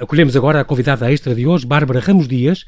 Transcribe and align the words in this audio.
Acolhemos 0.00 0.34
agora 0.34 0.62
a 0.62 0.64
convidada 0.64 1.12
extra 1.12 1.34
de 1.34 1.46
hoje, 1.46 1.66
Bárbara 1.66 2.00
Ramos 2.00 2.26
Dias, 2.26 2.64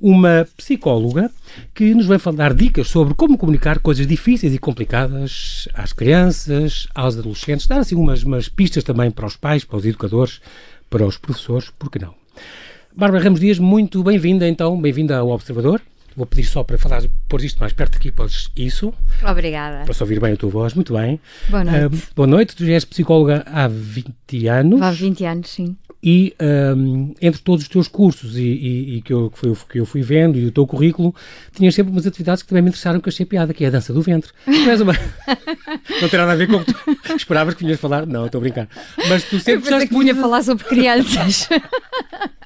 uma 0.00 0.44
psicóloga 0.56 1.30
que 1.72 1.94
nos 1.94 2.06
vai 2.06 2.18
dar 2.34 2.52
dicas 2.52 2.88
sobre 2.88 3.14
como 3.14 3.38
comunicar 3.38 3.78
coisas 3.78 4.04
difíceis 4.04 4.52
e 4.52 4.58
complicadas 4.58 5.68
às 5.74 5.92
crianças, 5.92 6.88
aos 6.92 7.16
adolescentes, 7.16 7.68
dar 7.68 7.78
assim 7.78 7.94
umas, 7.94 8.24
umas 8.24 8.48
pistas 8.48 8.82
também 8.82 9.12
para 9.12 9.26
os 9.26 9.36
pais, 9.36 9.62
para 9.62 9.76
os 9.76 9.86
educadores, 9.86 10.40
para 10.90 11.06
os 11.06 11.16
professores, 11.16 11.70
por 11.78 11.88
que 11.88 12.00
não? 12.00 12.16
Bárbara 12.96 13.22
Ramos 13.22 13.38
Dias, 13.38 13.60
muito 13.60 14.02
bem-vinda 14.02 14.48
então, 14.48 14.80
bem-vinda 14.80 15.18
ao 15.18 15.28
Observador. 15.28 15.80
Vou 16.16 16.26
pedir 16.26 16.44
só 16.44 16.62
para 16.62 16.76
falar, 16.76 17.02
pôr 17.28 17.42
isto 17.42 17.58
mais 17.58 17.72
perto 17.72 17.96
aqui, 17.96 18.10
podes 18.10 18.50
isso. 18.54 18.92
Obrigada. 19.26 19.84
Para 19.84 19.94
ouvir 20.00 20.20
bem 20.20 20.34
a 20.34 20.36
tua 20.36 20.50
voz, 20.50 20.74
muito 20.74 20.92
bem. 20.92 21.18
Boa 21.48 21.64
noite. 21.64 21.94
Uh, 21.94 22.02
boa 22.14 22.26
noite, 22.26 22.56
tu 22.56 22.66
já 22.66 22.72
és 22.72 22.84
psicóloga 22.84 23.42
há 23.46 23.66
20 23.66 24.48
anos. 24.48 24.82
Há 24.82 24.90
20 24.90 25.24
anos, 25.24 25.48
sim. 25.48 25.76
E 26.04 26.34
um, 26.76 27.14
entre 27.20 27.40
todos 27.40 27.62
os 27.62 27.68
teus 27.68 27.86
cursos 27.86 28.36
e, 28.36 28.42
e, 28.42 28.96
e 28.96 29.02
que, 29.02 29.12
eu, 29.12 29.30
que, 29.30 29.38
foi, 29.38 29.56
que 29.70 29.78
eu 29.78 29.86
fui 29.86 30.02
vendo 30.02 30.36
e 30.36 30.46
o 30.46 30.50
teu 30.50 30.66
currículo, 30.66 31.14
tinhas 31.54 31.74
sempre 31.76 31.92
umas 31.92 32.06
atividades 32.06 32.42
que 32.42 32.48
também 32.48 32.62
me 32.62 32.70
interessaram 32.70 32.98
que 32.98 33.08
achei 33.08 33.24
piada, 33.24 33.54
que 33.54 33.64
é 33.64 33.68
a 33.68 33.70
dança 33.70 33.92
do 33.92 34.02
ventre. 34.02 34.32
Não, 34.44 34.82
uma... 34.82 34.94
não 36.02 36.08
tem 36.08 36.18
nada 36.18 36.32
a 36.32 36.34
ver 36.34 36.48
com 36.48 36.56
o 36.56 36.64
que 36.64 36.72
tu 36.72 37.14
esperavas 37.16 37.54
que 37.54 37.62
vinhas 37.62 37.78
falar. 37.78 38.04
Não, 38.04 38.26
estou 38.26 38.40
a 38.40 38.42
brincar. 38.42 38.68
Mas 39.08 39.22
tu 39.24 39.38
sempre 39.38 39.72
eu 39.72 39.78
que 39.88 39.98
vinha 39.98 40.14
falar 40.14 40.42
sobre 40.42 40.64
crianças. 40.64 41.48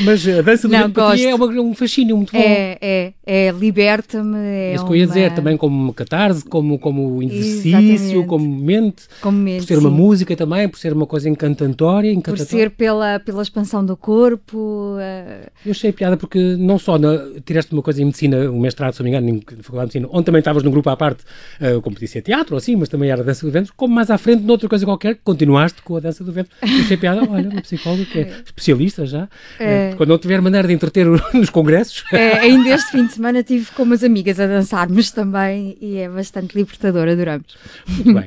Mas 0.00 0.26
a 0.28 0.42
dança 0.42 0.68
do 0.68 0.72
não, 0.72 0.88
ventre 0.88 1.24
é 1.24 1.34
uma, 1.34 1.46
um 1.46 1.74
fascínio 1.74 2.16
muito 2.16 2.32
bom. 2.32 2.38
É, 2.38 2.78
é, 2.80 3.12
é 3.26 3.50
liberta-me. 3.52 4.36
É 4.38 4.74
Isso 4.74 4.84
que 4.84 4.92
eu 4.92 4.96
ia 4.96 5.06
dizer, 5.06 5.34
também 5.34 5.56
como 5.56 5.92
catarse, 5.94 6.44
como, 6.44 6.78
como 6.78 7.22
exercício, 7.22 8.24
como 8.26 8.46
mente. 8.46 9.04
Como 9.20 9.38
mente. 9.38 9.60
Por 9.60 9.66
ser 9.66 9.74
sim. 9.74 9.80
uma 9.80 9.90
música 9.90 10.36
também, 10.36 10.68
por 10.68 10.78
ser 10.78 10.92
uma 10.92 11.06
coisa 11.06 11.28
encantatória. 11.28 12.10
encantatória. 12.10 12.46
Por 12.46 12.50
ser 12.50 12.70
pela, 12.70 13.18
pela 13.20 13.42
expansão 13.42 13.84
do 13.84 13.96
corpo. 13.96 14.96
Uh... 14.96 15.50
Eu 15.64 15.70
achei 15.72 15.92
piada 15.92 16.16
porque 16.16 16.38
não 16.58 16.78
só 16.78 16.98
na, 16.98 17.18
tiraste 17.44 17.72
uma 17.72 17.82
coisa 17.82 18.02
em 18.02 18.04
medicina, 18.04 18.50
um 18.50 18.60
mestrado, 18.60 18.92
se 18.92 19.00
não 19.02 19.10
me 19.10 19.16
engano, 19.16 19.42
na 19.56 19.62
Faculdade 19.62 19.90
de 19.90 19.98
Medicina, 19.98 20.08
onde 20.10 20.24
também 20.26 20.38
estavas 20.40 20.62
num 20.62 20.70
grupo 20.70 20.90
à 20.90 20.96
parte, 20.96 21.24
uh, 21.60 21.80
como 21.80 21.94
podia 21.94 22.08
ser 22.08 22.22
teatro 22.22 22.54
ou 22.54 22.58
assim, 22.58 22.76
mas 22.76 22.88
também 22.88 23.10
era 23.10 23.24
dança 23.24 23.44
do 23.46 23.52
ventre, 23.52 23.72
como 23.76 23.94
mais 23.94 24.10
à 24.10 24.18
frente, 24.18 24.42
noutra 24.42 24.68
coisa 24.68 24.84
qualquer, 24.84 25.18
continuaste 25.24 25.82
com 25.82 25.96
a 25.96 26.00
dança 26.00 26.22
do 26.22 26.32
ventre. 26.32 26.52
Eu 26.62 26.80
achei 26.80 26.96
piada, 26.96 27.28
olha, 27.28 27.48
uma 27.48 27.62
psicóloga 27.62 28.04
que 28.04 28.18
é 28.18 28.22
especialista 28.44 29.06
já. 29.06 29.28
É. 29.58 29.94
Quando 29.96 30.10
não 30.10 30.18
tiver 30.18 30.40
maneira 30.40 30.68
de 30.68 30.74
entreter 30.74 31.06
nos 31.34 31.50
congressos. 31.50 32.04
É, 32.12 32.38
ainda 32.38 32.70
este 32.70 32.92
fim 32.92 33.06
de 33.06 33.12
semana 33.12 33.42
tive 33.42 33.70
com 33.72 33.82
umas 33.82 34.02
amigas 34.04 34.38
a 34.40 34.46
dançarmos 34.46 35.10
também 35.10 35.76
e 35.80 35.96
é 35.98 36.08
bastante 36.08 36.56
libertador, 36.56 37.08
adoramos. 37.08 37.56
Muito 37.86 38.14
bem. 38.14 38.26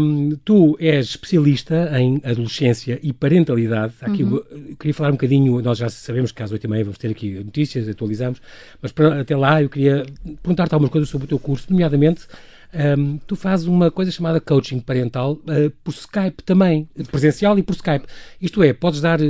Um, 0.00 0.36
tu 0.44 0.76
és 0.80 1.06
especialista 1.06 1.90
em 1.98 2.20
adolescência 2.24 2.98
e 3.02 3.12
parentalidade. 3.12 3.94
Aqui 4.00 4.22
uhum. 4.22 4.36
eu 4.36 4.76
queria 4.78 4.94
falar 4.94 5.08
um 5.08 5.12
bocadinho, 5.12 5.60
nós 5.60 5.78
já 5.78 5.88
sabemos 5.88 6.32
que 6.32 6.42
às 6.42 6.52
oito 6.52 6.64
e 6.64 6.68
meia 6.68 6.84
vamos 6.84 6.98
ter 6.98 7.10
aqui 7.10 7.30
notícias, 7.34 7.88
atualizamos, 7.88 8.40
mas 8.80 8.92
para, 8.92 9.20
até 9.20 9.36
lá 9.36 9.62
eu 9.62 9.68
queria 9.68 10.06
perguntar-te 10.42 10.72
algumas 10.74 10.92
coisas 10.92 11.08
sobre 11.08 11.24
o 11.24 11.28
teu 11.28 11.38
curso, 11.38 11.66
nomeadamente 11.70 12.22
um, 12.74 13.18
tu 13.26 13.34
fazes 13.34 13.66
uma 13.66 13.90
coisa 13.90 14.10
chamada 14.10 14.40
coaching 14.40 14.80
parental 14.80 15.32
uh, 15.32 15.70
por 15.82 15.92
Skype 15.92 16.42
também, 16.44 16.86
presencial 17.10 17.58
e 17.58 17.62
por 17.62 17.74
Skype. 17.74 18.04
Isto 18.40 18.62
é, 18.62 18.72
podes 18.74 19.00
dar 19.00 19.20
uh, 19.20 19.24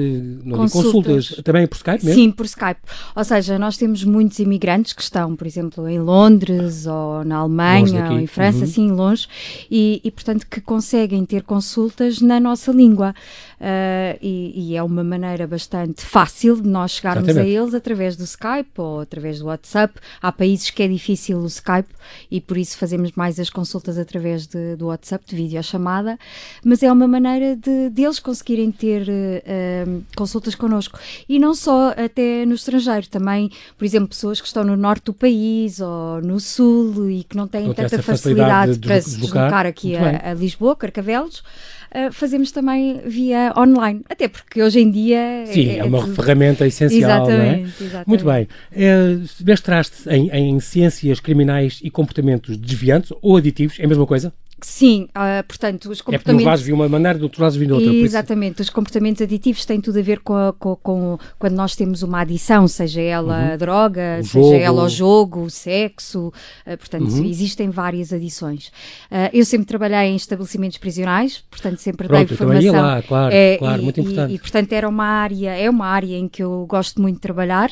consultas. 0.51 1.29
consultas. 1.29 1.45
também 1.45 1.67
por 1.67 1.77
Skype 1.77 2.05
mesmo? 2.05 2.21
Sim, 2.21 2.31
por 2.33 2.47
Skype. 2.47 2.81
Ou 3.15 3.25
seja, 3.25 3.59
nós 3.59 3.77
temos 3.77 4.03
muitos 4.03 4.41
imigrantes 4.41 4.93
que 4.93 5.03
estão, 5.03 5.37
por 5.37 5.47
exemplo, 5.47 5.89
em 5.89 6.01
Londres 6.01 6.87
ou 6.87 7.25
na 7.25 7.37
Alemanha 7.37 8.11
ou 8.11 8.19
em 8.19 8.27
França, 8.27 8.59
uhum. 8.59 8.65
assim 8.65 8.91
longe, 8.91 9.29
e, 9.71 10.01
e, 10.03 10.11
portanto 10.11 10.47
que 10.49 10.61
conseguem 10.61 11.25
ter 11.25 11.43
consultas 11.43 12.21
na 12.21 12.41
nossa 12.41 12.73
língua. 12.73 13.15
Uh, 13.61 14.15
e, 14.23 14.53
e, 14.55 14.77
é 14.77 14.83
uma 14.85 15.03
maneira 15.03 15.45
bastante 15.45 16.03
fácil 16.03 16.61
de 16.63 16.69
nós 16.69 16.93
chegarmos 16.93 17.29
Exatamente. 17.29 17.57
a 17.57 17.61
eles 17.61 17.75
através 17.75 18.15
do 18.15 18.23
Skype 18.23 18.71
ou 18.77 19.01
através 19.01 19.41
do 19.41 19.47
WhatsApp. 19.47 19.95
Há 20.23 20.31
países 20.31 20.71
que 20.71 20.81
é 20.81 20.87
difícil 20.87 21.39
o 21.39 21.47
Skype 21.47 21.89
e 22.31 22.41
por 22.41 22.57
isso 22.57 22.79
fazemos 22.79 23.11
mais 23.13 23.28
mais 23.29 23.39
as 23.39 23.51
consultas 23.51 23.99
através 23.99 24.47
de, 24.47 24.75
do 24.77 24.87
WhatsApp, 24.87 25.25
de 25.27 25.37
videochamada, 25.37 26.19
mas 26.65 26.83
é 26.83 26.91
uma 26.91 27.07
maneira 27.07 27.55
de, 27.55 27.91
de 27.91 28.03
eles 28.03 28.19
conseguirem 28.19 28.73
ter 28.73 29.03
uh, 29.03 30.03
consultas 30.17 30.55
connosco. 30.55 30.99
E 31.29 31.39
não 31.39 31.55
só 31.55 31.91
até 31.91 32.47
no 32.47 32.55
estrangeiro, 32.55 33.07
também, 33.09 33.51
por 33.77 33.85
exemplo, 33.85 34.09
pessoas 34.09 34.41
que 34.41 34.47
estão 34.47 34.65
no 34.65 34.77
norte 34.77 35.05
do 35.05 35.13
país 35.13 35.79
ou 35.81 36.23
no 36.23 36.41
sul 36.41 37.11
e 37.11 37.23
que 37.23 37.37
não 37.37 37.47
têm 37.47 37.67
não 37.67 37.75
tanta 37.75 38.03
facilidade, 38.03 38.73
facilidade 38.73 38.79
de 38.79 38.89
para 38.89 39.01
se 39.03 39.17
deslocar 39.19 39.67
aqui 39.67 39.95
a, 39.95 40.31
a 40.31 40.35
Lisboa, 40.35 40.75
Carcavelos. 40.75 41.43
Uh, 41.91 42.13
fazemos 42.13 42.53
também 42.53 43.01
via 43.05 43.53
online, 43.57 44.03
até 44.09 44.29
porque 44.29 44.63
hoje 44.63 44.81
em 44.81 44.91
dia 44.91 45.45
sim 45.47 45.71
é, 45.71 45.79
é 45.79 45.85
uma 45.85 45.99
é 45.99 46.15
ferramenta 46.15 46.67
essencial, 46.67 47.27
exatamente, 47.27 47.39
não 47.39 47.45
é? 47.45 47.61
Exatamente. 47.61 48.09
Muito 48.09 48.25
bem. 48.25 48.49
É, 48.73 49.19
mestraste 49.45 50.09
em, 50.09 50.29
em 50.31 50.61
ciências 50.61 51.19
criminais 51.19 51.81
e 51.83 51.91
comportamentos 51.91 52.57
desviantes 52.57 53.13
ou 53.23 53.37
aditivos, 53.37 53.79
é 53.81 53.85
a 53.85 53.89
mesma 53.89 54.07
coisa? 54.07 54.33
Sim, 54.61 55.09
uh, 55.11 55.47
portanto, 55.47 55.91
os 55.91 56.01
comportamentos... 56.01 56.15
É 56.15 56.19
porque 56.19 56.45
no 56.45 56.45
vaso 56.45 56.65
vi 56.65 56.73
uma 56.73 56.89
maneira, 56.89 57.19
do 57.19 57.25
outro 57.25 57.43
lado 57.43 57.59
vi 57.59 57.71
outra. 57.71 57.93
Exatamente, 57.93 58.61
os 58.61 58.71
comportamentos 58.71 59.23
aditivos 59.23 59.65
têm 59.65 59.81
tudo 59.81 59.99
a 59.99 60.03
ver 60.03 60.19
com, 60.21 60.35
a, 60.35 60.53
com, 60.53 60.75
com 60.77 61.19
quando 61.39 61.55
nós 61.55 61.77
temos 61.77 62.03
uma 62.03 62.21
adição, 62.21 62.67
seja 62.67 63.01
ela 63.01 63.39
uhum. 63.39 63.53
a 63.53 63.57
droga, 63.57 64.19
o 64.21 64.25
seja 64.25 64.41
jogo. 64.41 64.55
ela 64.55 64.85
o 64.85 64.89
jogo, 64.89 65.41
o 65.43 65.51
sexo, 65.51 66.33
uh, 66.67 66.77
portanto, 66.77 67.09
uhum. 67.09 67.25
existem 67.25 67.71
várias 67.71 68.13
adições. 68.13 68.69
Uh, 69.11 69.31
eu 69.33 69.45
sempre 69.45 69.67
trabalhei 69.67 70.11
em 70.11 70.17
estabelecimentos 70.17 70.79
prisionais, 70.79 71.45
portanto, 71.51 71.79
sempre 71.79 72.09
Pronto, 72.09 72.29
dei 72.29 72.37
formação. 72.37 72.63
Ia 72.63 72.73
lá, 72.73 73.03
claro, 73.03 73.35
é, 73.35 73.57
claro, 73.59 73.81
e, 73.81 73.85
muito 73.85 74.01
importante. 74.01 74.33
E, 74.33 74.35
e, 74.35 74.39
portanto, 74.39 74.73
era 74.73 74.89
uma 74.89 75.05
área, 75.05 75.51
é 75.57 75.71
uma 75.71 75.87
área 75.87 76.17
em 76.17 76.29
que 76.29 76.43
eu 76.43 76.67
gosto 76.69 77.01
muito 77.01 77.17
de 77.17 77.23
trabalhar 77.23 77.71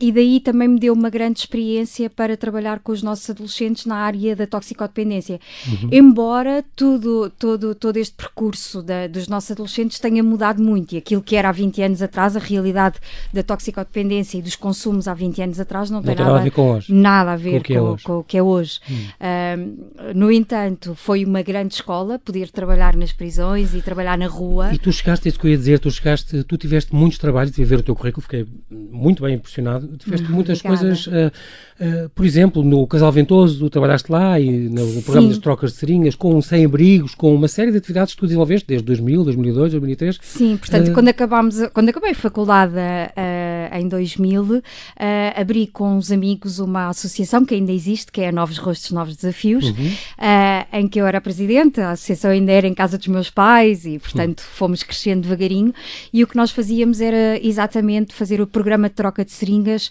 e 0.00 0.12
daí 0.12 0.40
também 0.40 0.68
me 0.68 0.78
deu 0.78 0.92
uma 0.92 1.10
grande 1.10 1.40
experiência 1.40 2.10
para 2.10 2.36
trabalhar 2.36 2.80
com 2.80 2.92
os 2.92 3.02
nossos 3.02 3.28
adolescentes 3.30 3.86
na 3.86 3.96
área 3.96 4.34
da 4.34 4.46
toxicodependência. 4.46 5.38
Uhum. 5.66 5.88
Embora 5.90 6.64
tudo, 6.76 7.30
todo, 7.38 7.74
todo 7.74 7.96
este 7.96 8.14
percurso 8.14 8.82
da, 8.82 9.06
dos 9.06 9.28
nossos 9.28 9.50
adolescentes 9.50 9.98
tenha 9.98 10.22
mudado 10.22 10.62
muito 10.62 10.94
e 10.94 10.98
aquilo 10.98 11.22
que 11.22 11.36
era 11.36 11.48
há 11.48 11.52
20 11.52 11.82
anos 11.82 12.02
atrás, 12.02 12.36
a 12.36 12.40
realidade 12.40 12.96
da 13.32 13.42
toxicodependência 13.42 14.38
e 14.38 14.42
dos 14.42 14.56
consumos 14.56 15.08
há 15.08 15.14
20 15.14 15.42
anos 15.42 15.60
atrás 15.60 15.90
não, 15.90 15.98
não 15.98 16.04
tem 16.04 16.14
nada, 16.14 16.30
nada, 16.30 16.40
a 16.40 16.44
ver 16.44 16.50
com 16.50 16.70
hoje. 16.70 16.92
Nada 16.92 17.32
a 17.32 17.36
ver 17.36 17.62
com, 17.62 17.74
com, 17.74 17.94
é 17.94 17.96
com 18.02 18.18
o 18.18 18.24
que 18.24 18.38
é 18.38 18.42
hoje. 18.42 18.80
Hum. 18.90 19.76
no 20.14 20.30
entanto, 20.30 20.94
foi 20.94 21.24
uma 21.24 21.42
grande 21.42 21.74
escola 21.74 22.18
poder 22.18 22.50
trabalhar 22.50 22.96
nas 22.96 23.12
prisões 23.12 23.74
e 23.74 23.82
trabalhar 23.82 24.16
na 24.18 24.26
rua. 24.26 24.72
E 24.74 24.78
tu 24.78 24.92
chegaste, 24.92 25.28
isso 25.28 25.38
que 25.38 25.46
eu 25.46 25.50
ia 25.50 25.56
dizer, 25.56 25.78
tu 25.78 25.90
chegaste, 25.90 26.44
tu 26.44 26.56
tiveste 26.56 26.94
muitos 26.94 27.18
trabalhos, 27.18 27.52
de 27.52 27.64
ver 27.64 27.78
o 27.78 27.82
teu 27.82 27.94
currículo, 27.94 28.22
fiquei 28.22 28.46
muito 28.70 29.22
bem 29.22 29.34
impressionado. 29.34 29.96
Tiveste 29.96 30.30
muitas 30.30 30.60
obrigada. 30.60 30.86
coisas, 30.86 31.06
uh, 31.06 31.10
uh, 31.80 32.08
por 32.10 32.24
exemplo, 32.24 32.62
no 32.62 32.86
Casal 32.86 33.12
Ventoso, 33.12 33.58
tu 33.58 33.70
trabalhaste 33.70 34.10
lá 34.10 34.38
e 34.38 34.68
no, 34.68 34.86
no 34.86 35.02
programa 35.02 35.28
das 35.28 35.38
trocas 35.48 35.72
de 35.72 35.78
serinhas, 35.78 36.14
com 36.14 36.42
sem-abrigos, 36.42 37.14
com 37.14 37.34
uma 37.34 37.48
série 37.48 37.70
de 37.70 37.78
atividades 37.78 38.12
que 38.12 38.20
tu 38.20 38.26
desenvolveste 38.26 38.68
desde 38.68 38.84
2000, 38.84 39.24
2002, 39.24 39.72
2003. 39.72 40.18
Sim, 40.20 40.58
portanto, 40.58 40.88
uh, 40.88 40.92
quando 40.92 41.08
acabámos, 41.08 41.56
quando 41.72 41.88
acabei 41.88 42.10
a 42.10 42.14
faculdade 42.14 42.74
uh, 42.74 42.76
em 43.72 43.88
2000, 43.88 44.42
uh, 44.42 44.62
abri 45.34 45.66
com 45.66 45.96
os 45.96 46.12
amigos 46.12 46.58
uma 46.58 46.88
associação 46.88 47.44
que 47.44 47.54
ainda 47.54 47.72
existe, 47.72 48.12
que 48.12 48.20
é 48.20 48.32
Novos 48.32 48.58
Rostos, 48.58 48.90
Novos 48.90 49.16
Desafios, 49.16 49.64
uhum. 49.64 49.92
em 50.72 50.88
que 50.88 51.00
eu 51.00 51.06
era 51.06 51.20
presidente, 51.20 51.80
a 51.80 51.90
associação 51.90 52.30
ainda 52.30 52.52
era 52.52 52.66
em 52.66 52.74
casa 52.74 52.98
dos 52.98 53.08
meus 53.08 53.30
pais 53.30 53.84
e, 53.84 53.98
portanto, 53.98 54.40
uhum. 54.40 54.46
fomos 54.52 54.82
crescendo 54.82 55.22
devagarinho 55.22 55.74
e 56.12 56.22
o 56.22 56.26
que 56.26 56.36
nós 56.36 56.50
fazíamos 56.50 57.00
era 57.00 57.38
exatamente 57.42 58.14
fazer 58.14 58.40
o 58.40 58.46
programa 58.46 58.88
de 58.88 58.94
troca 58.94 59.24
de 59.24 59.32
seringas 59.32 59.90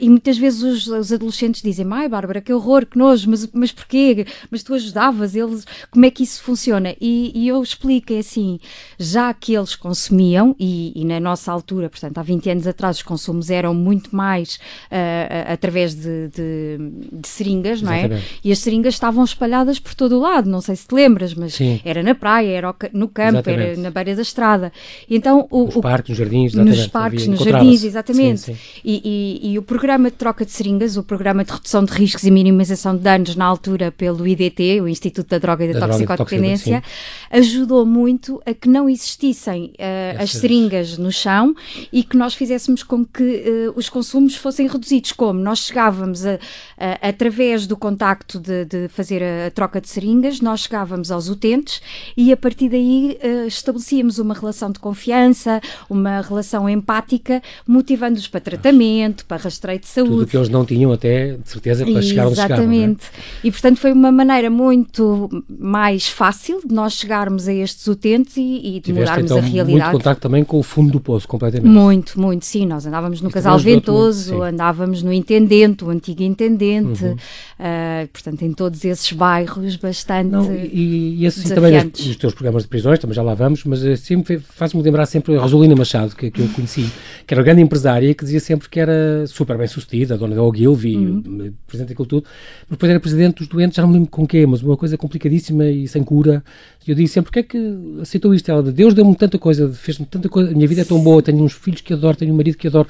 e 0.00 0.08
muitas 0.08 0.38
vezes 0.38 0.62
os, 0.62 0.86
os 0.86 1.12
adolescentes 1.12 1.62
dizem, 1.62 1.86
ai 1.90 2.08
Bárbara, 2.08 2.40
que 2.40 2.52
horror, 2.52 2.86
que 2.86 2.98
nojo, 2.98 3.28
mas, 3.30 3.48
mas 3.52 3.72
porquê? 3.72 4.26
Mas 4.50 4.62
tu 4.62 4.74
ajudavas 4.74 5.34
eles, 5.34 5.66
como 5.90 6.04
é 6.04 6.10
que 6.10 6.22
isso 6.22 6.42
funciona? 6.42 6.94
E, 7.00 7.32
e 7.34 7.48
eu 7.48 7.62
explico, 7.62 8.12
é 8.12 8.18
assim, 8.18 8.58
já 8.98 9.32
que 9.32 9.54
eles 9.54 9.74
consumiam, 9.74 10.54
e, 10.58 10.92
e, 10.94 11.04
na 11.04 11.20
nossa 11.20 11.50
altura, 11.52 11.88
portanto, 11.88 12.18
há 12.18 12.22
20 12.22 12.50
anos 12.50 12.66
atrás, 12.66 13.02
consumos 13.10 13.50
eram 13.50 13.74
muito 13.74 14.14
mais 14.14 14.54
uh, 14.86 15.52
através 15.52 15.94
de, 15.94 16.28
de, 16.28 16.78
de, 17.12 17.26
seringas, 17.26 17.82
não 17.82 17.92
é? 17.92 18.22
E 18.44 18.52
as 18.52 18.60
seringas 18.60 18.94
estavam 18.94 19.24
espalhadas 19.24 19.80
por 19.80 19.94
todo 19.94 20.16
o 20.16 20.20
lado, 20.20 20.48
não 20.48 20.60
sei 20.60 20.76
se 20.76 20.86
te 20.86 20.94
lembras, 20.94 21.34
mas 21.34 21.54
Sim. 21.54 21.80
era 21.84 22.04
na 22.04 22.14
praia, 22.14 22.48
era 22.48 22.74
no 22.92 23.08
campo, 23.08 23.38
exatamente. 23.38 23.70
era 23.70 23.76
na 23.76 23.90
beira 23.90 24.14
da 24.14 24.22
estrada. 24.22 24.72
Então, 25.10 25.48
o, 25.50 25.64
nos 25.64 25.76
o, 25.76 25.80
parques, 25.80 26.10
nos 26.10 26.18
jardins, 26.18 26.52
exatamente. 26.52 26.78
Nos 26.78 26.86
parques, 26.86 27.26
nos 27.26 27.40
jardins, 27.40 27.82
exatamente. 27.82 28.40
Sim, 28.40 28.54
sim. 28.54 28.60
E, 28.84 29.40
e, 29.42 29.52
e, 29.52 29.58
o 29.58 29.62
programa 29.62 30.08
de 30.08 30.16
troca 30.16 30.44
de 30.44 30.52
seringas, 30.52 30.96
o 30.96 31.02
programa 31.02 31.44
de 31.44 31.50
redução 31.50 31.84
de 31.84 31.92
riscos 31.92 32.22
e 32.22 32.30
minimização 32.30 32.96
de 32.96 33.02
danos 33.02 33.34
na 33.34 33.44
altura 33.44 33.90
pelo 33.90 34.26
IDT, 34.26 34.80
o 34.80 34.86
Instituto 34.86 35.28
da 35.30 35.38
Droga 35.38 35.64
e 35.64 35.72
da, 35.72 35.80
da 35.80 35.88
Toxicodependência, 35.88 36.82
ajudou 37.30 37.84
muito 37.84 38.40
a 38.46 38.54
que 38.54 38.68
não 38.68 38.88
existissem 38.88 39.72
uh, 39.78 40.22
as 40.22 40.30
seringas 40.30 40.96
no 40.96 41.10
chão 41.10 41.54
e 41.92 42.04
que 42.04 42.16
nós 42.16 42.34
fizéssemos 42.34 42.82
com 42.82 42.99
que 43.04 43.68
uh, 43.68 43.78
os 43.78 43.88
consumos 43.88 44.36
fossem 44.36 44.66
reduzidos. 44.66 45.12
Como? 45.12 45.40
Nós 45.40 45.60
chegávamos, 45.60 46.24
a, 46.24 46.38
a, 46.78 47.08
através 47.08 47.66
do 47.66 47.76
contacto 47.76 48.38
de, 48.38 48.64
de, 48.64 48.88
fazer 48.88 49.22
a, 49.22 49.46
a, 49.46 49.50
troca 49.50 49.80
de 49.80 49.88
seringas, 49.88 50.40
nós 50.40 50.60
chegávamos 50.60 51.10
aos 51.10 51.28
utentes 51.28 51.80
e 52.16 52.32
a 52.32 52.36
partir 52.36 52.68
daí 52.68 53.18
uh, 53.22 53.46
estabelecíamos 53.46 54.18
uma 54.18 54.34
relação 54.34 54.70
de 54.70 54.78
confiança, 54.78 55.60
uma 55.88 56.20
relação 56.20 56.68
empática, 56.68 57.42
motivando-os 57.66 58.28
para 58.28 58.40
tratamento, 58.40 59.24
para 59.26 59.42
rastreio 59.42 59.78
de 59.78 59.86
saúde. 59.86 60.10
Tudo 60.10 60.26
que 60.26 60.36
eles 60.36 60.48
não 60.48 60.64
tinham 60.64 60.92
até, 60.92 61.36
de 61.36 61.48
certeza, 61.48 61.84
para 61.84 62.02
chegar 62.02 62.26
onde 62.26 62.36
chegavam. 62.36 62.64
É? 62.64 62.76
Exatamente. 62.76 63.06
E, 63.42 63.50
portanto, 63.50 63.78
foi 63.78 63.92
uma 63.92 64.12
maneira 64.12 64.50
muito 64.50 65.28
mais 65.48 66.08
fácil 66.08 66.60
de 66.64 66.74
nós 66.74 66.94
chegarmos 66.94 67.48
a 67.48 67.52
estes 67.52 67.86
utentes 67.86 68.36
e, 68.36 68.40
e 68.40 68.72
de 68.74 68.80
Tiveste, 68.80 69.10
mudarmos 69.10 69.30
então, 69.30 69.38
a 69.38 69.40
realidade. 69.40 69.70
muito 69.70 69.90
contacto 69.90 70.22
também 70.22 70.44
com 70.44 70.58
o 70.58 70.62
fundo 70.62 70.92
do 70.92 71.00
poço, 71.00 71.26
completamente. 71.26 71.70
Muito, 71.70 72.20
muito, 72.20 72.44
sim. 72.44 72.66
Nós 72.66 72.86
andávamos 72.90 73.22
no 73.22 73.30
Casal 73.30 73.58
Ventoso, 73.58 74.42
andávamos 74.42 75.02
no 75.02 75.12
Intendente, 75.12 75.84
o 75.84 75.90
antigo 75.90 76.22
Intendente, 76.22 77.04
uhum. 77.04 77.12
uh, 77.12 78.08
portanto, 78.12 78.42
em 78.42 78.52
todos 78.52 78.84
esses 78.84 79.12
bairros 79.12 79.76
bastante 79.76 80.30
Não, 80.30 80.52
E, 80.52 81.22
e 81.22 81.26
assim 81.26 81.48
também 81.54 81.72
nos, 81.72 82.06
nos, 82.06 82.16
teus 82.16 82.34
programas 82.34 82.64
de 82.64 82.68
prisões, 82.68 82.98
também 82.98 83.14
já 83.14 83.22
lá 83.22 83.34
vamos, 83.34 83.64
mas 83.64 83.84
assim, 83.84 84.22
faz-me 84.40 84.82
lembrar 84.82 85.06
sempre 85.06 85.36
a 85.36 85.40
Rosolina 85.40 85.74
Machado, 85.74 86.14
que, 86.14 86.30
que 86.30 86.40
eu 86.40 86.48
conheci, 86.48 86.90
que 87.26 87.32
era 87.32 87.40
uma 87.40 87.44
grande 87.44 87.62
empresária 87.62 88.12
que 88.12 88.24
dizia 88.24 88.40
sempre 88.40 88.68
que 88.68 88.80
era 88.80 89.26
super 89.26 89.56
bem 89.56 89.66
sucedida, 89.66 90.14
a 90.14 90.16
dona 90.16 90.34
da 90.34 90.42
Ogilvy, 90.42 90.96
uhum. 90.96 91.52
presidente 91.66 91.90
daquilo 91.90 92.06
tudo, 92.06 92.24
mas 92.62 92.70
depois 92.70 92.90
era 92.90 93.00
presidente 93.00 93.36
dos 93.36 93.48
doentes, 93.48 93.76
já 93.76 93.82
não 93.82 93.88
me 93.88 93.94
lembro 93.94 94.10
com 94.10 94.26
quê, 94.26 94.44
mas 94.46 94.62
uma 94.62 94.76
coisa 94.76 94.98
complicadíssima 94.98 95.64
e 95.66 95.86
sem 95.86 96.02
cura. 96.02 96.42
E 96.86 96.90
eu 96.90 96.96
disse 96.96 97.14
sempre, 97.14 97.30
porque 97.30 97.40
é 97.40 97.42
que 97.42 98.00
aceitou 98.00 98.34
isto? 98.34 98.50
Ela, 98.50 98.62
Deus 98.62 98.94
deu-me 98.94 99.14
tanta 99.14 99.38
coisa, 99.38 99.68
fez-me 99.68 100.06
tanta 100.06 100.28
coisa, 100.28 100.50
a 100.50 100.54
minha 100.54 100.66
vida 100.66 100.80
é 100.80 100.84
tão 100.84 100.98
boa, 101.00 101.22
tenho 101.22 101.42
uns 101.42 101.52
filhos 101.52 101.80
que 101.80 101.92
adoro, 101.92 102.16
tenho 102.16 102.32
um 102.32 102.36
marido 102.36 102.56
que 102.56 102.68
adoro, 102.68 102.88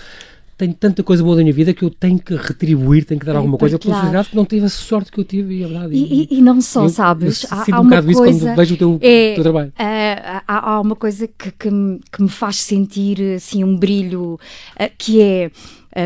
tenho 0.60 0.74
tanta 0.74 1.02
coisa 1.02 1.24
boa 1.24 1.36
da 1.36 1.42
minha 1.42 1.54
vida 1.54 1.72
que 1.72 1.82
eu 1.82 1.88
tenho 1.88 2.18
que 2.18 2.34
retribuir, 2.34 3.04
tenho 3.04 3.18
que 3.18 3.24
dar 3.24 3.34
alguma 3.34 3.56
coisa 3.56 3.78
pela 3.78 3.94
sociedade 3.94 4.28
que 4.28 4.36
não 4.36 4.44
tive 4.44 4.66
a 4.66 4.68
sorte 4.68 5.10
que 5.10 5.18
eu 5.18 5.24
tive, 5.24 5.54
e 5.54 5.62
é 5.62 5.66
verdade. 5.66 5.94
E, 5.94 6.28
e, 6.30 6.38
e 6.38 6.42
não 6.42 6.60
só, 6.60 6.84
eu, 6.84 6.88
sabes, 6.90 7.44
eu 7.44 7.48
há, 7.50 7.64
há 7.72 7.80
um 7.80 7.84
uma 7.84 8.02
coisa, 8.02 8.10
isso 8.30 8.44
quando 8.44 8.56
vejo 8.56 8.74
o 8.74 8.78
teu, 8.78 8.98
é, 9.00 9.34
teu 9.34 9.42
trabalho. 9.42 9.68
Uh, 9.70 10.42
há, 10.46 10.70
há, 10.70 10.80
uma 10.80 10.94
coisa 10.94 11.26
que, 11.26 11.50
que, 11.50 11.70
me, 11.70 11.98
que 12.12 12.22
me 12.22 12.28
faz 12.28 12.56
sentir 12.56 13.20
assim 13.36 13.64
um 13.64 13.74
brilho, 13.74 14.34
uh, 14.34 14.90
que 14.98 15.20
é 15.20 15.44
eh, 15.44 15.50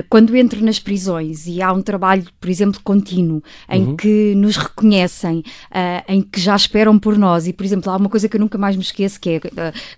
quando 0.09 0.35
entro 0.37 0.65
nas 0.65 0.79
prisões 0.79 1.47
e 1.47 1.61
há 1.61 1.73
um 1.73 1.83
trabalho, 1.83 2.25
por 2.41 2.49
exemplo, 2.49 2.81
contínuo, 2.83 3.43
em 3.69 3.85
uhum. 3.85 3.97
que 3.97 4.35
nos 4.35 4.57
reconhecem, 4.57 5.39
uh, 5.71 6.05
em 6.09 6.23
que 6.23 6.41
já 6.41 6.57
esperam 6.57 6.99
por 6.99 7.19
nós, 7.19 7.47
e, 7.47 7.53
por 7.53 7.65
exemplo, 7.65 7.91
há 7.91 7.97
uma 7.97 8.09
coisa 8.09 8.29
que 8.29 8.37
eu 8.37 8.41
nunca 8.41 8.57
mais 8.57 8.77
me 8.77 8.83
esqueço, 8.83 9.21
que 9.21 9.31
é 9.31 9.37
uh, 9.37 9.41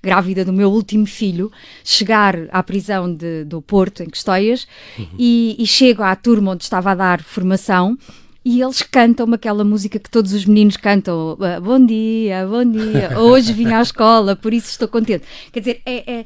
grávida 0.02 0.44
do 0.44 0.52
meu 0.52 0.70
último 0.70 1.06
filho, 1.06 1.50
chegar 1.84 2.36
à 2.50 2.62
prisão 2.62 3.12
de, 3.12 3.44
do 3.44 3.62
Porto, 3.62 4.02
em 4.02 4.10
Custóias, 4.10 4.66
uhum. 4.98 5.06
e, 5.18 5.56
e 5.58 5.66
chego 5.66 6.02
à 6.02 6.14
turma 6.16 6.52
onde 6.52 6.64
estava 6.64 6.90
a 6.90 6.94
dar 6.94 7.22
formação, 7.22 7.96
e 8.44 8.62
eles 8.62 8.80
cantam 8.80 9.32
aquela 9.34 9.64
música 9.64 9.98
que 9.98 10.08
todos 10.08 10.32
os 10.32 10.44
meninos 10.44 10.76
cantam: 10.76 11.36
Bom 11.64 11.84
dia, 11.84 12.46
bom 12.46 12.64
dia, 12.64 13.18
hoje 13.18 13.52
vim 13.52 13.72
à 13.72 13.82
escola, 13.82 14.36
por 14.36 14.54
isso 14.54 14.68
estou 14.68 14.86
contente. 14.86 15.24
Quer 15.50 15.58
dizer, 15.58 15.82
é, 15.84 16.18
é 16.20 16.24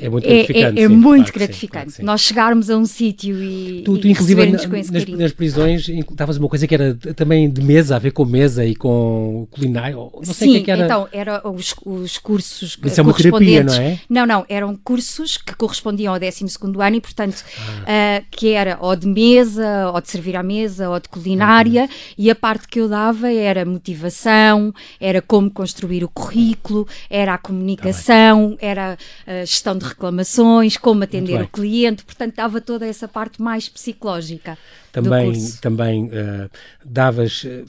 é 0.00 0.08
muito 0.08 0.26
é, 0.26 0.28
gratificante. 0.28 0.80
É, 0.80 0.82
é 0.82 0.88
sim, 0.88 0.94
muito 0.94 1.32
claro 1.32 1.38
gratificante. 1.38 1.90
Sim, 1.90 1.96
claro 1.96 2.06
Nós 2.06 2.20
chegarmos 2.20 2.70
a 2.70 2.76
um 2.76 2.84
sítio 2.84 3.42
e, 3.42 3.82
tu, 3.84 3.98
tu, 3.98 4.06
e 4.06 4.10
inclusive, 4.10 4.46
na, 4.46 4.58
nas, 4.66 5.06
nas 5.06 5.32
prisões, 5.32 5.88
estavas 5.88 6.38
uma 6.38 6.48
coisa 6.48 6.66
que 6.66 6.74
era 6.74 6.94
também 7.14 7.50
de 7.50 7.62
mesa, 7.62 7.96
a 7.96 7.98
ver 7.98 8.12
com 8.12 8.24
mesa 8.24 8.64
e 8.64 8.74
com 8.74 9.46
culinária. 9.50 9.94
Não 9.94 10.22
sei 10.24 10.34
sim, 10.34 10.52
que, 10.52 10.58
é 10.58 10.62
que 10.62 10.70
era. 10.70 10.84
então, 10.84 11.08
eram 11.12 11.40
os, 11.44 11.74
os 11.84 12.18
cursos 12.18 12.78
Isso 12.82 13.00
é 13.00 13.02
uma 13.02 13.12
terapia, 13.12 13.62
não 13.62 13.74
é? 13.74 14.00
Não, 14.08 14.26
não, 14.26 14.46
eram 14.48 14.76
cursos 14.76 15.36
que 15.36 15.54
correspondiam 15.54 16.14
ao 16.14 16.20
12 16.20 16.44
ano 16.80 16.96
e, 16.96 17.00
portanto, 17.00 17.44
ah. 17.86 18.20
uh, 18.20 18.24
que 18.30 18.50
era 18.50 18.78
ou 18.80 18.96
de 18.96 19.06
mesa, 19.06 19.90
ou 19.92 20.00
de 20.00 20.10
servir 20.10 20.36
à 20.36 20.42
mesa, 20.42 20.88
ou 20.88 20.98
de 20.98 21.08
culinária, 21.08 21.82
uhum. 21.82 21.88
e 22.16 22.30
a 22.30 22.34
parte 22.34 22.66
que 22.68 22.80
eu 22.80 22.88
dava 22.88 23.30
era 23.30 23.64
motivação, 23.64 24.72
era 25.00 25.20
como 25.20 25.50
construir 25.50 26.04
o 26.04 26.08
currículo, 26.08 26.86
era 27.08 27.34
a 27.34 27.38
comunicação, 27.38 28.56
tá 28.58 28.66
era 28.66 28.98
a 29.26 29.44
gestão 29.44 29.76
de 29.76 29.84
reclamações, 29.90 30.76
como 30.76 31.04
atender 31.04 31.40
o 31.42 31.48
cliente, 31.48 32.04
portanto 32.04 32.34
dava 32.34 32.60
toda 32.60 32.86
essa 32.86 33.06
parte 33.06 33.40
mais 33.40 33.68
psicológica. 33.68 34.58
Também, 34.92 35.32
também 35.60 36.04
uh, 36.06 36.50
davas, 36.84 37.44
uh, 37.44 37.64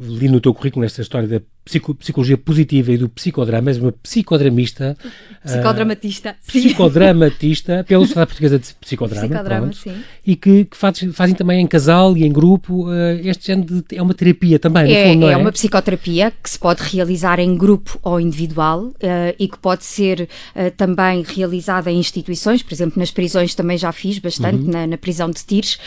li 0.00 0.28
no 0.28 0.40
teu 0.40 0.52
currículo 0.52 0.82
nesta 0.82 1.02
história 1.02 1.28
da 1.28 1.40
psico, 1.64 1.94
psicologia 1.94 2.36
positiva 2.36 2.92
e 2.92 2.98
do 2.98 3.08
psicodrama, 3.08 3.70
és 3.70 3.78
uma 3.78 3.92
psicodramista. 3.92 4.96
Psicodramatista. 5.42 6.30
Uh, 6.30 6.46
psicodramatista, 6.46 7.84
pela 7.88 8.02
Sociedade 8.02 8.26
Portuguesa 8.28 8.58
de 8.58 8.74
Psicodrama. 8.74 9.28
Psicodrama, 9.28 9.60
pronto, 9.62 9.76
sim. 9.76 9.94
E 10.26 10.36
que, 10.36 10.64
que 10.66 10.76
faz, 10.76 10.98
fazem 11.12 11.34
também 11.34 11.60
em 11.60 11.66
casal 11.66 12.16
e 12.16 12.24
em 12.24 12.32
grupo. 12.32 12.86
Este 13.24 13.48
género 13.48 13.82
de, 13.82 13.96
é 13.96 14.02
uma 14.02 14.14
terapia 14.14 14.58
também, 14.58 14.92
é, 14.92 15.04
no 15.04 15.08
fundo, 15.10 15.20
não 15.20 15.28
é? 15.28 15.32
É 15.32 15.36
uma 15.36 15.52
psicoterapia 15.52 16.32
que 16.42 16.50
se 16.50 16.58
pode 16.58 16.82
realizar 16.82 17.38
em 17.38 17.56
grupo 17.56 17.98
ou 18.02 18.20
individual 18.20 18.92
e 19.38 19.48
que 19.48 19.58
pode 19.58 19.84
ser 19.84 20.28
também 20.76 21.22
realizada 21.22 21.90
em 21.90 21.98
instituições, 21.98 22.62
por 22.62 22.74
exemplo, 22.74 22.98
nas 22.98 23.10
prisões 23.10 23.54
também 23.54 23.78
já 23.78 23.92
fiz 23.92 24.18
bastante, 24.18 24.64
uhum. 24.64 24.70
na, 24.70 24.86
na, 24.86 24.98
prisão 24.98 25.30
de 25.30 25.44
Tires, 25.44 25.78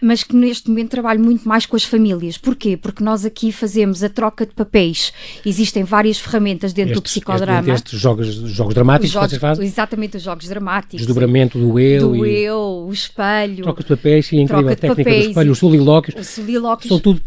mas 0.00 0.19
que 0.26 0.36
neste 0.36 0.68
momento 0.68 0.90
trabalho 0.90 1.20
muito 1.20 1.48
mais 1.48 1.66
com 1.66 1.76
as 1.76 1.84
famílias. 1.84 2.36
Porquê? 2.36 2.76
Porque 2.76 3.02
nós 3.02 3.24
aqui 3.24 3.52
fazemos 3.52 4.02
a 4.02 4.08
troca 4.08 4.46
de 4.46 4.52
papéis 4.52 5.12
Existem 5.44 5.84
várias 5.84 6.18
ferramentas 6.18 6.72
dentro 6.72 6.92
estes, 6.92 7.00
do 7.00 7.04
psicodrama. 7.04 7.72
Estes 7.72 7.98
jogos, 7.98 8.26
jogos 8.26 8.74
dramáticos 8.74 9.10
jogos, 9.10 9.26
que 9.26 9.30
vocês 9.30 9.40
fazem? 9.40 9.66
Exatamente, 9.66 10.16
os 10.16 10.22
jogos 10.22 10.48
dramáticos. 10.48 10.98
Desdobramento 10.98 11.58
do 11.58 11.78
eu. 11.78 12.08
Do 12.08 12.26
e... 12.26 12.44
eu, 12.44 12.86
o 12.88 12.92
espelho. 12.92 13.62
Troca 13.62 13.82
de 13.82 13.88
papéis, 13.88 14.26
sim, 14.26 14.40
incrível. 14.40 14.68
A 14.68 14.76
técnica 14.76 14.96
papéis, 14.96 15.24
do 15.24 15.30
espelho, 15.30 15.52
os 15.52 15.58
solilóquios. 15.58 16.20
Os 16.20 16.26
solilóquios. 16.28 16.88
São 16.88 16.98
tudo 17.00 17.20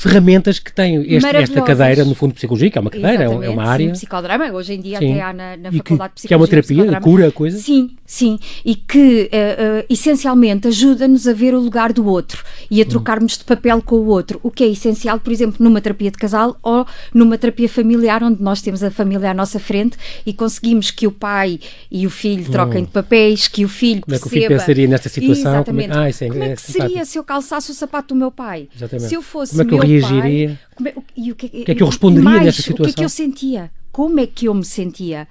ferramentas 0.00 0.58
que 0.58 0.72
tem 0.72 0.96
este, 1.14 1.36
esta 1.36 1.60
cadeira, 1.60 2.06
no 2.06 2.14
fundo, 2.14 2.30
de 2.30 2.36
psicologia, 2.36 2.70
que 2.70 2.78
é 2.78 2.80
uma 2.80 2.90
cadeira, 2.90 3.24
Exatamente, 3.24 3.44
é 3.44 3.50
uma 3.50 3.64
área. 3.64 3.86
Sim, 3.86 3.92
psicodrama, 3.92 4.50
hoje 4.50 4.72
em 4.72 4.80
dia 4.80 4.98
sim. 4.98 5.12
até 5.12 5.20
há 5.20 5.32
na, 5.32 5.56
na 5.58 5.72
Faculdade 5.72 5.82
que, 5.82 5.82
de 5.82 5.94
Psicologia. 5.98 6.28
Que 6.28 6.34
é 6.34 6.36
uma 6.36 6.48
terapia, 6.48 7.00
cura, 7.00 7.30
coisa? 7.30 7.58
Sim, 7.58 7.90
sim. 8.06 8.38
E 8.64 8.74
que, 8.74 9.24
uh, 9.30 9.82
uh, 9.82 9.86
essencialmente, 9.90 10.68
ajuda-nos 10.68 11.28
a 11.28 11.34
ver 11.34 11.52
o 11.52 11.60
lugar 11.60 11.92
do 11.92 12.06
outro 12.06 12.42
e 12.70 12.80
a 12.80 12.84
hum. 12.84 12.88
trocarmos 12.88 13.36
de 13.36 13.44
papel 13.44 13.82
com 13.82 13.96
o 13.96 14.06
outro, 14.06 14.40
o 14.42 14.50
que 14.50 14.64
é 14.64 14.68
essencial, 14.68 15.20
por 15.20 15.30
exemplo, 15.30 15.56
numa 15.58 15.82
terapia 15.82 16.10
de 16.10 16.16
casal 16.16 16.56
ou 16.62 16.86
numa 17.12 17.36
terapia 17.36 17.68
familiar, 17.68 18.22
onde 18.22 18.42
nós 18.42 18.62
temos 18.62 18.82
a 18.82 18.90
família 18.90 19.32
à 19.32 19.34
nossa 19.34 19.60
frente 19.60 19.98
e 20.24 20.32
conseguimos 20.32 20.90
que 20.90 21.06
o 21.06 21.12
pai 21.12 21.60
e 21.90 22.06
o 22.06 22.10
filho 22.10 22.50
troquem 22.50 22.82
hum. 22.82 22.86
de 22.86 22.90
papéis, 22.90 23.48
que 23.48 23.66
o 23.66 23.68
filho 23.68 24.00
Como 24.00 24.18
perceba... 24.18 24.28
É 24.28 24.30
que 24.30 24.36
o 24.36 24.48
filho 24.48 24.58
pensaria 24.58 24.88
nesta 24.88 25.10
situação? 25.10 25.52
Exatamente. 25.52 25.88
Como 25.90 26.00
é, 26.00 26.06
ah, 26.06 26.08
é, 26.08 26.28
Como 26.28 26.42
é 26.42 26.54
que 26.54 26.62
seria 26.62 27.04
se 27.04 27.18
eu 27.18 27.24
calçasse 27.24 27.70
o 27.70 27.74
sapato 27.74 28.14
do 28.14 28.18
meu 28.18 28.30
pai? 28.30 28.66
Exatamente. 28.74 29.08
Se 29.10 29.14
eu 29.14 29.20
fosse 29.20 29.52
Como 29.52 29.62
é 29.62 29.89
reagiria? 29.90 30.58
Pai, 30.76 30.92
é, 30.92 31.02
e 31.16 31.32
o 31.32 31.34
que, 31.34 31.46
o 31.46 31.50
que 31.50 31.70
é 31.70 31.74
que 31.74 31.82
eu 31.82 31.86
responderia 31.86 32.24
mais, 32.24 32.44
nesta 32.44 32.62
situação? 32.62 32.84
O 32.84 32.86
que 32.86 32.92
é 32.92 32.98
que 32.98 33.04
eu 33.04 33.08
sentia? 33.08 33.70
Como 33.92 34.20
é 34.20 34.26
que 34.26 34.46
eu 34.46 34.54
me 34.54 34.64
sentia? 34.64 35.26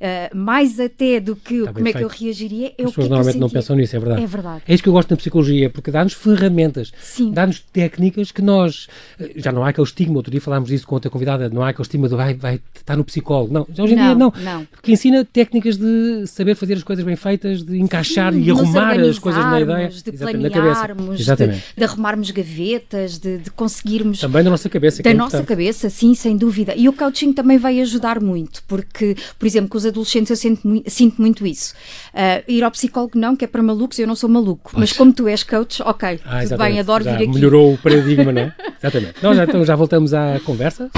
Uh, 0.00 0.36
mais 0.36 0.78
até 0.78 1.18
do 1.18 1.34
que 1.34 1.54
Está 1.54 1.72
como 1.72 1.88
é 1.88 1.92
que 1.92 2.04
eu 2.04 2.08
reagiria, 2.08 2.72
é 2.78 2.84
As 2.84 2.90
o 2.90 2.94
que, 2.94 3.00
é 3.00 3.02
que 3.02 3.08
normalmente 3.08 3.38
não 3.38 3.50
pensam 3.50 3.74
nisso, 3.74 3.96
é 3.96 3.98
verdade. 3.98 4.22
É 4.22 4.26
verdade. 4.26 4.62
É 4.68 4.74
isso 4.74 4.82
que 4.82 4.88
eu 4.88 4.92
gosto 4.92 5.10
na 5.10 5.16
psicologia, 5.16 5.68
porque 5.68 5.90
dá-nos 5.90 6.12
ferramentas, 6.12 6.92
dá-nos 7.32 7.58
técnicas 7.60 8.30
que 8.30 8.40
nós. 8.40 8.86
Eh, 9.18 9.32
já 9.36 9.50
não 9.50 9.64
há 9.64 9.70
aquele 9.70 9.86
estigma, 9.86 10.16
outro 10.16 10.30
dia 10.30 10.40
falámos 10.40 10.68
disso 10.68 10.86
com 10.86 10.94
outra 10.94 11.10
convidada, 11.10 11.48
não 11.48 11.62
há 11.62 11.70
aquele 11.70 11.82
estigma 11.82 12.08
de 12.08 12.14
vai, 12.14 12.34
vai 12.34 12.60
estar 12.76 12.96
no 12.96 13.02
psicólogo. 13.02 13.52
Não, 13.52 13.62
hoje 13.62 13.94
em 13.94 13.96
não, 13.96 14.04
dia 14.04 14.14
não. 14.14 14.32
não. 14.36 14.64
Porque 14.66 14.92
ensina 14.92 15.24
técnicas 15.24 15.76
de 15.76 16.26
saber 16.28 16.54
fazer 16.54 16.74
as 16.74 16.84
coisas 16.84 17.04
bem 17.04 17.16
feitas, 17.16 17.64
de 17.64 17.78
encaixar 17.78 18.32
Sim, 18.32 18.42
e 18.42 18.50
arrumar 18.52 19.00
as 19.00 19.18
coisas 19.18 19.44
na 19.44 19.60
ideia. 19.60 19.88
De 19.88 20.12
planearmos, 20.12 21.18
de, 21.18 21.34
de, 21.76 21.84
arrumarmos 21.84 22.30
gavetas, 22.30 23.18
de, 23.18 23.38
de, 23.38 23.50
conseguirmos. 23.50 24.20
Também 24.20 24.44
da 24.44 24.50
nossa 24.50 24.68
cabeça. 24.68 25.02
Da 25.02 25.10
é 25.10 25.14
nossa 25.14 25.42
cabeça, 25.42 25.90
sim, 25.90 26.14
sem 26.14 26.36
dúvida. 26.36 26.74
E 26.76 26.88
o 26.88 26.92
coaching 26.92 27.32
também 27.32 27.58
vai 27.58 27.80
ajudar 27.80 28.20
muito, 28.20 28.62
porque, 28.68 29.16
por 29.36 29.46
exemplo, 29.46 29.68
com 29.68 29.78
os 29.78 29.87
adolescentes 29.88 30.30
eu 30.30 30.36
sinto 30.36 30.66
muito, 30.66 30.90
sinto 30.90 31.20
muito 31.20 31.46
isso. 31.46 31.74
Uh, 32.14 32.44
ir 32.50 32.62
ao 32.62 32.70
psicólogo 32.70 33.18
não, 33.18 33.34
que 33.34 33.44
é 33.44 33.48
para 33.48 33.62
malucos, 33.62 33.98
eu 33.98 34.06
não 34.06 34.14
sou 34.14 34.28
maluco. 34.28 34.72
Mas 34.76 34.92
como 34.92 35.12
tu 35.12 35.26
és 35.26 35.42
coach, 35.42 35.82
ok, 35.82 36.20
ah, 36.24 36.42
tudo 36.42 36.58
bem, 36.58 36.78
adoro 36.78 37.04
já 37.04 37.16
vir 37.16 37.24
aqui. 37.24 37.34
Melhorou 37.34 37.74
o 37.74 37.78
paradigma, 37.78 38.32
não 38.32 38.42
é? 38.42 38.54
exatamente. 38.78 39.14
Nós 39.22 39.36
já, 39.36 39.44
então, 39.44 39.64
já 39.64 39.74
voltamos 39.74 40.14
à 40.14 40.38
conversa. 40.44 40.90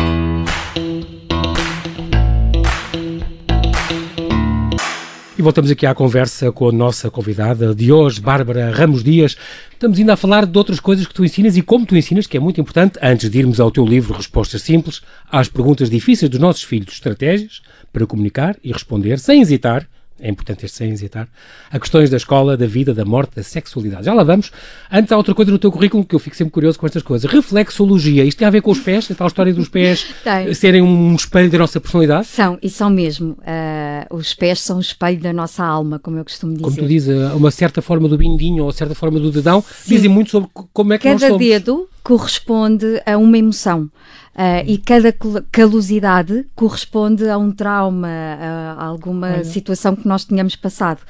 E 5.41 5.43
voltamos 5.43 5.71
aqui 5.71 5.87
à 5.87 5.95
conversa 5.95 6.53
com 6.53 6.69
a 6.69 6.73
nossa 6.73 7.11
convidada 7.11 7.75
de 7.75 7.91
hoje, 7.91 8.21
Bárbara 8.21 8.71
Ramos 8.73 9.03
Dias. 9.03 9.39
Estamos 9.73 9.99
ainda 9.99 10.13
a 10.13 10.17
falar 10.17 10.45
de 10.45 10.59
outras 10.59 10.79
coisas 10.79 11.07
que 11.07 11.15
tu 11.15 11.25
ensinas 11.25 11.57
e 11.57 11.63
como 11.63 11.87
tu 11.87 11.97
ensinas, 11.97 12.27
que 12.27 12.37
é 12.37 12.41
muito 12.41 12.61
importante, 12.61 12.99
antes 13.01 13.31
de 13.31 13.39
irmos 13.39 13.59
ao 13.59 13.71
teu 13.71 13.87
livro 13.87 14.13
Respostas 14.13 14.61
Simples, 14.61 15.01
às 15.33 15.49
perguntas 15.49 15.89
difíceis 15.89 16.29
dos 16.29 16.39
nossos 16.39 16.63
filhos, 16.63 16.93
estratégias 16.93 17.63
para 17.93 18.07
comunicar 18.07 18.57
e 18.63 18.73
responder 18.73 19.19
sem 19.19 19.41
hesitar, 19.41 19.87
é 20.21 20.29
importante 20.29 20.67
este 20.67 20.77
sem 20.77 20.91
hesitar, 20.91 21.27
a 21.71 21.79
questões 21.79 22.11
da 22.11 22.17
escola, 22.17 22.57
da 22.57 22.67
vida, 22.67 22.93
da 22.93 23.05
morte, 23.05 23.37
da 23.37 23.43
sexualidade. 23.43 24.05
Já 24.05 24.13
lá 24.13 24.23
vamos. 24.23 24.53
Antes 24.93 25.11
há 25.11 25.17
outra 25.17 25.35
coisa 25.35 25.51
no 25.51 25.59
teu 25.59 25.73
currículo 25.73 26.05
que 26.05 26.15
eu 26.15 26.19
fico 26.19 26.37
sempre 26.37 26.53
curioso 26.53 26.79
com 26.79 26.87
estas 26.87 27.03
coisas. 27.03 27.31
Reflexologia, 27.31 28.25
isto 28.25 28.39
tem 28.39 28.47
a 28.47 28.51
ver 28.51 28.61
com 28.61 28.71
os 28.71 28.79
pés, 28.79 29.11
a 29.11 29.15
tal 29.15 29.27
história 29.27 29.53
dos 29.53 29.69
pés 29.69 30.07
serem 30.55 30.83
um 30.83 31.15
espelho 31.15 31.51
da 31.51 31.59
nossa 31.59 31.81
personalidade? 31.81 32.27
São, 32.27 32.59
e 32.63 32.69
são 32.69 32.91
mesmo. 32.91 33.31
Uh, 33.41 34.15
os 34.15 34.35
pés 34.35 34.61
são 34.61 34.77
o 34.77 34.81
espelho 34.81 35.21
da 35.21 35.33
nossa 35.33 35.65
alma, 35.65 35.99
como 35.99 36.19
eu 36.19 36.25
costumo 36.25 36.53
dizer. 36.53 36.65
Como 36.65 36.77
tu 36.77 36.87
dizes, 36.87 37.33
uma 37.33 37.51
certa 37.51 37.81
forma 37.81 38.09
do 38.09 38.19
bindinho 38.19 38.65
ou 38.65 38.73
certa 38.73 38.95
forma 38.95 39.19
do 39.19 39.31
dedão, 39.31 39.63
Sim. 39.63 39.95
dizem 39.95 40.11
muito 40.11 40.31
sobre 40.31 40.51
como 40.73 40.93
é 40.93 40.99
que 40.99 41.05
Cada 41.05 41.15
nós 41.15 41.21
somos. 41.23 41.39
Cada 41.39 41.59
dedo 41.59 41.89
corresponde 42.03 43.03
a 43.07 43.17
uma 43.17 43.39
emoção. 43.39 43.91
Uh, 44.31 44.63
e 44.65 44.79
cada 44.79 45.13
calosidade 45.51 46.47
corresponde 46.55 47.29
a 47.29 47.37
um 47.37 47.51
trauma, 47.51 48.09
a 48.09 48.85
alguma 48.85 49.27
Olha. 49.27 49.45
situação 49.45 49.97
que 49.97 50.07
nós 50.07 50.25
tenhamos 50.25 50.55
passado. 50.55 51.01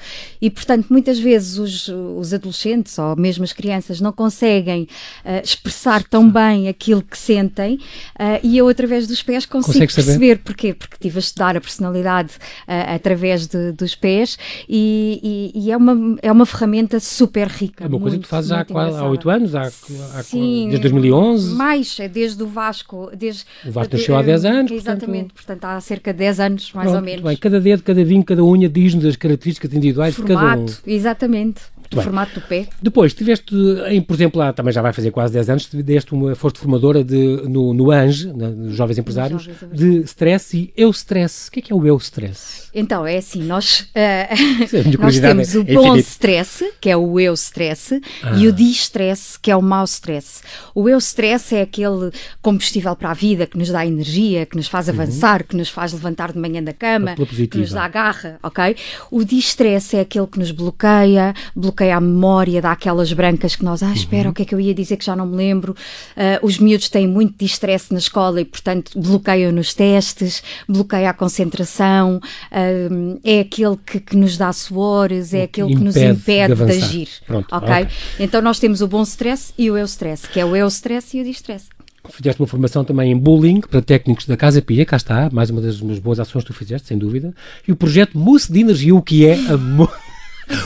E, 0.40 0.50
portanto, 0.50 0.87
muitas 0.88 1.18
vezes 1.18 1.59
os, 1.59 1.88
os 1.88 2.32
adolescentes 2.32 2.99
ou 2.99 3.14
mesmo 3.14 3.44
as 3.44 3.52
crianças 3.52 4.00
não 4.00 4.11
conseguem 4.11 4.88
uh, 5.25 5.44
expressar 5.44 6.02
tão 6.02 6.28
bem 6.28 6.66
aquilo 6.66 7.02
que 7.02 7.16
sentem 7.16 7.75
uh, 7.75 8.40
e 8.42 8.56
eu, 8.56 8.66
através 8.68 9.06
dos 9.06 9.23
pés, 9.23 9.44
consigo 9.44 9.75
Consegue 9.75 9.94
perceber. 9.94 10.12
Saber? 10.12 10.38
Porquê? 10.38 10.75
Porque 10.75 10.94
estive 10.94 11.18
a 11.18 11.20
estudar 11.20 11.56
a 11.56 11.61
personalidade 11.61 12.32
através 12.66 13.47
de, 13.47 13.73
dos 13.73 13.94
pés 13.94 14.38
e, 14.68 15.52
e, 15.54 15.66
e, 15.66 15.70
é, 15.70 15.76
uma, 15.76 16.18
é 16.23 16.32
uma 16.32 16.47
ferramenta 16.47 16.99
super 16.99 17.47
rica. 17.47 17.85
É 17.85 17.87
uma 17.87 18.00
coisa 18.00 18.16
que 18.16 18.23
tu 18.23 18.28
fazes 18.28 18.50
há, 18.50 18.64
8 19.09 19.30
anos, 19.30 19.54
há, 19.54 19.62
há, 19.62 20.23
Sim, 20.23 20.70
desde 20.80 20.99
2011? 20.99 21.54
Mais, 21.54 22.00
é 22.00 22.08
desde 22.08 22.42
o 22.42 22.46
Vasco 22.46 23.10
desde. 23.14 23.44
O 23.66 23.70
Vasco 23.70 23.96
nasceu 23.96 24.16
há 24.16 24.22
10 24.22 24.44
anos. 24.44 24.72
Exatamente, 24.72 25.34
portanto, 25.34 25.60
portanto 25.60 25.64
há 25.64 25.80
cerca 25.80 26.12
de 26.12 26.18
10 26.18 26.40
anos, 26.40 26.72
mais 26.72 26.87
Pronto, 26.87 27.00
ou 27.00 27.04
menos. 27.04 27.25
Bem, 27.25 27.37
cada 27.37 27.60
dedo, 27.60 27.82
cada 27.82 28.04
vinho, 28.04 28.25
cada 28.25 28.42
unha 28.42 28.68
diz-nos 28.68 29.04
as 29.04 29.16
características 29.16 29.72
individuais 29.72 30.14
Formato, 30.14 30.64
de 30.64 30.72
cada 30.72 30.90
um. 30.90 30.94
Exatamente. 30.94 31.62
O 31.99 32.02
formato 32.02 32.35
do 32.35 32.40
pé. 32.42 32.66
Depois, 32.80 33.12
tiveste, 33.12 33.54
em, 33.88 34.00
por 34.00 34.14
exemplo, 34.14 34.38
lá 34.38 34.52
também 34.52 34.73
já 34.73 34.80
vai 34.80 34.92
fazer 34.92 35.11
quase 35.11 35.32
10 35.35 35.50
anos, 35.50 35.66
deste 35.66 36.12
uma, 36.14 36.35
foste 36.35 36.59
formadora 36.59 37.02
de, 37.02 37.16
no, 37.49 37.75
no 37.75 37.90
ANGE, 37.90 38.32
nos 38.32 38.75
Jovens 38.75 38.99
Empresários, 38.99 39.42
jovens 39.42 39.78
de 39.78 40.00
stress 40.04 40.56
e 40.56 40.73
eu 40.76 40.90
stress. 40.90 41.49
O 41.49 41.52
que 41.52 41.59
é 41.59 41.62
que 41.62 41.73
é 41.73 41.76
o 41.76 41.87
eu 41.87 41.97
stress? 41.97 42.68
Então, 42.73 43.04
é 43.06 43.16
assim, 43.16 43.42
nós, 43.42 43.80
uh, 43.90 44.99
nós 45.00 45.18
temos 45.18 45.54
o 45.54 45.62
é 45.62 45.75
bom 45.75 45.97
stress, 45.97 46.73
que 46.80 46.88
é 46.88 46.97
o 46.97 47.18
eu 47.18 47.35
stress, 47.35 48.00
ah. 48.23 48.37
e 48.37 48.47
o 48.47 48.52
distress, 48.52 49.37
que 49.37 49.50
é 49.50 49.56
o 49.56 49.62
mau 49.62 49.85
stress. 49.85 50.42
O 50.75 50.88
eu 50.88 50.99
stress 50.99 51.54
é 51.54 51.62
aquele 51.62 52.12
combustível 52.40 52.94
para 52.94 53.11
a 53.11 53.14
vida 53.14 53.47
que 53.47 53.59
nos 53.59 53.68
dá 53.68 53.85
energia, 53.85 54.47
que 54.47 54.56
nos 54.56 54.68
faz 54.68 54.88
uhum. 54.88 54.94
avançar, 54.94 55.40
uhum. 55.40 55.47
que 55.49 55.56
nos 55.56 55.68
faz 55.68 55.92
levantar 55.92 56.32
de 56.32 56.38
manhã 56.38 56.62
da 56.62 56.73
cama, 56.73 57.14
que 57.50 57.59
nos 57.59 57.73
dá 57.73 57.88
garra, 57.88 58.38
ok? 58.42 58.76
O 59.11 59.25
distress 59.25 59.97
é 59.97 60.00
aquele 60.00 60.26
que 60.26 60.38
nos 60.38 60.52
bloqueia, 60.52 61.35
bloqueia 61.54 61.79
a 61.88 62.00
memória, 62.00 62.60
dá 62.60 62.72
aquelas 62.72 63.12
brancas 63.12 63.56
que 63.56 63.64
nós, 63.64 63.82
ah, 63.82 63.92
espera, 63.92 64.25
uhum. 64.25 64.30
o 64.30 64.34
que 64.34 64.42
é 64.42 64.44
que 64.44 64.54
eu 64.54 64.60
ia 64.60 64.75
dizer 64.75 64.96
que 64.96 65.04
já 65.04 65.16
não 65.16 65.26
me 65.26 65.37
lembro. 65.37 65.72
Uh, 65.72 66.46
os 66.46 66.58
miúdos 66.58 66.88
têm 66.88 67.06
muito 67.06 67.34
distress 67.38 67.92
na 67.92 67.99
escola 67.99 68.40
e, 68.40 68.44
portanto, 68.44 68.99
bloqueiam 68.99 69.52
nos 69.52 69.75
testes, 69.75 70.42
bloqueia 70.68 71.10
a 71.10 71.14
concentração, 71.14 72.16
uh, 72.18 73.20
é 73.25 73.40
aquele 73.40 73.76
que, 73.84 74.00
que, 74.00 74.16
nos 74.16 74.37
dá 74.37 74.52
suores, 74.52 75.32
é 75.32 75.44
aquele 75.44 75.75
que 75.75 75.82
nos 75.82 75.96
impede 75.96 76.54
de, 76.54 76.64
de 76.64 76.72
agir. 76.72 77.08
Pronto, 77.26 77.54
okay? 77.54 77.82
ok? 77.82 77.88
Então 78.18 78.42
nós 78.42 78.58
temos 78.58 78.80
o 78.80 78.88
bom 78.88 79.02
stress 79.02 79.52
e 79.56 79.70
o 79.70 79.76
eu 79.76 79.84
stress, 79.84 80.28
que 80.28 80.40
é 80.40 80.44
o 80.44 80.54
eu 80.54 80.66
stress 80.68 81.16
e 81.16 81.20
o 81.20 81.25
distress. 81.25 81.66
Fizeste 82.08 82.40
uma 82.40 82.49
formação 82.49 82.84
também 82.84 83.12
em 83.12 83.16
bullying 83.16 83.60
para 83.60 83.82
técnicos 83.82 84.26
da 84.26 84.37
Casa 84.37 84.62
Pia, 84.62 84.84
cá 84.87 84.96
está, 84.96 85.28
mais 85.30 85.50
uma 85.50 85.60
das 85.60 85.78
boas 85.78 86.18
ações 86.18 86.42
que 86.42 86.52
tu 86.52 86.54
fizeste, 86.54 86.88
sem 86.88 86.99
dúvida. 86.99 87.34
E 87.68 87.72
o 87.72 87.76
projeto 87.76 88.18
Mousse 88.18 88.50
de 88.50 88.60
Energia, 88.60 88.94
o 88.94 89.02
que 89.02 89.26
é 89.26 89.34
a 89.34 89.56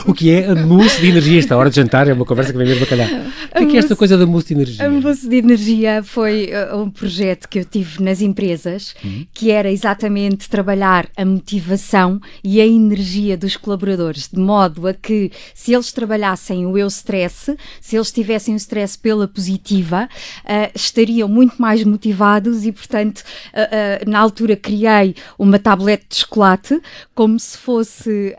o 0.05 0.13
que 0.13 0.31
é 0.31 0.47
a 0.47 0.55
mousse 0.55 0.99
de 1.01 1.07
energia. 1.07 1.39
Esta 1.39 1.55
hora 1.55 1.69
de 1.69 1.75
jantar 1.75 2.07
é 2.07 2.13
uma 2.13 2.25
conversa 2.25 2.51
que 2.51 2.57
vem 2.57 2.67
mesmo 2.67 2.83
a 2.83 2.87
calhar. 2.87 3.09
O 3.09 3.57
que 3.57 3.63
é, 3.63 3.65
que 3.65 3.75
é 3.75 3.79
esta 3.79 3.95
coisa 3.95 4.17
da 4.17 4.25
mousse 4.25 4.47
de 4.47 4.53
energia? 4.53 4.85
A 4.85 4.89
mousse 4.89 5.27
de 5.27 5.35
energia 5.37 6.03
foi 6.03 6.49
uh, 6.51 6.77
um 6.77 6.89
projeto 6.89 7.47
que 7.47 7.59
eu 7.59 7.65
tive 7.65 8.03
nas 8.03 8.21
empresas, 8.21 8.95
uhum. 9.03 9.25
que 9.33 9.51
era 9.51 9.71
exatamente 9.71 10.49
trabalhar 10.49 11.07
a 11.15 11.23
motivação 11.23 12.19
e 12.43 12.59
a 12.59 12.65
energia 12.65 13.37
dos 13.37 13.55
colaboradores, 13.55 14.29
de 14.31 14.39
modo 14.39 14.87
a 14.87 14.93
que 14.93 15.31
se 15.53 15.73
eles 15.73 15.91
trabalhassem 15.91 16.65
o 16.65 16.77
eu 16.77 16.87
stress, 16.87 17.55
se 17.79 17.95
eles 17.95 18.11
tivessem 18.11 18.53
o 18.53 18.57
stress 18.57 18.97
pela 18.97 19.27
positiva, 19.27 20.09
uh, 20.43 20.71
estariam 20.75 21.27
muito 21.27 21.55
mais 21.61 21.83
motivados 21.83 22.65
e, 22.65 22.71
portanto, 22.71 23.19
uh, 23.53 24.09
na 24.09 24.19
altura 24.19 24.55
criei 24.55 25.15
uma 25.37 25.59
tablete 25.59 26.05
de 26.09 26.15
chocolate 26.17 26.79
como 27.13 27.39
se 27.39 27.57
fosse 27.57 28.35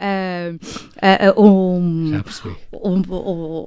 um, 1.37 2.21
um, 2.73 3.03
um, 3.11 3.67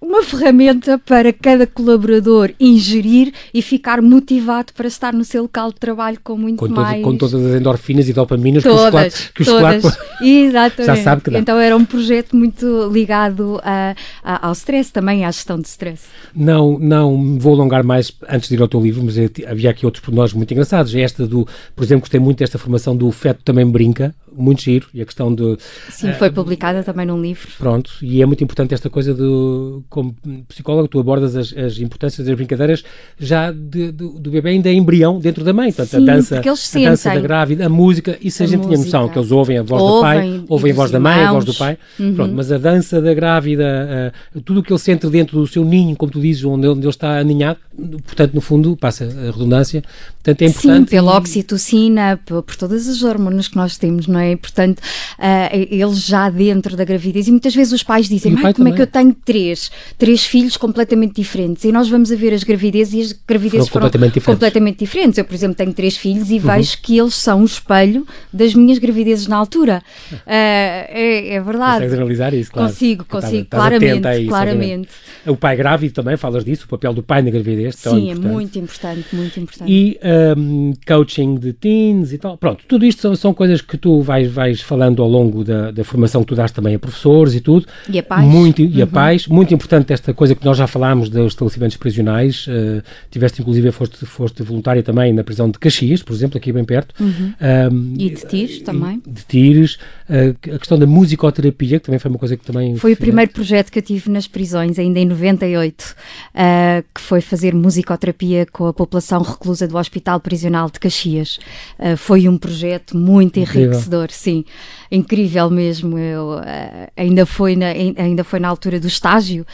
uma 0.00 0.22
ferramenta 0.22 0.98
para 0.98 1.32
cada 1.32 1.66
colaborador 1.66 2.50
ingerir 2.60 3.32
e 3.52 3.62
ficar 3.62 4.02
motivado 4.02 4.72
para 4.74 4.86
estar 4.86 5.12
no 5.12 5.24
seu 5.24 5.42
local 5.42 5.72
de 5.72 5.78
trabalho 5.78 6.18
com 6.22 6.36
muito 6.36 6.58
com 6.58 6.68
mais. 6.68 7.02
com 7.02 7.16
todas 7.16 7.34
as 7.34 7.60
endorfinas 7.60 8.08
e 8.08 8.12
dopaminas 8.12 8.62
todas, 8.62 9.30
que 9.34 9.42
o 9.42 9.44
chocolate, 9.44 9.82
chocolate 9.82 10.08
Exatamente. 10.20 10.86
já 10.86 10.96
sabe 10.96 11.22
que 11.22 11.30
dá. 11.30 11.38
Então 11.38 11.58
era 11.58 11.76
um 11.76 11.84
projeto 11.84 12.36
muito 12.36 12.88
ligado 12.92 13.60
a, 13.62 13.94
a, 14.22 14.46
ao 14.46 14.52
stress, 14.52 14.92
também 14.92 15.24
à 15.24 15.30
gestão 15.30 15.58
de 15.58 15.68
stress. 15.68 16.04
Não, 16.34 16.78
não 16.78 17.38
vou 17.38 17.54
alongar 17.54 17.82
mais 17.82 18.12
antes 18.28 18.48
de 18.48 18.54
ir 18.54 18.62
ao 18.62 18.68
teu 18.68 18.80
livro, 18.80 19.02
mas 19.04 19.16
havia 19.46 19.70
aqui 19.70 19.86
outros 19.86 20.04
pormenores 20.04 20.32
muito 20.32 20.50
engraçados. 20.52 20.94
Esta 20.94 21.26
do, 21.26 21.46
por 21.74 21.84
exemplo, 21.84 22.02
gostei 22.02 22.20
muito 22.20 22.38
desta 22.38 22.58
formação 22.58 22.96
do 22.96 23.10
feto 23.10 23.42
também 23.44 23.66
brinca, 23.66 24.14
muito 24.38 24.62
giro, 24.62 24.88
e 24.94 25.02
a 25.02 25.04
questão 25.04 25.34
de... 25.34 25.56
Sim, 25.90 26.12
foi 26.12 26.30
publicada 26.30 26.82
também 26.82 27.06
num 27.06 27.20
livro. 27.20 27.48
Pronto, 27.58 27.92
e 28.02 28.22
é 28.22 28.26
muito 28.26 28.42
importante 28.42 28.74
esta 28.74 28.88
coisa 28.88 29.12
de, 29.12 29.82
como 29.88 30.14
psicólogo, 30.48 30.88
tu 30.88 30.98
abordas 30.98 31.36
as, 31.36 31.52
as 31.56 31.78
importâncias 31.78 32.26
das 32.26 32.36
brincadeiras 32.36 32.84
já 33.18 33.50
de, 33.50 33.92
de, 33.92 33.92
do 33.92 34.30
bebê 34.30 34.50
ainda 34.50 34.70
embrião 34.72 35.18
dentro 35.18 35.44
da 35.44 35.52
mãe, 35.52 35.72
portanto, 35.72 35.90
Sim, 35.90 36.02
a 36.08 36.14
dança, 36.14 36.38
a 36.38 36.90
dança 36.90 37.10
da 37.10 37.20
grávida, 37.20 37.66
a 37.66 37.68
música, 37.68 38.18
isso 38.20 38.42
a, 38.42 38.46
a 38.46 38.48
gente 38.48 38.58
música. 38.58 38.74
tinha 38.74 38.84
noção, 38.84 39.08
que 39.08 39.18
eles 39.18 39.30
ouvem 39.30 39.58
a 39.58 39.62
voz 39.62 39.82
ouvem, 39.82 39.98
do 39.98 40.02
pai, 40.02 40.44
ouvem 40.48 40.72
a 40.72 40.74
voz 40.74 40.90
da 40.90 41.00
mãe, 41.00 41.24
a 41.24 41.32
voz 41.32 41.44
do 41.44 41.54
pai, 41.54 41.78
uhum. 41.98 42.14
pronto, 42.14 42.34
mas 42.34 42.52
a 42.52 42.58
dança 42.58 43.00
da 43.00 43.14
grávida, 43.14 44.12
uh, 44.34 44.40
tudo 44.40 44.60
o 44.60 44.62
que 44.62 44.72
ele 44.72 44.78
sente 44.78 45.06
dentro 45.08 45.38
do 45.38 45.46
seu 45.46 45.64
ninho, 45.64 45.96
como 45.96 46.12
tu 46.12 46.20
dizes, 46.20 46.44
onde 46.44 46.66
ele, 46.66 46.74
onde 46.74 46.80
ele 46.80 46.88
está 46.88 47.18
aninhado, 47.18 47.58
portanto, 48.04 48.34
no 48.34 48.40
fundo, 48.40 48.76
passa 48.76 49.04
a 49.04 49.30
redundância, 49.30 49.82
portanto, 50.22 50.42
é 50.42 50.46
importante. 50.46 50.90
Sim, 50.90 50.96
pela 50.96 51.16
oxitocina, 51.16 52.20
por, 52.24 52.42
por 52.42 52.56
todas 52.56 52.88
as 52.88 53.02
hormonas 53.02 53.48
que 53.48 53.56
nós 53.56 53.76
temos, 53.76 54.06
não 54.06 54.18
é? 54.20 54.27
Portanto, 54.36 54.78
uh, 54.78 55.66
eles 55.70 56.04
já 56.04 56.30
dentro 56.30 56.76
da 56.76 56.84
gravidez, 56.84 57.28
e 57.28 57.30
muitas 57.30 57.54
vezes 57.54 57.72
os 57.72 57.82
pais 57.82 58.08
dizem, 58.08 58.34
pai 58.34 58.54
como 58.54 58.68
também. 58.68 58.72
é 58.72 58.76
que 58.76 58.82
eu 58.82 58.86
tenho 58.86 59.14
três, 59.24 59.70
três 59.96 60.24
filhos 60.24 60.56
completamente 60.56 61.14
diferentes, 61.14 61.64
e 61.64 61.72
nós 61.72 61.88
vamos 61.88 62.12
a 62.12 62.16
ver 62.16 62.32
as 62.32 62.44
gravidezes 62.44 62.94
e 62.94 63.00
as 63.00 63.12
gravidezes 63.12 63.68
foram, 63.68 63.86
completamente, 63.86 64.14
diferentes. 64.14 64.38
completamente 64.38 64.78
diferentes. 64.78 65.18
Eu, 65.18 65.24
por 65.24 65.34
exemplo, 65.34 65.56
tenho 65.56 65.72
três 65.72 65.96
filhos 65.96 66.30
e 66.30 66.34
uhum. 66.34 66.40
vejo 66.40 66.78
que 66.82 66.98
eles 66.98 67.14
são 67.14 67.42
o 67.42 67.44
espelho 67.44 68.06
das 68.32 68.54
minhas 68.54 68.78
gravidezes 68.78 69.26
na 69.26 69.36
altura. 69.36 69.82
Uh, 70.12 70.18
é, 70.26 71.34
é, 71.34 71.40
verdade. 71.40 71.74
Consegues 71.74 71.94
analisar 71.94 72.34
isso, 72.34 72.52
claro. 72.52 72.68
Consigo, 72.68 73.04
consigo, 73.04 73.42
estás, 73.42 73.62
claramente, 73.62 74.08
isso, 74.08 74.28
claramente. 74.28 74.88
O 75.26 75.36
pai 75.36 75.56
grávido 75.56 75.94
também, 75.94 76.16
falas 76.16 76.44
disso, 76.44 76.64
o 76.64 76.68
papel 76.68 76.92
do 76.94 77.02
pai 77.02 77.22
na 77.22 77.30
gravidez. 77.30 77.76
Sim, 77.76 78.10
é 78.10 78.14
muito 78.14 78.58
importante, 78.58 79.14
muito 79.14 79.38
importante. 79.38 79.70
E 79.70 79.98
um, 80.36 80.72
coaching 80.86 81.36
de 81.36 81.52
teens 81.52 82.12
e 82.12 82.18
tal. 82.18 82.36
Pronto, 82.36 82.64
tudo 82.66 82.84
isto 82.84 83.02
são, 83.02 83.14
são 83.16 83.34
coisas 83.34 83.60
que 83.60 83.76
tu 83.76 84.02
vais, 84.08 84.30
vais 84.32 84.60
falando 84.62 85.02
ao 85.02 85.08
longo 85.08 85.44
da, 85.44 85.70
da 85.70 85.84
formação 85.84 86.22
que 86.22 86.28
tu 86.28 86.34
dás 86.34 86.50
também 86.50 86.74
a 86.74 86.78
professores 86.78 87.34
e 87.34 87.40
tudo. 87.40 87.66
E 87.88 87.98
a 87.98 88.02
pais. 88.02 88.24
Muito, 88.24 88.62
uhum. 88.62 88.70
E 88.72 88.80
a 88.80 88.84
uhum. 88.86 88.90
pais. 88.90 89.26
Muito 89.26 89.52
importante 89.52 89.92
esta 89.92 90.14
coisa 90.14 90.34
que 90.34 90.44
nós 90.44 90.56
já 90.56 90.66
falámos 90.66 91.08
dos 91.10 91.32
estabelecimentos 91.32 91.76
prisionais. 91.76 92.46
Uh, 92.46 92.82
tiveste, 93.10 93.42
inclusive, 93.42 93.70
foste, 93.70 94.06
foste 94.06 94.42
voluntária 94.42 94.82
também 94.82 95.12
na 95.12 95.22
prisão 95.22 95.50
de 95.50 95.58
Caxias, 95.58 96.02
por 96.02 96.14
exemplo, 96.14 96.38
aqui 96.38 96.50
bem 96.50 96.64
perto. 96.64 96.94
Uhum. 96.98 97.34
Um, 97.70 97.94
e 97.98 98.10
de 98.10 98.26
Tires 98.26 98.60
também. 98.60 99.02
De 99.06 99.24
Tires. 99.26 99.78
A 100.08 100.58
questão 100.58 100.78
da 100.78 100.86
musicoterapia, 100.86 101.78
que 101.78 101.84
também 101.84 101.98
foi 101.98 102.10
uma 102.10 102.18
coisa 102.18 102.34
que 102.34 102.44
também... 102.44 102.76
Foi 102.76 102.94
o 102.94 102.96
primeiro 102.96 103.30
projeto 103.30 103.70
que 103.70 103.78
eu 103.78 103.82
tive 103.82 104.10
nas 104.10 104.26
prisões, 104.26 104.78
ainda 104.78 104.98
em 104.98 105.04
98, 105.04 105.82
uh, 105.82 106.84
que 106.94 107.00
foi 107.00 107.20
fazer 107.20 107.54
musicoterapia 107.54 108.46
com 108.50 108.66
a 108.66 108.72
população 108.72 109.20
reclusa 109.20 109.68
do 109.68 109.76
Hospital 109.76 110.18
Prisional 110.18 110.70
de 110.70 110.80
Caxias. 110.80 111.38
Uh, 111.78 111.94
foi 111.96 112.26
um 112.26 112.38
projeto 112.38 112.96
muito 112.96 113.38
Incrível. 113.38 113.64
enriquecedor, 113.64 114.10
sim 114.10 114.44
incrível 114.90 115.50
mesmo. 115.50 115.98
Eu, 115.98 116.38
uh, 116.38 116.90
ainda, 116.96 117.26
foi 117.26 117.54
na, 117.54 117.66
ainda 117.66 118.24
foi 118.24 118.40
na 118.40 118.48
altura 118.48 118.80
do 118.80 118.86
estágio, 118.86 119.46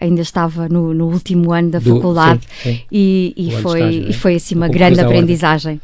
ainda 0.00 0.22
estava 0.22 0.68
no, 0.68 0.92
no, 0.92 1.06
último 1.06 1.52
ano 1.52 1.70
da 1.70 1.78
do, 1.78 1.94
faculdade 1.94 2.40
sim, 2.60 2.74
sim. 2.74 2.82
e, 2.90 3.34
e 3.36 3.50
foi, 3.62 3.78
estágio, 3.78 4.10
e 4.10 4.12
foi 4.12 4.34
assim 4.34 4.54
uma 4.56 4.68
grande 4.68 5.00
aprendizagem. 5.00 5.80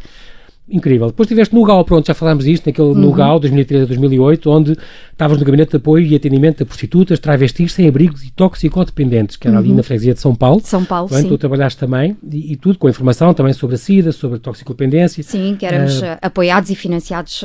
Incrível. 0.70 1.08
Depois 1.08 1.26
estiveste 1.26 1.54
no 1.54 1.64
GAL, 1.64 1.84
pronto, 1.84 2.06
já 2.06 2.14
falámos 2.14 2.44
disto, 2.44 2.66
naquele 2.66 2.88
uhum. 2.88 2.94
no 2.94 3.12
GAL, 3.12 3.40
2013 3.40 3.84
a 3.84 3.86
2008, 3.86 4.50
onde 4.50 4.76
estavas 5.12 5.38
no 5.38 5.44
gabinete 5.44 5.70
de 5.72 5.76
apoio 5.76 6.06
e 6.06 6.14
atendimento 6.14 6.62
a 6.62 6.66
prostitutas, 6.66 7.18
travestis, 7.18 7.72
sem 7.72 7.88
abrigos 7.88 8.24
e 8.24 8.30
toxicodependentes, 8.30 9.36
que 9.36 9.48
era 9.48 9.56
uhum. 9.56 9.64
ali 9.64 9.72
na 9.72 9.82
freguesia 9.82 10.14
de 10.14 10.20
São 10.20 10.34
Paulo. 10.34 10.60
São 10.64 10.84
Paulo, 10.84 11.08
Portanto, 11.08 11.28
sim. 11.28 11.34
Tu 11.34 11.38
trabalhaste 11.38 11.78
também, 11.78 12.16
e, 12.30 12.52
e, 12.52 12.56
tudo 12.56 12.78
com 12.78 12.88
informação 12.88 13.34
também 13.34 13.52
sobre 13.52 13.74
a 13.74 13.78
SIDA, 13.78 14.12
sobre 14.12 14.36
a 14.36 14.40
toxicodependência. 14.40 15.22
Sim, 15.22 15.56
que 15.58 15.66
éramos 15.66 16.00
uh, 16.00 16.18
apoiados 16.22 16.70
e 16.70 16.74
financiados 16.74 17.44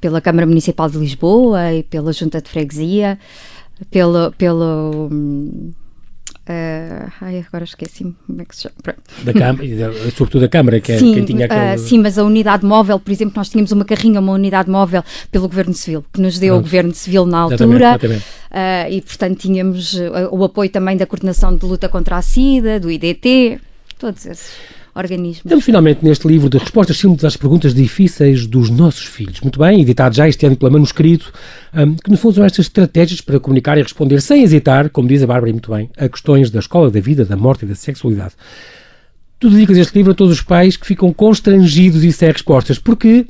pela 0.00 0.20
Câmara 0.20 0.46
Municipal 0.46 0.88
de 0.88 0.98
Lisboa 0.98 1.72
e 1.72 1.82
pela 1.82 2.12
Junta 2.12 2.40
de 2.40 2.48
Freguesia, 2.48 3.18
pelo... 3.90 4.32
pelo 4.32 5.08
hum, 5.12 5.72
Uh, 6.42 7.12
ai, 7.20 7.44
agora 7.46 7.62
esqueci-me 7.62 8.16
como 8.26 8.42
é 8.42 8.44
que 8.44 8.56
se 8.56 8.62
chama. 8.62 8.74
Da 9.22 9.32
Câmara, 9.32 9.92
sobretudo 10.10 10.40
da 10.40 10.48
Câmara, 10.48 10.80
que 10.80 10.90
é 10.90 10.98
sim, 10.98 11.14
quem 11.14 11.24
tinha 11.24 11.46
aquele... 11.46 11.76
Uh, 11.76 11.78
sim, 11.78 11.98
mas 12.00 12.18
a 12.18 12.24
unidade 12.24 12.66
móvel, 12.66 12.98
por 12.98 13.12
exemplo, 13.12 13.34
nós 13.36 13.48
tínhamos 13.48 13.70
uma 13.70 13.84
carrinha, 13.84 14.18
uma 14.18 14.32
unidade 14.32 14.68
móvel 14.68 15.04
pelo 15.30 15.46
Governo 15.48 15.72
Civil, 15.72 16.04
que 16.12 16.20
nos 16.20 16.38
deu 16.40 16.54
Pronto. 16.54 16.60
o 16.60 16.64
Governo 16.64 16.94
Civil 16.94 17.26
na 17.26 17.38
altura. 17.38 17.64
Exatamente, 17.64 18.06
exatamente. 18.06 18.24
Uh, 18.50 18.92
e, 18.92 19.00
portanto, 19.02 19.38
tínhamos 19.38 19.96
o 20.30 20.44
apoio 20.44 20.68
também 20.68 20.96
da 20.96 21.06
coordenação 21.06 21.54
de 21.54 21.64
luta 21.64 21.88
contra 21.88 22.16
a 22.16 22.22
SIDA, 22.22 22.80
do 22.80 22.90
IDT, 22.90 23.60
todos 23.98 24.26
esses 24.26 24.52
organismos. 24.94 25.44
Estamos 25.44 25.64
finalmente 25.64 26.04
neste 26.04 26.26
livro 26.26 26.48
de 26.48 26.58
respostas 26.58 26.96
simples 26.98 27.24
às 27.24 27.36
perguntas 27.36 27.74
difíceis 27.74 28.46
dos 28.46 28.70
nossos 28.70 29.04
filhos. 29.04 29.40
Muito 29.40 29.58
bem, 29.58 29.80
editado 29.80 30.14
já 30.14 30.28
este 30.28 30.44
ano 30.46 30.56
pela 30.56 30.70
Manuscrito, 30.70 31.32
um, 31.74 31.94
que 31.94 32.10
no 32.10 32.16
fundo 32.16 32.34
são 32.34 32.44
estas 32.44 32.66
estratégias 32.66 33.20
para 33.20 33.40
comunicar 33.40 33.78
e 33.78 33.82
responder 33.82 34.20
sem 34.20 34.42
hesitar, 34.42 34.90
como 34.90 35.08
diz 35.08 35.22
a 35.22 35.26
Bárbara 35.26 35.52
muito 35.52 35.70
bem, 35.70 35.90
a 35.96 36.08
questões 36.08 36.50
da 36.50 36.58
escola, 36.58 36.90
da 36.90 37.00
vida, 37.00 37.24
da 37.24 37.36
morte 37.36 37.64
e 37.64 37.68
da 37.68 37.74
sexualidade. 37.74 38.34
Tu 39.38 39.50
dedicas 39.50 39.76
este 39.76 39.96
livro 39.96 40.12
a 40.12 40.14
todos 40.14 40.34
os 40.34 40.42
pais 40.42 40.76
que 40.76 40.86
ficam 40.86 41.12
constrangidos 41.12 42.04
e 42.04 42.12
sem 42.12 42.30
respostas, 42.30 42.78
porque 42.78 43.26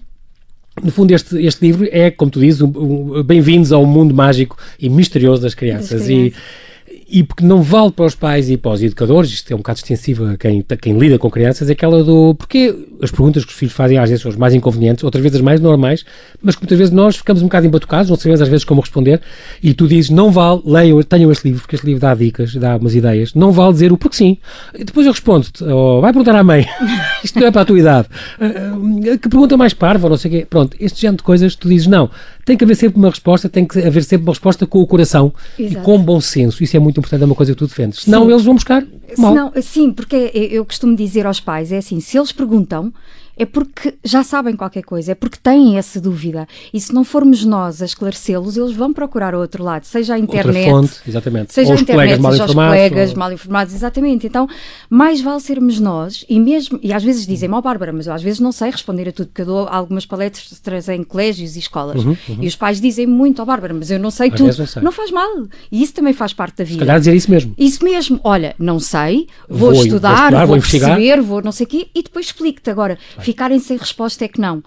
no 0.82 0.90
fundo, 0.90 1.12
este, 1.12 1.36
este 1.44 1.66
livro 1.66 1.86
é, 1.90 2.10
como 2.10 2.30
tu 2.30 2.40
dizes, 2.40 2.62
um, 2.62 2.72
um, 2.74 3.22
bem-vindos 3.22 3.72
ao 3.72 3.84
mundo 3.84 4.14
mágico 4.14 4.56
e 4.78 4.88
misterioso 4.88 5.42
das 5.42 5.54
crianças. 5.54 6.00
Das 6.00 6.06
crianças. 6.06 6.34
E, 6.34 6.71
e 7.12 7.22
porque 7.22 7.44
não 7.44 7.60
vale 7.60 7.92
para 7.92 8.06
os 8.06 8.14
pais 8.14 8.48
e 8.48 8.56
para 8.56 8.70
os 8.70 8.82
educadores, 8.82 9.30
isto 9.30 9.52
é 9.52 9.54
um 9.54 9.58
bocado 9.58 9.80
extensivo 9.80 10.24
a 10.24 10.36
quem, 10.38 10.64
a 10.66 10.76
quem 10.76 10.98
lida 10.98 11.18
com 11.18 11.30
crianças, 11.30 11.68
é 11.68 11.72
aquela 11.72 12.02
do 12.02 12.34
porque 12.34 12.74
as 13.02 13.10
perguntas 13.10 13.44
que 13.44 13.52
os 13.52 13.58
filhos 13.58 13.74
fazem 13.74 13.98
às 13.98 14.08
vezes 14.08 14.22
são 14.22 14.30
as 14.30 14.36
mais 14.36 14.54
inconvenientes, 14.54 15.04
outras 15.04 15.22
vezes 15.22 15.36
as 15.36 15.42
mais 15.42 15.60
normais, 15.60 16.06
mas 16.42 16.56
que 16.56 16.62
muitas 16.62 16.78
vezes 16.78 16.94
nós 16.94 17.16
ficamos 17.16 17.42
um 17.42 17.46
bocado 17.46 17.66
embatucados, 17.66 18.08
não 18.08 18.16
sabemos 18.16 18.40
às 18.40 18.48
vezes 18.48 18.64
como 18.64 18.80
responder, 18.80 19.20
e 19.62 19.74
tu 19.74 19.86
dizes, 19.86 20.08
não 20.08 20.30
vale, 20.30 20.62
leiam, 20.64 21.02
tenham 21.02 21.30
este 21.30 21.48
livro, 21.48 21.60
porque 21.60 21.76
este 21.76 21.84
livro 21.84 22.00
dá 22.00 22.14
dicas, 22.14 22.54
dá 22.54 22.76
umas 22.76 22.94
ideias, 22.94 23.34
não 23.34 23.52
vale 23.52 23.74
dizer 23.74 23.92
o 23.92 23.98
porque 23.98 24.16
sim. 24.16 24.38
E 24.74 24.82
depois 24.82 25.04
eu 25.04 25.12
respondo-te, 25.12 25.62
oh, 25.64 26.00
vai 26.00 26.12
perguntar 26.12 26.34
à 26.34 26.42
mãe, 26.42 26.66
isto 27.22 27.38
não 27.38 27.46
é 27.46 27.50
para 27.50 27.60
a 27.60 27.64
tua 27.66 27.78
idade, 27.78 28.08
uh, 28.40 29.18
que 29.18 29.28
pergunta 29.28 29.54
mais 29.54 29.74
parva, 29.74 30.08
não 30.08 30.16
sei 30.16 30.30
o 30.30 30.34
quê. 30.34 30.46
Pronto, 30.48 30.76
este 30.80 31.02
género 31.02 31.18
de 31.18 31.24
coisas, 31.24 31.54
tu 31.56 31.68
dizes, 31.68 31.86
não, 31.86 32.08
tem 32.44 32.56
que 32.56 32.64
haver 32.64 32.74
sempre 32.74 32.98
uma 32.98 33.10
resposta, 33.10 33.48
tem 33.48 33.64
que 33.64 33.78
haver 33.78 34.02
sempre 34.04 34.26
uma 34.26 34.32
resposta 34.32 34.66
com 34.66 34.80
o 34.80 34.86
coração 34.86 35.32
Exato. 35.58 35.80
e 35.80 35.84
com 35.84 36.02
bom 36.02 36.20
senso, 36.20 36.62
isso 36.62 36.76
é 36.76 36.80
muito 36.80 36.98
importante, 36.98 37.22
é 37.22 37.26
uma 37.26 37.34
coisa 37.34 37.52
que 37.52 37.58
tu 37.58 37.66
defendes. 37.66 38.02
Senão 38.02 38.24
sim. 38.24 38.30
eles 38.32 38.44
vão 38.44 38.54
buscar 38.54 38.84
mal. 39.16 39.32
Senão, 39.32 39.52
sim, 39.62 39.92
porque 39.92 40.30
eu 40.34 40.64
costumo 40.64 40.96
dizer 40.96 41.26
aos 41.26 41.40
pais, 41.40 41.72
é 41.72 41.78
assim, 41.78 42.00
se 42.00 42.18
eles 42.18 42.32
perguntam, 42.32 42.92
é 43.36 43.46
porque 43.46 43.94
já 44.04 44.22
sabem 44.22 44.54
qualquer 44.54 44.82
coisa, 44.82 45.12
é 45.12 45.14
porque 45.14 45.38
têm 45.42 45.78
essa 45.78 46.00
dúvida. 46.00 46.46
E 46.72 46.80
se 46.80 46.92
não 46.92 47.04
formos 47.04 47.44
nós 47.44 47.80
a 47.80 47.84
esclarecê-los, 47.84 48.56
eles 48.56 48.72
vão 48.72 48.92
procurar 48.92 49.34
o 49.34 49.38
outro 49.38 49.64
lado, 49.64 49.84
seja 49.84 50.14
a 50.14 50.18
internet, 50.18 50.70
fonte, 50.70 51.00
exatamente. 51.06 51.52
seja 51.52 51.72
ou 51.72 51.78
a 51.78 51.80
internet, 51.80 52.20
colegas 52.20 52.32
seja 52.32 52.44
os 52.44 52.54
colegas 52.54 53.10
ou... 53.10 53.16
mal 53.16 53.32
informados, 53.32 53.74
exatamente. 53.74 54.26
Então, 54.26 54.48
mais 54.88 55.20
vale 55.20 55.40
sermos 55.40 55.80
nós, 55.80 56.24
e 56.28 56.38
mesmo, 56.38 56.78
e 56.82 56.92
às 56.92 57.02
vezes 57.02 57.26
dizem, 57.26 57.50
ó 57.50 57.58
oh, 57.58 57.62
Bárbara, 57.62 57.92
mas 57.92 58.06
eu 58.06 58.12
às 58.12 58.22
vezes 58.22 58.40
não 58.40 58.52
sei 58.52 58.70
responder 58.70 59.08
a 59.08 59.12
tudo, 59.12 59.28
porque 59.28 59.42
eu 59.42 59.46
dou 59.46 59.68
algumas 59.68 60.04
palestras 60.04 60.88
em 60.88 61.02
colégios 61.02 61.56
e 61.56 61.60
escolas. 61.60 62.04
Uhum, 62.04 62.16
uhum. 62.28 62.38
E 62.40 62.46
os 62.46 62.56
pais 62.56 62.80
dizem 62.80 63.06
muito, 63.06 63.40
ó 63.40 63.42
oh, 63.42 63.46
Bárbara, 63.46 63.72
mas 63.72 63.90
eu 63.90 63.98
não 63.98 64.10
sei 64.10 64.28
às 64.28 64.36
tudo. 64.36 64.58
Não, 64.58 64.66
sei. 64.66 64.82
não, 64.82 64.92
faz 64.92 65.10
mal. 65.10 65.46
E 65.70 65.82
isso 65.82 65.94
também 65.94 66.12
faz 66.12 66.32
parte 66.32 66.58
da 66.58 66.64
vida. 66.64 66.74
Se 66.74 66.78
calhar 66.80 66.98
dizer 66.98 67.14
isso 67.14 67.30
mesmo. 67.30 67.54
Isso 67.56 67.84
mesmo. 67.84 68.20
Olha, 68.22 68.54
não 68.58 68.78
sei, 68.78 69.26
vou, 69.48 69.72
vou 69.72 69.72
estudar, 69.72 70.10
vou, 70.10 70.20
estudar, 70.20 70.46
vou, 70.46 70.46
vou 70.46 70.60
perceber, 70.60 71.20
vou 71.20 71.42
não 71.42 71.52
sei 71.52 71.64
o 71.64 71.68
quê, 71.68 71.88
e 71.94 72.02
depois 72.02 72.26
explico-te 72.26 72.70
agora. 72.70 72.98
Ficarem 73.22 73.58
sem 73.58 73.76
resposta 73.76 74.24
é 74.24 74.28
que 74.28 74.40
não. 74.40 74.58
Uh, 74.58 74.62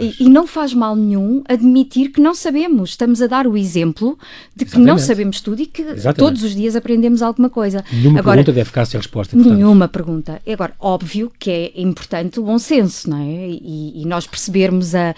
e, 0.00 0.24
e, 0.24 0.28
não 0.28 0.46
faz 0.46 0.74
mal 0.74 0.96
nenhum 0.96 1.42
admitir 1.48 2.10
que 2.10 2.20
não 2.20 2.34
sabemos. 2.34 2.90
Estamos 2.90 3.22
a 3.22 3.26
dar 3.26 3.46
o 3.46 3.56
exemplo 3.56 4.18
de 4.54 4.64
que 4.64 4.70
Exatamente. 4.72 4.88
não 4.88 4.98
sabemos 4.98 5.40
tudo 5.40 5.62
e 5.62 5.66
que 5.66 5.82
Exatamente. 5.82 6.16
todos 6.18 6.42
os 6.42 6.54
dias 6.54 6.74
aprendemos 6.74 7.22
alguma 7.22 7.48
coisa. 7.48 7.84
Nenhuma 7.92 8.18
agora, 8.18 8.36
pergunta 8.38 8.52
deve 8.52 8.64
ficar 8.66 8.84
sem 8.84 8.98
resposta. 8.98 9.36
Portanto. 9.36 9.54
Nenhuma 9.54 9.88
pergunta. 9.88 10.40
Agora, 10.46 10.74
óbvio 10.80 11.30
que 11.38 11.50
é 11.50 11.72
importante 11.76 12.40
o 12.40 12.42
bom 12.42 12.58
senso, 12.58 13.08
não 13.08 13.18
é? 13.18 13.48
E, 13.48 14.02
e 14.02 14.06
nós 14.06 14.26
percebermos 14.26 14.94
a. 14.94 15.14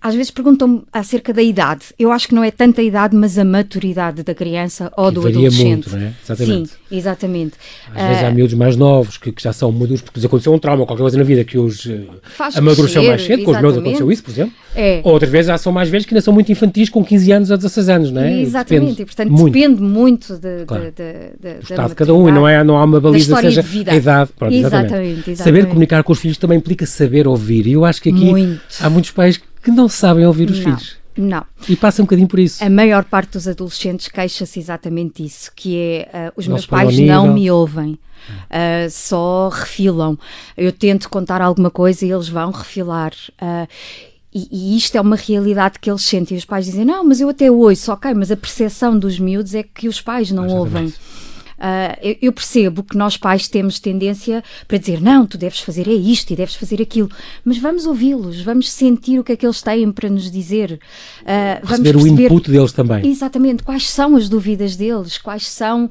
Às 0.00 0.14
vezes 0.14 0.30
perguntam-me 0.30 0.82
acerca 0.92 1.32
da 1.32 1.42
idade. 1.42 1.86
Eu 1.98 2.12
acho 2.12 2.28
que 2.28 2.34
não 2.34 2.44
é 2.44 2.50
tanta 2.50 2.80
a 2.80 2.84
idade, 2.84 3.16
mas 3.16 3.38
a 3.38 3.44
maturidade 3.44 4.22
da 4.22 4.34
criança 4.34 4.92
ou 4.96 5.08
que 5.08 5.14
do 5.14 5.26
adolescente. 5.26 5.88
Muito, 5.88 5.90
não 5.90 5.98
é? 5.98 6.12
Exatamente. 6.22 6.70
Sim, 6.70 6.76
exatamente. 6.90 7.54
Às 7.94 8.02
uh, 8.02 8.06
vezes 8.06 8.22
há 8.22 8.28
ah, 8.28 8.32
miúdos 8.32 8.54
mais 8.54 8.76
novos 8.76 9.16
que, 9.16 9.32
que 9.32 9.42
já 9.42 9.52
são 9.52 9.72
maduros 9.72 10.00
porque 10.00 10.18
lhes 10.18 10.26
aconteceu 10.26 10.52
um 10.52 10.58
trauma, 10.58 10.86
qualquer 10.86 11.02
coisa 11.02 11.18
na 11.18 11.24
vida 11.24 11.44
que 11.44 11.58
os 11.58 11.86
amadureceu 12.54 13.02
mais 13.02 13.22
cedo, 13.22 13.44
com 13.44 13.50
os 13.50 13.60
meus 13.60 13.76
aconteceu 13.76 14.12
isso, 14.12 14.22
por 14.22 14.30
exemplo. 14.30 14.52
É. 14.74 15.00
Ou 15.02 15.12
outras 15.12 15.30
vezes 15.30 15.46
já 15.48 15.58
são 15.58 15.72
mais 15.72 15.88
velhos 15.88 16.06
que 16.06 16.14
ainda 16.14 16.22
são 16.22 16.32
muito 16.32 16.50
infantis 16.50 16.88
com 16.88 17.04
15 17.04 17.32
anos 17.32 17.50
a 17.50 17.56
16 17.56 17.88
anos, 17.88 18.10
não 18.12 18.22
é? 18.22 18.40
Exatamente, 18.40 18.80
depende 18.80 19.02
e 19.02 19.04
portanto 19.04 19.30
muito. 19.30 19.52
depende 19.52 19.82
muito 19.82 20.38
de, 20.38 20.64
claro. 20.64 20.84
de, 20.84 20.90
de, 20.92 21.54
do 21.54 21.62
estado 21.62 21.88
de 21.88 21.94
cada 21.94 22.14
um 22.14 22.28
e 22.28 22.32
não, 22.32 22.46
é, 22.46 22.62
não 22.62 22.76
há 22.76 22.84
uma 22.84 23.00
baliza, 23.00 23.36
seja 23.36 23.64
a 23.86 23.94
idade. 23.94 24.30
Pronto, 24.38 24.54
exatamente. 24.54 24.86
Exatamente, 24.86 25.30
exatamente. 25.30 25.36
Saber 25.36 25.66
comunicar 25.66 26.02
com 26.02 26.12
os 26.12 26.18
filhos 26.18 26.36
também 26.36 26.58
implica 26.58 26.86
saber 26.86 27.26
ouvir 27.26 27.66
e 27.66 27.72
eu 27.72 27.84
acho 27.84 28.00
que 28.00 28.10
aqui 28.10 28.24
muito. 28.24 28.60
há 28.80 28.88
muitos 28.88 29.10
pais 29.10 29.40
que 29.62 29.70
não 29.70 29.88
sabem 29.88 30.26
ouvir 30.26 30.50
os 30.50 30.58
não. 30.58 30.64
filhos. 30.64 30.99
Não. 31.20 31.44
E 31.68 31.76
passa 31.76 32.02
um 32.02 32.04
bocadinho 32.04 32.28
por 32.28 32.38
isso. 32.38 32.64
A 32.64 32.70
maior 32.70 33.04
parte 33.04 33.32
dos 33.32 33.46
adolescentes 33.46 34.08
queixa-se 34.08 34.58
exatamente 34.58 35.24
isso, 35.24 35.50
que 35.54 35.76
é 35.76 36.30
uh, 36.30 36.32
os 36.36 36.48
meus 36.48 36.66
pais 36.66 36.98
não 36.98 37.32
me 37.32 37.50
ouvem. 37.50 37.98
Uh, 38.50 38.90
só 38.90 39.48
refilam. 39.48 40.18
Eu 40.56 40.72
tento 40.72 41.08
contar 41.08 41.40
alguma 41.40 41.70
coisa 41.70 42.04
e 42.04 42.10
eles 42.10 42.28
vão 42.28 42.50
refilar. 42.50 43.12
Uh, 43.40 43.66
e, 44.32 44.48
e, 44.50 44.76
isto 44.76 44.96
é 44.96 45.00
uma 45.00 45.16
realidade 45.16 45.78
que 45.78 45.90
eles 45.90 46.02
sentem. 46.02 46.36
E 46.36 46.38
os 46.38 46.44
pais 46.44 46.66
dizem: 46.66 46.84
Não, 46.84 47.04
mas 47.04 47.20
eu 47.20 47.28
até 47.28 47.50
ouço, 47.50 47.92
ok, 47.92 48.14
mas 48.14 48.30
a 48.30 48.36
percepção 48.36 48.98
dos 48.98 49.18
miúdos 49.18 49.54
é 49.54 49.62
que 49.62 49.88
os 49.88 50.00
pais 50.00 50.30
não 50.30 50.46
ouvem. 50.48 50.92
Uh, 51.60 52.16
eu, 52.22 52.32
percebo 52.32 52.82
que 52.82 52.96
nós 52.96 53.18
pais 53.18 53.46
temos 53.46 53.78
tendência 53.78 54.42
para 54.66 54.78
dizer 54.78 54.98
não, 54.98 55.26
tu 55.26 55.36
deves 55.36 55.60
fazer 55.60 55.86
é 55.86 55.92
isto 55.92 56.30
e 56.30 56.36
deves 56.36 56.54
fazer 56.54 56.80
aquilo, 56.80 57.10
mas 57.44 57.58
vamos 57.58 57.84
ouvi-los, 57.84 58.40
vamos 58.40 58.72
sentir 58.72 59.18
o 59.18 59.24
que 59.24 59.32
é 59.32 59.36
que 59.36 59.44
eles 59.44 59.60
têm 59.60 59.92
para 59.92 60.08
nos 60.08 60.30
dizer. 60.30 60.80
Uh, 61.20 61.60
vamos 61.62 61.90
perceber 61.90 61.96
o 61.96 62.06
input 62.06 62.50
deles 62.50 62.72
também. 62.72 63.06
Exatamente, 63.06 63.62
quais 63.62 63.90
são 63.90 64.16
as 64.16 64.26
dúvidas 64.26 64.74
deles, 64.74 65.18
quais 65.18 65.46
são 65.48 65.84
uh, 65.84 65.90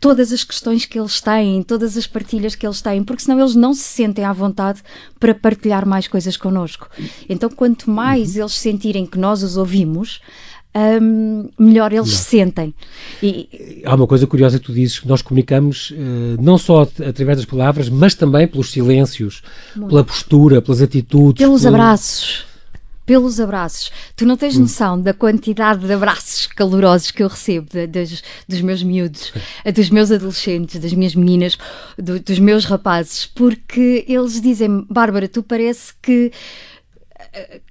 todas 0.00 0.32
as 0.32 0.44
questões 0.44 0.86
que 0.86 0.98
eles 0.98 1.20
têm, 1.20 1.62
todas 1.62 1.98
as 1.98 2.06
partilhas 2.06 2.54
que 2.54 2.66
eles 2.66 2.80
têm, 2.80 3.04
porque 3.04 3.22
senão 3.22 3.38
eles 3.38 3.54
não 3.54 3.74
se 3.74 3.82
sentem 3.82 4.24
à 4.24 4.32
vontade 4.32 4.80
para 5.20 5.34
partilhar 5.34 5.86
mais 5.86 6.08
coisas 6.08 6.38
connosco. 6.38 6.88
Então, 7.28 7.50
quanto 7.50 7.90
mais 7.90 8.34
uhum. 8.34 8.42
eles 8.42 8.54
sentirem 8.54 9.04
que 9.04 9.18
nós 9.18 9.42
os 9.42 9.58
ouvimos, 9.58 10.20
um, 10.74 11.50
melhor 11.58 11.92
eles 11.92 12.10
se 12.10 12.24
sentem. 12.24 12.74
E... 13.22 13.82
Há 13.84 13.94
uma 13.94 14.06
coisa 14.06 14.26
curiosa 14.26 14.58
que 14.58 14.64
tu 14.64 14.72
dizes, 14.72 15.00
que 15.00 15.08
nós 15.08 15.20
comunicamos 15.20 15.90
uh, 15.90 16.40
não 16.40 16.56
só 16.56 16.82
através 16.82 17.38
das 17.38 17.44
palavras, 17.44 17.88
mas 17.88 18.14
também 18.14 18.46
pelos 18.46 18.70
silêncios, 18.70 19.42
Muito. 19.76 19.90
pela 19.90 20.04
postura, 20.04 20.62
pelas 20.62 20.80
atitudes. 20.80 21.44
Pelos 21.44 21.62
pelo... 21.62 21.74
abraços. 21.74 22.46
Pelos 23.04 23.40
abraços. 23.40 23.90
Tu 24.16 24.24
não 24.24 24.36
tens 24.36 24.56
hum. 24.56 24.60
noção 24.60 25.00
da 25.00 25.12
quantidade 25.12 25.84
de 25.84 25.92
abraços 25.92 26.46
calorosos 26.46 27.10
que 27.10 27.22
eu 27.22 27.28
recebo 27.28 27.68
de, 27.68 27.86
de, 27.86 28.22
dos 28.48 28.60
meus 28.60 28.82
miúdos, 28.82 29.32
dos 29.74 29.90
meus 29.90 30.12
adolescentes, 30.12 30.80
das 30.80 30.92
minhas 30.92 31.14
meninas, 31.14 31.58
do, 31.98 32.20
dos 32.20 32.38
meus 32.38 32.64
rapazes, 32.64 33.26
porque 33.26 34.04
eles 34.08 34.40
dizem: 34.40 34.86
Bárbara, 34.88 35.28
tu 35.28 35.42
parece 35.42 35.92
que 36.00 36.30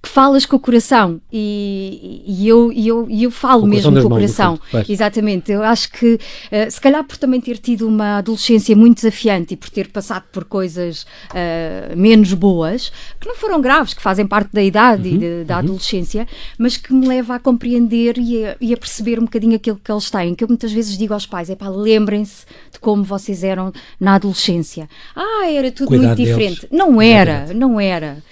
que 0.02 0.10
falas 0.10 0.44
com 0.44 0.56
o 0.56 0.60
coração 0.60 1.22
e, 1.32 2.24
e 2.26 2.48
eu, 2.48 2.72
e 2.72 2.88
eu, 2.88 3.08
e 3.08 3.24
eu 3.24 3.30
falo 3.30 3.68
mesmo 3.68 3.92
com 3.92 4.08
o 4.08 4.10
coração. 4.10 4.60
Exatamente. 4.90 5.52
Eu 5.52 5.62
acho 5.62 5.92
que, 5.92 6.16
uh, 6.16 6.72
se 6.72 6.82
calhar 6.82 7.04
por 7.04 7.16
também 7.18 7.40
ter 7.40 7.60
tido 7.60 7.88
uma 7.88 8.18
adolescência 8.18 8.76
muito 8.76 8.96
desafiante 8.96 9.54
e 9.54 9.58
por 9.58 9.70
ter 9.70 9.90
passado 9.90 10.24
por 10.32 10.46
coisas 10.46 11.04
uh, 11.04 11.96
menos 11.96 12.34
boas, 12.34 12.92
que 13.20 13.28
não 13.28 13.36
foram 13.36 13.62
graves, 13.62 13.94
que 13.94 14.02
fazem 14.02 14.26
parte 14.26 14.52
da 14.52 14.64
idade 14.64 15.10
uhum, 15.10 15.16
e 15.16 15.20
de, 15.20 15.44
da 15.44 15.56
uhum. 15.56 15.60
adolescência, 15.60 16.28
mas 16.58 16.76
que 16.78 16.92
me 16.92 17.08
leva 17.08 17.36
a 17.36 17.40
compreender 17.40 18.18
e 18.18 18.44
a, 18.44 18.58
e 18.60 18.74
a, 18.74 18.78
perceber 18.78 19.20
um 19.20 19.26
bocadinho 19.26 19.56
aquilo 19.56 19.80
que 19.82 19.92
eles 19.92 20.10
têm. 20.10 20.34
Que 20.34 20.44
eu 20.44 20.48
muitas 20.48 20.72
vezes 20.72 20.98
digo 20.98 21.14
aos 21.14 21.28
pais: 21.28 21.52
é 21.52 21.56
pá, 21.56 21.70
lembrem-se 21.70 22.46
de 22.72 22.80
como 22.80 23.04
vocês 23.04 23.44
eram 23.44 23.72
na 24.00 24.16
adolescência. 24.16 24.90
Ah, 25.16 25.48
era 25.48 25.72
tudo 25.72 25.90
Cuidado 25.90 26.18
muito 26.18 26.28
diferente. 26.28 26.62
Deles. 26.62 26.70
Não 26.72 27.00
era, 27.00 27.54
não 27.54 27.80
era 27.80 28.24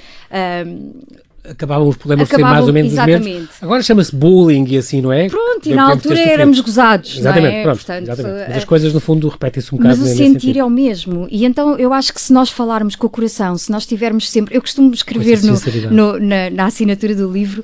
acabavam 1.50 1.88
os 1.88 1.98
problemas 1.98 2.28
acabavam, 2.28 2.50
ser 2.50 2.56
mais 2.56 2.68
ou 2.68 2.74
menos 2.74 2.92
exatamente. 2.94 3.20
os 3.20 3.28
mesmos. 3.28 3.50
Agora 3.62 3.82
chama-se 3.82 4.16
bullying 4.16 4.66
e 4.68 4.78
assim, 4.78 5.02
não 5.02 5.12
é? 5.12 5.28
Pronto, 5.30 5.70
e 5.70 5.74
na 5.74 5.90
altura 5.90 6.20
éramos 6.20 6.60
gozados. 6.60 7.18
Exatamente, 7.18 7.56
é? 7.56 7.64
pronto, 7.64 7.78
Portanto, 7.78 8.04
exatamente. 8.04 8.48
Mas 8.48 8.58
as 8.58 8.66
coisas 8.66 8.94
no 8.94 9.00
fundo 9.00 9.28
repetem-se 9.28 9.74
um 9.74 9.78
bocado. 9.78 9.98
Mas 9.98 10.12
o 10.12 10.16
sentir 10.16 10.58
é 10.58 10.64
o 10.64 10.70
mesmo. 10.70 11.28
E 11.32 11.46
então 11.46 11.78
eu 11.78 11.94
acho 11.94 12.14
que 12.14 12.22
se 12.22 12.32
nós 12.32 12.50
falarmos 12.50 12.96
com 12.96 13.08
o 13.08 13.10
coração, 13.10 13.58
se 13.58 13.72
nós 13.72 13.86
tivermos 13.86 14.30
sempre. 14.30 14.56
Eu 14.56 14.62
costumo 14.62 14.94
escrever 14.94 15.40
no, 15.44 15.54
no 15.92 16.20
na, 16.20 16.50
na, 16.50 16.66
assinatura 16.66 17.16
do 17.16 17.32
livro. 17.32 17.64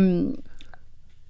Um, 0.00 0.34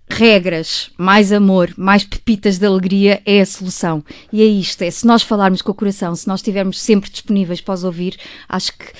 regras, 0.08 0.90
mais 0.98 1.32
amor, 1.32 1.72
mais 1.74 2.04
pepitas 2.04 2.58
de 2.58 2.66
alegria 2.66 3.22
é 3.24 3.40
a 3.40 3.46
solução. 3.46 4.04
E 4.30 4.42
é 4.42 4.44
isto, 4.44 4.82
é 4.82 4.90
se 4.90 5.06
nós 5.06 5.22
falarmos 5.22 5.62
com 5.62 5.72
o 5.72 5.74
coração, 5.74 6.14
se 6.14 6.28
nós 6.28 6.40
estivermos 6.40 6.78
sempre 6.78 7.10
disponíveis 7.10 7.62
para 7.62 7.72
os 7.72 7.82
ouvir, 7.82 8.18
acho 8.46 8.76
que 8.76 8.92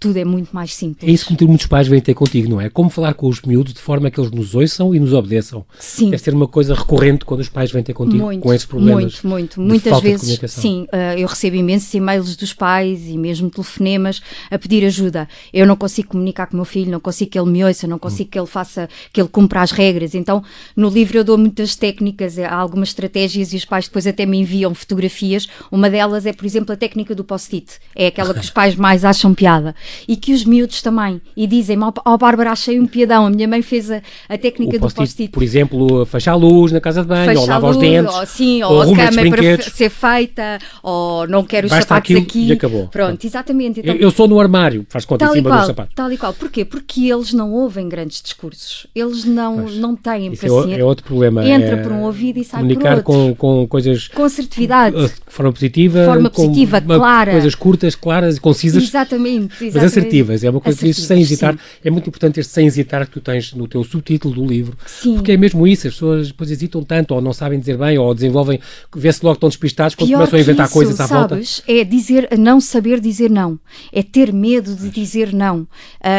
tudo 0.00 0.16
é 0.16 0.24
muito 0.24 0.50
mais 0.50 0.74
simples. 0.74 1.06
É 1.06 1.12
isso 1.12 1.26
que 1.26 1.44
muitos 1.44 1.66
pais 1.66 1.86
vêm 1.86 2.00
ter 2.00 2.14
contigo, 2.14 2.48
não 2.48 2.58
é? 2.58 2.70
Como 2.70 2.88
falar 2.88 3.12
com 3.12 3.28
os 3.28 3.42
miúdos 3.42 3.74
de 3.74 3.80
forma 3.80 4.10
que 4.10 4.18
eles 4.18 4.30
nos 4.30 4.54
ouçam 4.54 4.94
e 4.94 4.98
nos 4.98 5.12
obedeçam. 5.12 5.62
Sim. 5.78 6.08
Deve 6.08 6.22
ser 6.22 6.32
uma 6.32 6.48
coisa 6.48 6.74
recorrente 6.74 7.26
quando 7.26 7.40
os 7.40 7.50
pais 7.50 7.70
vêm 7.70 7.82
ter 7.82 7.92
contigo 7.92 8.24
muito, 8.24 8.42
com 8.42 8.54
esses 8.54 8.66
problemas. 8.66 9.20
Muito, 9.22 9.28
muito. 9.28 9.60
Muitas 9.60 10.00
vezes, 10.00 10.40
sim. 10.50 10.84
Uh, 10.84 11.18
eu 11.18 11.28
recebo 11.28 11.54
imensos 11.54 11.92
e-mails 11.92 12.34
dos 12.34 12.54
pais 12.54 13.06
e 13.06 13.18
mesmo 13.18 13.50
telefonemas 13.50 14.22
a 14.50 14.58
pedir 14.58 14.86
ajuda. 14.86 15.28
Eu 15.52 15.66
não 15.66 15.76
consigo 15.76 16.08
comunicar 16.08 16.46
com 16.46 16.54
o 16.54 16.56
meu 16.56 16.64
filho, 16.64 16.90
não 16.90 17.00
consigo 17.00 17.30
que 17.30 17.38
ele 17.38 17.50
me 17.50 17.62
ouça, 17.62 17.86
não 17.86 17.98
consigo 17.98 18.28
hum. 18.28 18.30
que 18.32 18.38
ele 18.38 18.46
faça, 18.46 18.88
que 19.12 19.20
ele 19.20 19.28
cumpra 19.28 19.60
as 19.60 19.70
regras. 19.70 20.14
Então, 20.14 20.42
no 20.74 20.88
livro 20.88 21.18
eu 21.18 21.24
dou 21.24 21.36
muitas 21.36 21.76
técnicas, 21.76 22.38
há 22.38 22.54
algumas 22.54 22.88
estratégias 22.88 23.52
e 23.52 23.56
os 23.56 23.66
pais 23.66 23.84
depois 23.84 24.06
até 24.06 24.24
me 24.24 24.38
enviam 24.38 24.74
fotografias. 24.74 25.46
Uma 25.70 25.90
delas 25.90 26.24
é, 26.24 26.32
por 26.32 26.46
exemplo, 26.46 26.72
a 26.72 26.76
técnica 26.76 27.14
do 27.14 27.22
post-it. 27.22 27.74
É 27.94 28.06
aquela 28.06 28.32
que 28.32 28.40
os 28.40 28.48
pais 28.50 28.74
mais 28.74 29.04
acham 29.04 29.34
piada 29.34 29.74
e 30.06 30.16
que 30.16 30.32
os 30.32 30.44
miúdos 30.44 30.82
também. 30.82 31.20
E 31.36 31.46
dizem-me, 31.46 31.84
ó 31.84 31.92
oh, 32.06 32.18
Bárbara, 32.18 32.52
achei 32.52 32.78
um 32.78 32.86
piadão. 32.86 33.26
A 33.26 33.30
minha 33.30 33.48
mãe 33.48 33.62
fez 33.62 33.90
a, 33.90 34.02
a 34.28 34.38
técnica 34.38 34.78
do 34.78 34.92
post-it. 34.92 35.30
Por 35.30 35.42
exemplo, 35.42 36.04
fechar 36.06 36.32
a 36.32 36.36
luz 36.36 36.72
na 36.72 36.80
casa 36.80 37.02
de 37.02 37.08
banho, 37.08 37.38
ou 37.38 37.46
lavar 37.46 37.70
os 37.70 37.76
dentes. 37.76 38.14
Ou, 38.14 38.26
sim, 38.26 38.62
ou, 38.62 38.72
ou 38.72 38.82
a 38.82 38.96
cama 38.96 39.20
é 39.20 39.30
para 39.30 39.62
ser 39.62 39.90
feita, 39.90 40.58
ou 40.82 41.26
não 41.28 41.44
quero 41.44 41.66
os 41.66 41.70
Basta 41.70 41.88
sapatos 41.88 42.16
aqui. 42.16 42.48
E 42.48 42.52
acabou. 42.52 42.88
Pronto, 42.88 43.24
exatamente. 43.24 43.80
Então, 43.80 43.94
eu, 43.94 44.00
eu, 44.00 44.10
sou 44.10 44.28
no 44.28 44.40
armário, 44.40 44.86
faz 44.88 45.04
conta 45.04 45.24
em 45.26 45.32
cima 45.32 45.50
qual, 45.50 45.58
dos 45.58 45.66
sapatos. 45.66 45.94
Tal 45.94 46.12
e 46.12 46.16
qual. 46.16 46.32
Porquê? 46.32 46.64
Porque 46.64 47.10
eles 47.10 47.32
não 47.32 47.52
ouvem 47.52 47.88
grandes 47.88 48.22
discursos. 48.22 48.86
Eles 48.94 49.24
não, 49.24 49.68
não 49.68 49.96
têm 49.96 50.30
paciência. 50.30 50.74
É, 50.74 50.80
é 50.80 50.84
outro 50.84 51.04
problema. 51.04 51.46
Entra 51.46 51.76
é 51.76 51.76
por 51.76 51.92
um 51.92 52.02
ouvido 52.02 52.38
e 52.38 52.44
sai 52.44 52.60
por 52.60 52.70
outro. 52.70 52.80
Comunicar 52.80 53.02
com, 53.02 53.34
com 53.34 53.66
coisas... 53.66 54.08
Com 54.08 54.24
assertividade. 54.24 54.96
De 54.96 55.12
forma 55.26 55.52
positiva. 55.52 56.04
forma 56.04 56.30
positiva, 56.30 56.80
clara. 56.80 57.32
Coisas 57.32 57.54
curtas, 57.54 57.94
claras 57.94 58.36
e 58.36 58.40
concisas. 58.40 58.82
Exatamente. 58.82 59.52
exatamente. 59.64 59.79
Mas 59.82 59.92
assertivas. 59.92 60.44
É 60.44 60.50
uma 60.50 60.60
coisa 60.60 60.78
que 60.78 60.92
sem 60.94 61.20
hesitar. 61.20 61.54
Sim. 61.54 61.58
É 61.84 61.90
muito 61.90 62.08
importante 62.08 62.40
este 62.40 62.52
sem 62.52 62.66
hesitar 62.66 63.06
que 63.06 63.12
tu 63.12 63.20
tens 63.20 63.52
no 63.52 63.66
teu 63.66 63.82
subtítulo 63.84 64.34
do 64.34 64.46
livro. 64.46 64.76
Sim. 64.86 65.14
Porque 65.14 65.32
é 65.32 65.36
mesmo 65.36 65.66
isso, 65.66 65.88
as 65.88 65.94
pessoas 65.94 66.28
depois 66.28 66.50
hesitam 66.50 66.82
tanto, 66.82 67.14
ou 67.14 67.20
não 67.20 67.32
sabem 67.32 67.58
dizer 67.58 67.76
bem, 67.76 67.98
ou 67.98 68.14
desenvolvem, 68.14 68.60
vê-se 68.94 69.24
logo 69.24 69.34
que 69.34 69.38
estão 69.38 69.48
despistados 69.48 69.94
quando 69.94 70.08
Pior 70.08 70.18
começam 70.18 70.38
a 70.38 70.42
inventar 70.42 70.66
isso, 70.66 70.74
coisas 70.74 71.00
à 71.00 71.06
sabes, 71.06 71.62
volta. 71.66 71.72
É 71.72 71.84
dizer, 71.84 72.28
não 72.38 72.60
saber 72.60 73.00
dizer 73.00 73.30
não. 73.30 73.58
É 73.92 74.02
ter 74.02 74.32
medo 74.32 74.74
de 74.74 74.90
dizer 74.90 75.32
não. 75.32 75.60
Uh, 75.62 75.68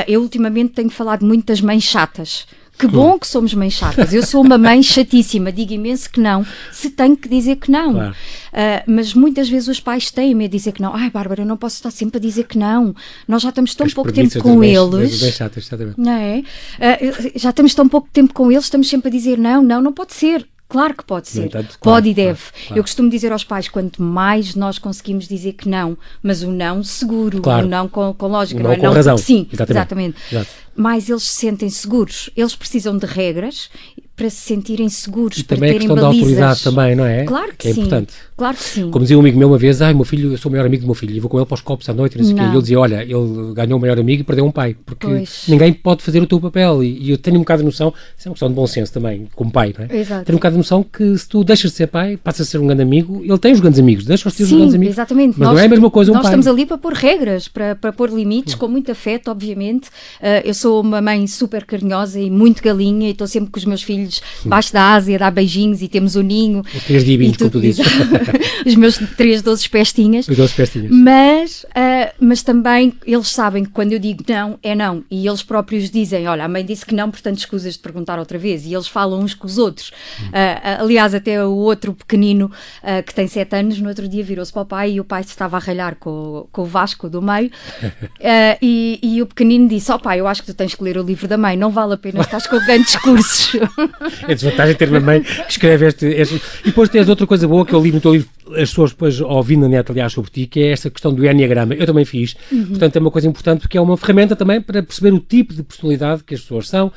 eu 0.08 0.21
ultimamente 0.21 0.74
tenho 0.74 0.89
falado 0.89 1.26
muito 1.26 1.45
das 1.45 1.62
mães 1.62 1.84
chatas. 1.84 2.45
Que 2.82 2.88
bom 2.88 3.20
que 3.20 3.28
somos 3.28 3.54
mães 3.54 3.74
chatas. 3.74 4.12
Eu 4.12 4.26
sou 4.26 4.41
uma 4.41 4.58
mãe 4.58 4.82
chatíssima, 4.82 5.52
digo 5.52 5.74
imenso 5.74 6.10
que 6.10 6.20
não, 6.20 6.44
se 6.72 6.89
tenho 6.89 7.15
que 7.15 7.30
dizer 7.30 7.58
que 7.58 7.70
não. 7.70 7.94
Claro. 7.94 8.12
Uh, 8.12 8.84
mas 8.88 9.13
muitas 9.13 9.48
vezes 9.48 9.67
os 9.67 9.80
pais 9.80 10.10
têm 10.10 10.34
medo 10.34 10.52
de 10.52 10.58
dizer 10.58 10.72
que 10.72 10.82
não. 10.82 10.94
Ai, 10.96 11.10
Bárbara, 11.12 11.44
eu 11.44 11.46
não 11.46 11.58
posso 11.58 11.76
estar 11.76 11.91
sempre 11.91 12.17
a 12.17 12.20
dizer 12.20 12.46
que 12.46 12.58
não. 12.58 12.96
Nós 13.28 13.44
já 13.44 13.50
estamos 13.50 13.76
tão 13.76 13.86
As 13.86 13.94
pouco 13.94 14.12
tempo 14.12 14.39
com 14.39 14.60
bem, 14.60 14.76
eles. 14.76 15.22
Bem 15.22 15.32
chatas, 15.32 15.70
não 15.96 16.12
é? 16.12 16.39
Uh, 16.39 17.32
já 17.36 17.52
estamos 17.52 17.76
tão 17.76 17.88
pouco 17.88 18.10
tempo 18.12 18.34
com 18.34 18.52
eles, 18.52 18.63
estamos 18.63 18.89
sempre 18.89 19.10
a 19.10 19.12
dizer 19.12 19.38
não, 19.38 19.62
não, 19.62 19.82
não 19.82 19.94
pode 19.94 20.13
ser. 20.13 20.48
Claro 20.71 20.95
que 20.95 21.03
pode 21.03 21.27
ser, 21.27 21.47
entanto, 21.47 21.77
claro, 21.79 21.97
pode 21.97 22.10
e 22.10 22.13
deve. 22.13 22.39
Claro, 22.39 22.65
claro. 22.67 22.79
Eu 22.79 22.84
costumo 22.84 23.10
dizer 23.10 23.31
aos 23.34 23.43
pais, 23.43 23.67
quanto 23.67 24.01
mais 24.01 24.55
nós 24.55 24.79
conseguimos 24.79 25.27
dizer 25.27 25.51
que 25.51 25.67
não, 25.67 25.97
mas 26.23 26.43
o 26.43 26.49
não 26.49 26.81
seguro, 26.81 27.41
o 27.45 27.62
não 27.63 27.89
com, 27.89 28.13
com 28.13 28.27
lógica, 28.27 28.62
não, 28.62 28.69
não 28.69 28.73
é? 28.73 28.77
Com 28.77 28.86
não 28.86 28.93
razão. 28.93 29.17
Sim, 29.17 29.49
exatamente. 29.51 30.15
exatamente. 30.29 30.49
Mais 30.73 31.10
eles 31.10 31.23
se 31.23 31.34
sentem 31.34 31.69
seguros. 31.69 32.29
Eles 32.38 32.55
precisam 32.55 32.97
de 32.97 33.05
regras 33.05 33.69
para 34.15 34.30
se 34.30 34.38
sentirem 34.38 34.88
seguros, 34.89 35.38
e 35.39 35.43
para 35.43 35.58
também 35.58 35.71
terem 35.71 35.88
a 35.88 35.89
questão 35.89 36.10
balizas. 36.10 36.38
da 36.38 36.50
autoridade 36.50 36.63
também, 36.63 36.95
não 36.95 37.06
é? 37.06 37.24
Claro 37.24 37.54
que, 37.58 37.67
é 37.67 37.74
sim. 37.74 37.80
importante. 37.80 38.13
Claro 38.38 38.58
que 38.58 38.63
sim. 38.63 38.91
Como 38.91 39.04
dizia 39.04 39.17
um 39.17 39.21
amigo 39.21 39.38
meu 39.38 39.47
uma 39.47 39.58
vez, 39.58 39.82
ai, 39.82 39.93
meu 39.93 40.04
filho, 40.04 40.32
eu 40.32 40.38
sou 40.38 40.50
o 40.50 40.52
melhor 40.52 40.65
amigo 40.65 40.84
do 40.84 40.86
meu 40.86 40.95
filho 40.95 41.15
e 41.15 41.19
vou 41.19 41.30
com 41.30 41.38
ele 41.38 41.45
para 41.45 41.56
os 41.56 41.62
copos 41.62 41.88
à 41.89 41.93
noite, 41.93 42.17
não 42.17 42.24
sei 42.24 42.34
não. 42.34 42.43
Quê. 42.43 42.50
e 42.50 42.54
ele 42.54 42.62
dizia, 42.62 42.80
olha, 42.80 43.02
ele 43.02 43.54
ganhou 43.54 43.78
o 43.78 43.82
melhor 43.82 44.00
amigo 44.00 44.21
e 44.21 44.24
perdeu 44.24 44.45
um 44.45 44.52
pai, 44.52 44.76
porque 44.86 45.08
pois. 45.08 45.43
ninguém 45.47 45.74
pode 45.74 46.04
fazer 46.04 46.21
o 46.21 46.28
teu 46.28 46.39
papel 46.39 46.84
e, 46.84 47.08
e, 47.08 47.12
eu 47.12 47.17
tenho 47.17 47.38
um 47.38 47.39
bocado 47.39 47.62
de 47.62 47.65
noção, 47.65 47.93
isso 48.17 48.28
é 48.28 48.30
uma 48.30 48.34
questão 48.34 48.50
de 48.50 48.56
bom 48.56 48.67
senso 48.67 48.93
também, 48.93 49.28
como 49.36 49.52
pai, 49.52 49.74
não 49.78 49.86
é? 49.86 49.97
Exato. 50.00 50.26
Tenho 50.26 50.36
um 50.36 50.39
bocado 50.39 50.54
de 50.54 50.58
noção 50.58 50.84
que 50.84 51.17
se 51.17 51.28
tu 51.28 51.43
deixas 51.43 51.71
de 51.71 51.78
ser 51.78 51.88
pai, 51.88 52.17
passas 52.17 52.47
a 52.47 52.52
ser 52.52 52.60
um 52.60 52.67
grande 52.67 52.84
amigo, 52.84 53.21
ele 53.24 53.39
tem 53.39 53.54
os 53.54 53.60
grandes 53.60 53.80
amigos, 53.80 54.06
deixa 54.06 54.28
os 54.28 54.36
teus 54.36 54.50
sim, 54.50 54.58
grandes 54.58 54.76
amigos. 54.76 54.95
exatamente. 54.95 55.39
Mas 55.39 55.47
nós, 55.47 55.56
não 55.56 55.62
é 55.62 55.65
a 55.65 55.69
mesma 55.69 55.89
coisa 55.89 56.12
um 56.12 56.13
nós 56.13 56.24
pai. 56.24 56.32
estamos 56.32 56.47
ali 56.47 56.65
para 56.65 56.78
pôr 56.78 56.93
regras, 56.93 57.47
para, 57.47 57.76
para 57.76 57.91
pôr 57.91 58.10
limites, 58.12 58.54
com 58.54 58.67
muito 58.67 58.91
afeto, 58.91 59.32
obviamente. 59.32 59.88
Uh, 60.19 60.45
eu 60.45 60.54
sou 60.54 60.82
uma 60.82 61.02
mãe 61.02 61.26
super 61.26 61.65
carinhosa 61.65 62.19
e 62.19 62.30
muito 62.30 62.62
galinha 62.62 63.08
e 63.08 63.12
estou 63.12 63.26
sempre 63.26 63.50
com 63.50 63.58
os 63.58 63.65
meus 63.65 63.82
filhos 63.82 64.11
baixo 64.45 64.74
da 64.74 64.93
Ásia, 64.93 65.19
dar 65.19 65.32
beijinhos 65.32 65.82
e 65.82 65.88
temos 65.88 66.15
o 66.15 66.21
ninho. 66.21 66.63
Os 66.74 66.84
três 66.84 67.06
divinhos, 67.06 67.38
como 67.38 67.50
tu 67.50 67.62
dizes. 67.62 67.86
os 68.65 68.76
meus 68.76 68.97
três 69.15 69.41
doces 69.41 69.67
pestinhas. 69.67 70.28
Os 70.28 70.36
doces 70.36 70.56
pestinhas. 70.56 70.91
Mas, 70.91 71.63
uh, 71.69 72.13
mas 72.19 72.43
também 72.43 72.93
eles 73.06 73.30
sabem 73.30 73.63
que 73.63 73.71
quando 73.71 73.93
eu 73.93 74.00
digo 74.00 74.24
não, 74.28 74.58
é 74.62 74.76
não. 74.76 75.04
E 75.10 75.28
eles 75.28 75.43
próprios 75.43 75.89
dizem, 75.89 76.28
olha, 76.28 76.45
a 76.45 76.47
mãe 76.47 76.65
disse 76.65 76.86
que 76.86 76.95
não, 76.95 77.10
portanto 77.10 77.38
escusas 77.38 77.74
de 77.74 77.80
perguntar 77.80 78.19
outra 78.19 78.38
vez. 78.38 78.65
E 78.65 78.74
eles 78.74 78.88
falam 78.88 79.19
uns 79.19 79.34
com 79.34 79.47
os 79.47 79.58
outros. 79.58 79.89
Uh, 79.89 80.82
aliás, 80.82 81.13
até 81.13 81.43
o 81.45 81.56
outro 81.56 81.93
pequenino, 81.93 82.52
uh, 82.84 83.04
que 83.04 83.13
tem 83.13 83.28
sete 83.28 83.56
anos, 83.56 83.80
no 83.80 83.89
outro 83.89 84.08
dia 84.08 84.24
virou-se 84.24 84.52
para 84.52 84.62
o 84.62 84.65
pai 84.65 84.91
e 84.93 85.00
o 85.00 85.04
pai 85.04 85.21
estava 85.21 85.58
a 85.58 85.60
ralhar 85.60 85.95
com, 85.95 86.47
com 86.52 86.62
o 86.63 86.65
Vasco 86.65 87.10
do 87.10 87.21
meio. 87.21 87.52
e, 88.62 89.00
e 89.02 89.21
o 89.21 89.26
pequenino 89.26 89.67
disse, 89.67 89.91
ó 89.91 89.95
oh, 89.95 90.00
pai, 90.00 90.19
eu 90.19 90.28
acho 90.28 90.41
que 90.41 90.47
tu 90.47 90.54
tens 90.54 90.76
que 90.76 90.84
ler 90.84 90.97
o 90.97 91.04
livro 91.04 91.28
da 91.28 91.38
mãe, 91.38 91.56
não 91.58 91.69
vale 91.69 91.93
a 91.93 91.97
pena, 91.97 92.21
estás 92.21 92.47
com 92.47 92.58
grandes 92.60 92.91
discursos. 92.91 93.52
é 94.27 94.34
desvantagem 94.34 94.75
ter 94.75 94.89
uma 94.89 94.99
mãe 94.99 95.21
que 95.21 95.51
escreve 95.51 95.88
este, 95.88 96.06
este... 96.08 96.36
E 96.63 96.67
depois 96.67 96.89
tens 96.89 97.10
outra 97.10 97.27
coisa 97.27 97.47
boa 97.47 97.65
que 97.65 97.73
eu 97.73 97.82
li 97.82 97.91
no 97.91 97.99
teu 97.99 98.13
livro, 98.13 98.30
as 98.49 98.69
pessoas 98.69 98.91
depois 98.91 99.19
ouvindo 99.21 99.62
na 99.62 99.69
net, 99.69 99.91
aliás, 99.91 100.13
sobre 100.13 100.32
ti, 100.32 100.47
que 100.47 100.60
é 100.62 100.71
esta 100.71 100.89
questão 100.89 101.13
do 101.13 101.25
Enneagrama. 101.25 101.73
Eu 101.73 101.86
também 101.86 102.06
fiz. 102.06 102.36
Uhum. 102.51 102.67
Portanto, 102.67 102.95
é 102.95 102.99
uma 102.99 103.12
coisa 103.12 103.27
importante 103.27 103.62
porque 103.62 103.77
é 103.77 103.82
uma 103.82 103.97
ferramenta 103.97 104.36
também 104.36 104.62
para 104.62 104.84
perceber 104.84 105.13
o 105.13 105.19
tipo 105.19 105.54
de 105.54 105.63
personalidade 105.63 106.23
que 106.23 106.34
as 106.34 106.41
pessoas 106.41 106.67
são 106.67 106.91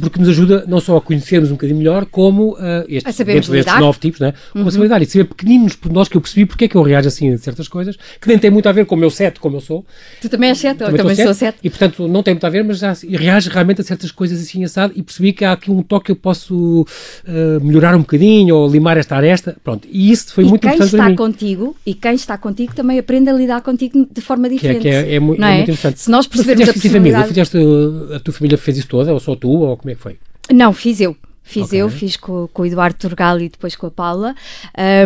porque 0.00 0.18
nos 0.18 0.28
ajuda 0.28 0.64
não 0.66 0.80
só 0.80 0.96
a 0.96 1.00
conhecermos 1.00 1.50
um 1.50 1.54
bocadinho 1.54 1.78
melhor, 1.78 2.06
como 2.06 2.54
uh, 2.54 2.84
estes, 2.88 3.16
dentro 3.18 3.52
destes 3.52 3.78
nove 3.78 3.98
tipos, 3.98 4.20
né? 4.20 4.34
como 4.52 4.62
uhum. 4.62 4.68
a 4.68 4.72
saber 4.72 4.84
lidar 4.84 5.02
e 5.02 5.06
saber 5.06 5.24
pequeninos 5.24 5.76
por 5.76 5.92
nós 5.92 6.08
que 6.08 6.16
eu 6.16 6.20
percebi 6.20 6.46
porque 6.46 6.64
é 6.66 6.68
que 6.68 6.76
eu 6.76 6.82
reajo 6.82 7.08
assim 7.08 7.32
a 7.32 7.38
certas 7.38 7.68
coisas, 7.68 7.96
que 8.20 8.28
nem 8.28 8.38
tem 8.38 8.50
muito 8.50 8.68
a 8.68 8.72
ver 8.72 8.86
com 8.86 8.94
o 8.94 8.98
meu 8.98 9.10
sete, 9.10 9.40
como 9.40 9.56
eu 9.56 9.60
sou. 9.60 9.84
Tu 10.20 10.28
também 10.28 10.50
és 10.50 10.58
sete, 10.58 10.80
eu 10.80 10.86
também, 10.86 10.98
também 10.98 11.16
sou 11.16 11.34
sete. 11.34 11.58
E 11.62 11.70
portanto 11.70 12.08
não 12.08 12.22
tem 12.22 12.34
muito 12.34 12.46
a 12.46 12.50
ver, 12.50 12.64
mas 12.64 12.78
já 12.78 12.94
reage 13.08 13.48
realmente 13.48 13.80
a 13.80 13.84
certas 13.84 14.10
coisas 14.10 14.40
assim 14.40 14.64
assado 14.64 14.92
e 14.96 15.02
percebi 15.02 15.32
que 15.32 15.44
há 15.44 15.52
aqui 15.52 15.70
um 15.70 15.82
toque 15.82 16.06
que 16.06 16.12
eu 16.12 16.16
posso 16.16 16.82
uh, 16.82 17.64
melhorar 17.64 17.94
um 17.96 18.00
bocadinho 18.00 18.54
ou 18.54 18.68
limar 18.68 18.96
esta 18.96 19.16
aresta. 19.16 19.56
Pronto, 19.62 19.88
e 19.90 20.10
isso 20.10 20.32
foi 20.32 20.44
e 20.44 20.48
muito 20.48 20.66
importante 20.66 20.96
para 20.96 21.08
mim. 21.08 21.16
Contigo, 21.16 21.76
e 21.84 21.94
quem 21.94 22.14
está 22.14 22.38
contigo 22.38 22.74
também 22.74 22.98
aprende 22.98 23.28
a 23.28 23.32
lidar 23.32 23.60
contigo 23.62 24.06
de 24.10 24.20
forma 24.20 24.48
diferente. 24.48 24.82
Que 24.82 24.88
é, 24.88 25.02
que 25.02 25.08
é, 25.08 25.12
é, 25.12 25.14
é, 25.16 25.20
muito 25.20 25.42
é? 25.42 25.60
interessante. 25.60 26.00
Se 26.00 26.10
nós 26.10 26.26
percebermos 26.26 26.68
a 26.68 26.72
personalidade... 26.72 27.12
família, 27.12 27.28
fizeste, 27.28 28.14
a 28.14 28.20
tua 28.20 28.34
família 28.34 28.58
fez 28.58 28.78
isso 28.78 28.88
toda, 28.88 29.12
ou 29.12 29.20
só 29.20 29.34
tu, 29.34 29.48
ou 29.48 29.76
como 29.86 29.92
é 29.92 29.94
que 29.94 30.02
foi? 30.02 30.18
Não, 30.52 30.72
fiz 30.72 31.00
eu. 31.00 31.16
Fiz 31.46 31.66
okay. 31.66 31.80
eu, 31.80 31.88
fiz 31.88 32.16
com, 32.16 32.48
com, 32.52 32.62
o 32.62 32.66
Eduardo 32.66 32.98
Turgal 32.98 33.40
e 33.40 33.48
depois 33.48 33.76
com 33.76 33.86
a 33.86 33.90
Paula, 33.90 34.34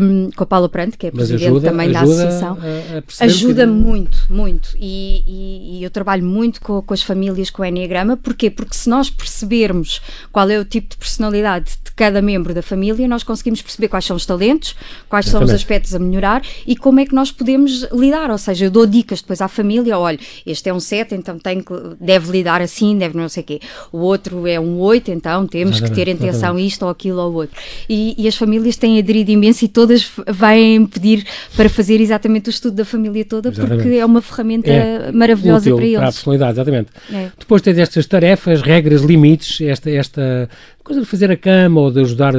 um, 0.02 0.30
com 0.34 0.42
a 0.42 0.46
Paula 0.46 0.70
Pranto, 0.70 0.96
que 0.96 1.06
é 1.06 1.10
presidente 1.10 1.44
ajuda, 1.44 1.68
também 1.68 1.94
ajuda 1.94 2.16
da 2.16 2.28
associação. 2.28 2.58
A, 2.58 3.22
a 3.22 3.26
ajuda 3.26 3.66
que... 3.66 3.70
muito, 3.70 4.18
muito. 4.30 4.70
E, 4.80 5.22
e, 5.26 5.78
e, 5.78 5.84
eu 5.84 5.90
trabalho 5.90 6.24
muito 6.24 6.62
com, 6.62 6.80
com 6.80 6.94
as 6.94 7.02
famílias 7.02 7.50
com 7.50 7.60
o 7.60 7.64
Enneagrama. 7.64 8.16
Porquê? 8.16 8.50
Porque 8.50 8.74
se 8.74 8.88
nós 8.88 9.10
percebermos 9.10 10.00
qual 10.32 10.48
é 10.48 10.58
o 10.58 10.64
tipo 10.64 10.88
de 10.88 10.96
personalidade 10.96 11.72
de 11.84 11.90
cada 11.94 12.22
membro 12.22 12.54
da 12.54 12.62
família, 12.62 13.06
nós 13.06 13.22
conseguimos 13.22 13.60
perceber 13.60 13.88
quais 13.88 14.06
são 14.06 14.16
os 14.16 14.24
talentos, 14.24 14.74
quais 15.10 15.26
são 15.26 15.44
os 15.44 15.50
aspectos 15.50 15.94
a 15.94 15.98
melhorar 15.98 16.42
e 16.66 16.74
como 16.74 17.00
é 17.00 17.04
que 17.04 17.14
nós 17.14 17.30
podemos 17.30 17.86
lidar. 17.92 18.30
Ou 18.30 18.38
seja, 18.38 18.64
eu 18.64 18.70
dou 18.70 18.86
dicas 18.86 19.20
depois 19.20 19.42
à 19.42 19.48
família: 19.48 19.98
olha, 19.98 20.18
este 20.46 20.70
é 20.70 20.72
um 20.72 20.80
7, 20.80 21.14
então 21.14 21.38
tem 21.38 21.60
que, 21.60 21.74
deve 22.00 22.32
lidar 22.32 22.62
assim, 22.62 22.96
deve 22.96 23.14
não 23.14 23.28
sei 23.28 23.42
o 23.42 23.46
quê. 23.46 23.60
O 23.92 23.98
outro 23.98 24.46
é 24.46 24.58
um 24.58 24.78
8, 24.78 25.10
então 25.10 25.46
temos 25.46 25.76
Exatamente. 25.76 25.90
que 25.90 26.04
ter 26.04 26.10
atenção 26.30 26.56
a 26.56 26.60
isto 26.60 26.82
ou 26.84 26.90
aquilo 26.90 27.20
ou 27.20 27.32
outro. 27.34 27.56
E, 27.88 28.14
e, 28.16 28.28
as 28.28 28.36
famílias 28.36 28.76
têm 28.76 28.98
aderido 28.98 29.30
imenso 29.30 29.64
e 29.64 29.68
todas 29.68 30.10
vêm 30.28 30.86
pedir 30.86 31.24
para 31.56 31.68
fazer 31.68 32.00
exatamente 32.00 32.48
o 32.48 32.50
estudo 32.50 32.76
da 32.76 32.84
família 32.84 33.24
toda, 33.24 33.50
exatamente. 33.50 33.82
porque 33.82 33.96
é 33.96 34.04
uma 34.04 34.22
ferramenta 34.22 34.70
é, 34.70 35.12
maravilhosa 35.12 35.70
útil 35.70 35.76
para 35.76 35.84
eles. 35.84 35.98
Para 35.98 36.08
a 36.08 36.12
personalidade, 36.12 36.52
exatamente. 36.52 36.88
É. 37.12 37.28
Depois 37.38 37.62
tens 37.62 37.78
estas 37.78 38.06
tarefas, 38.06 38.62
regras, 38.62 39.02
limites, 39.02 39.60
esta, 39.60 39.90
esta 39.90 40.48
coisa 40.90 41.02
de 41.02 41.06
fazer 41.06 41.30
a 41.30 41.36
cama 41.36 41.80
ou 41.80 41.90
de 41.90 42.00
ajudar 42.00 42.34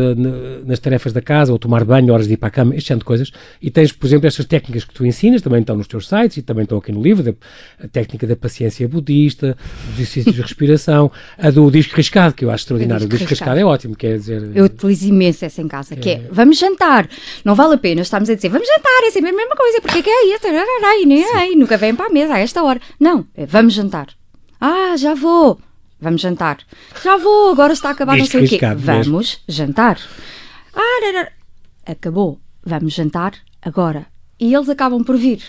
nas 0.66 0.78
tarefas 0.80 1.14
da 1.14 1.22
casa 1.22 1.54
ou 1.54 1.58
tomar 1.58 1.86
banho, 1.86 2.14
horas 2.14 2.28
de 2.28 2.34
ir 2.34 2.38
para 2.38 2.50
a 2.50 2.52
cama, 2.52 2.76
este 2.76 2.88
tipo 2.88 3.00
de 3.00 3.06
coisas. 3.06 3.32
E 3.62 3.72
tens, 3.72 3.94
por 3.94 4.06
exemplo, 4.08 4.28
estas 4.28 4.46
técnicas 4.46 4.84
que 4.84 4.94
tu 4.94 5.06
ensinas, 5.06 5.42
também 5.42 5.62
estão 5.62 5.78
nos 5.78 5.88
teus 5.88 6.08
sites 6.08 6.38
e 6.38 6.42
também 6.42 6.64
estão 6.64 6.78
aqui 6.78 6.92
no 6.92 7.02
livro, 7.02 7.38
a 7.82 7.88
técnica 7.88 8.28
da 8.28 8.36
paciência 8.36 8.88
budista, 8.90 9.56
dos 9.86 10.00
exercícios 10.00 10.36
de 10.36 10.42
respiração, 10.42 11.10
a 11.38 11.50
do 11.50 11.72
disco 11.72 11.96
riscado, 11.96 12.34
que 12.34 12.44
eu 12.44 12.52
acho 12.52 12.64
extraordinário. 12.64 13.06
O 13.06 13.10
disco, 13.10 13.24
o 13.24 13.28
disco 13.28 13.40
riscado 13.40 13.60
é 13.60 13.64
ótimo, 13.64 13.96
quer 13.96 14.18
dizer... 14.18 14.52
Eu 14.54 14.66
utilizo 14.66 15.08
imenso 15.08 15.46
essa 15.46 15.62
em 15.62 15.68
casa, 15.68 15.96
que 15.96 16.10
é, 16.10 16.14
é 16.14 16.28
vamos 16.30 16.58
jantar. 16.58 17.08
Não 17.46 17.56
vale 17.56 17.76
a 17.76 17.78
pena 17.78 18.02
estarmos 18.02 18.30
a 18.30 18.36
dizer, 18.36 18.50
vamos 18.50 18.68
jantar, 18.68 19.08
é 19.08 19.12
sempre 19.12 19.30
a 19.30 19.34
mesma 19.34 19.56
coisa, 19.56 19.80
porque 19.82 20.00
é 20.00 20.04
que 20.04 20.10
é 20.10 20.36
isso? 20.36 20.48
E 21.52 21.56
nunca 21.56 21.78
vem 21.78 21.96
para 21.96 22.08
a 22.08 22.10
mesa 22.10 22.34
a 22.34 22.40
esta 22.40 22.62
hora. 22.62 22.82
Não, 23.00 23.26
é 23.34 23.46
vamos 23.46 23.74
jantar. 23.74 24.08
Ah, 24.60 24.96
já 24.98 25.14
vou. 25.14 25.58
Vamos 26.02 26.22
jantar. 26.22 26.58
Já 27.04 27.18
vou, 27.18 27.52
agora 27.52 27.74
está 27.74 27.90
a 27.90 27.92
acabar 27.92 28.18
não 28.18 28.26
sei 28.26 28.46
o 28.46 28.50
quê. 28.50 28.60
Vamos 28.76 29.08
mesmo. 29.08 29.40
jantar. 29.48 30.00
Ah, 30.74 31.28
acabou. 31.86 32.40
Vamos 32.66 32.94
jantar 32.94 33.34
agora. 33.62 34.08
E 34.40 34.54
eles 34.54 34.68
acabam 34.68 35.04
por 35.04 35.16
vir 35.16 35.42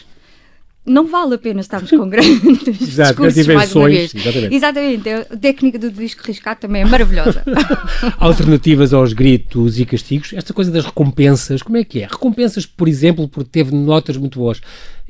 não 0.85 1.07
vale 1.07 1.35
a 1.35 1.38
pena 1.38 1.61
estarmos 1.61 1.91
com 1.91 2.07
grandes 2.11 2.81
Exato, 2.81 3.23
discursos 3.23 3.47
mais 3.47 3.75
uma 3.75 3.88
vez. 3.88 4.15
Exatamente. 4.15 4.55
exatamente. 4.55 5.09
A 5.09 5.37
técnica 5.37 5.79
do 5.79 5.91
disco 5.91 6.23
riscado 6.25 6.61
também 6.61 6.83
é 6.83 6.85
maravilhosa. 6.85 7.45
Alternativas 8.19 8.93
aos 8.93 9.12
gritos 9.12 9.79
e 9.79 9.87
castigos. 9.87 10.33
Esta 10.33 10.53
coisa 10.53 10.71
das 10.71 10.85
recompensas, 10.85 11.62
como 11.62 11.77
é 11.77 11.85
que 11.85 12.01
é? 12.01 12.07
Recompensas, 12.07 12.67
por 12.67 12.88
exemplo, 12.88 13.29
porque 13.29 13.51
teve 13.51 13.73
notas 13.75 14.17
muito 14.17 14.38
boas. 14.38 14.61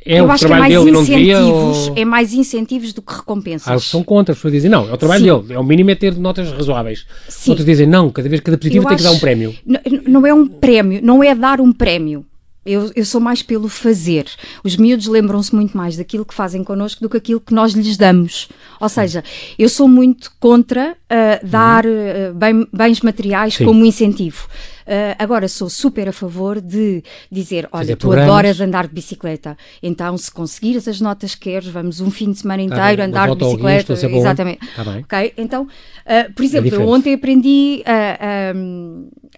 É 0.04 0.20
eu 0.20 0.26
o 0.26 0.30
acho 0.30 0.46
trabalho 0.46 0.66
que 0.66 0.72
é 0.72 0.78
mais 0.78 0.84
dele 0.84 0.98
incentivos, 0.98 1.88
ou... 1.88 1.96
é 1.96 2.04
mais 2.04 2.32
incentivos 2.34 2.92
do 2.92 3.02
que 3.02 3.14
recompensas. 3.14 3.68
Ah, 3.68 3.78
são 3.78 4.02
contra, 4.02 4.32
as 4.32 4.38
pessoas 4.38 4.54
dizem, 4.54 4.70
não, 4.70 4.88
é 4.88 4.92
o 4.92 4.96
trabalho 4.96 5.24
Sim. 5.24 5.42
dele, 5.42 5.54
é 5.54 5.58
o 5.58 5.64
mínimo 5.64 5.90
é 5.90 5.94
ter 5.94 6.16
notas 6.16 6.50
razoáveis. 6.50 7.06
Sim. 7.28 7.50
Outros 7.50 7.66
dizem, 7.66 7.86
não, 7.86 8.10
cada 8.10 8.28
vez 8.28 8.40
cada 8.40 8.58
positivo 8.58 8.84
eu 8.84 8.88
tem 8.88 8.94
acho... 8.96 9.04
que 9.04 9.10
dar 9.10 9.16
um 9.16 9.20
prémio. 9.20 9.54
Não, 9.64 9.80
não 10.06 10.26
é 10.26 10.34
um 10.34 10.46
prémio, 10.46 11.00
não 11.02 11.22
é 11.22 11.34
dar 11.34 11.60
um 11.60 11.72
prémio. 11.72 12.26
Eu, 12.64 12.92
eu, 12.94 13.04
sou 13.04 13.20
mais 13.20 13.42
pelo 13.42 13.68
fazer. 13.68 14.26
Os 14.62 14.76
miúdos 14.76 15.08
lembram-se 15.08 15.52
muito 15.54 15.76
mais 15.76 15.96
daquilo 15.96 16.24
que 16.24 16.32
fazem 16.32 16.62
connosco 16.62 17.00
do 17.00 17.08
que 17.08 17.16
aquilo 17.16 17.40
que 17.40 17.52
nós 17.52 17.72
lhes 17.72 17.96
damos. 17.96 18.48
Ou 18.80 18.88
seja, 18.88 19.24
eu 19.58 19.68
sou 19.68 19.88
muito 19.88 20.32
contra 20.38 20.92
uh, 20.92 21.46
dar 21.46 21.84
uh, 21.84 22.32
bem, 22.34 22.66
bens 22.72 23.00
materiais 23.00 23.54
Sim. 23.54 23.64
como 23.64 23.84
incentivo. 23.84 24.46
Uh, 24.82 25.14
agora, 25.18 25.48
sou 25.48 25.68
super 25.68 26.08
a 26.08 26.12
favor 26.12 26.60
de 26.60 27.02
dizer: 27.30 27.68
olha, 27.72 27.96
tu 27.96 28.06
programas. 28.06 28.30
adoras 28.30 28.60
andar 28.60 28.86
de 28.86 28.94
bicicleta, 28.94 29.56
então 29.82 30.16
se 30.16 30.30
conseguires 30.30 30.86
as 30.86 31.00
notas 31.00 31.34
que 31.34 31.50
queres, 31.50 31.68
vamos 31.68 32.00
um 32.00 32.10
fim 32.10 32.30
de 32.32 32.40
semana 32.40 32.68
tá 32.68 32.92
inteiro 32.92 33.02
tá 33.02 33.04
andar 33.04 33.30
de 33.30 33.36
bicicleta. 33.36 33.92
exatamente. 33.92 34.60
Tá 34.74 34.82
ok? 34.82 35.34
Então, 35.36 35.66
por 36.34 36.42
é 36.42 36.44
exemplo, 36.44 36.74
é 36.74 36.76
eu 36.76 36.88
ontem 36.88 37.14
aprendi 37.14 37.82
a, 37.86 38.50
a, 38.50 38.54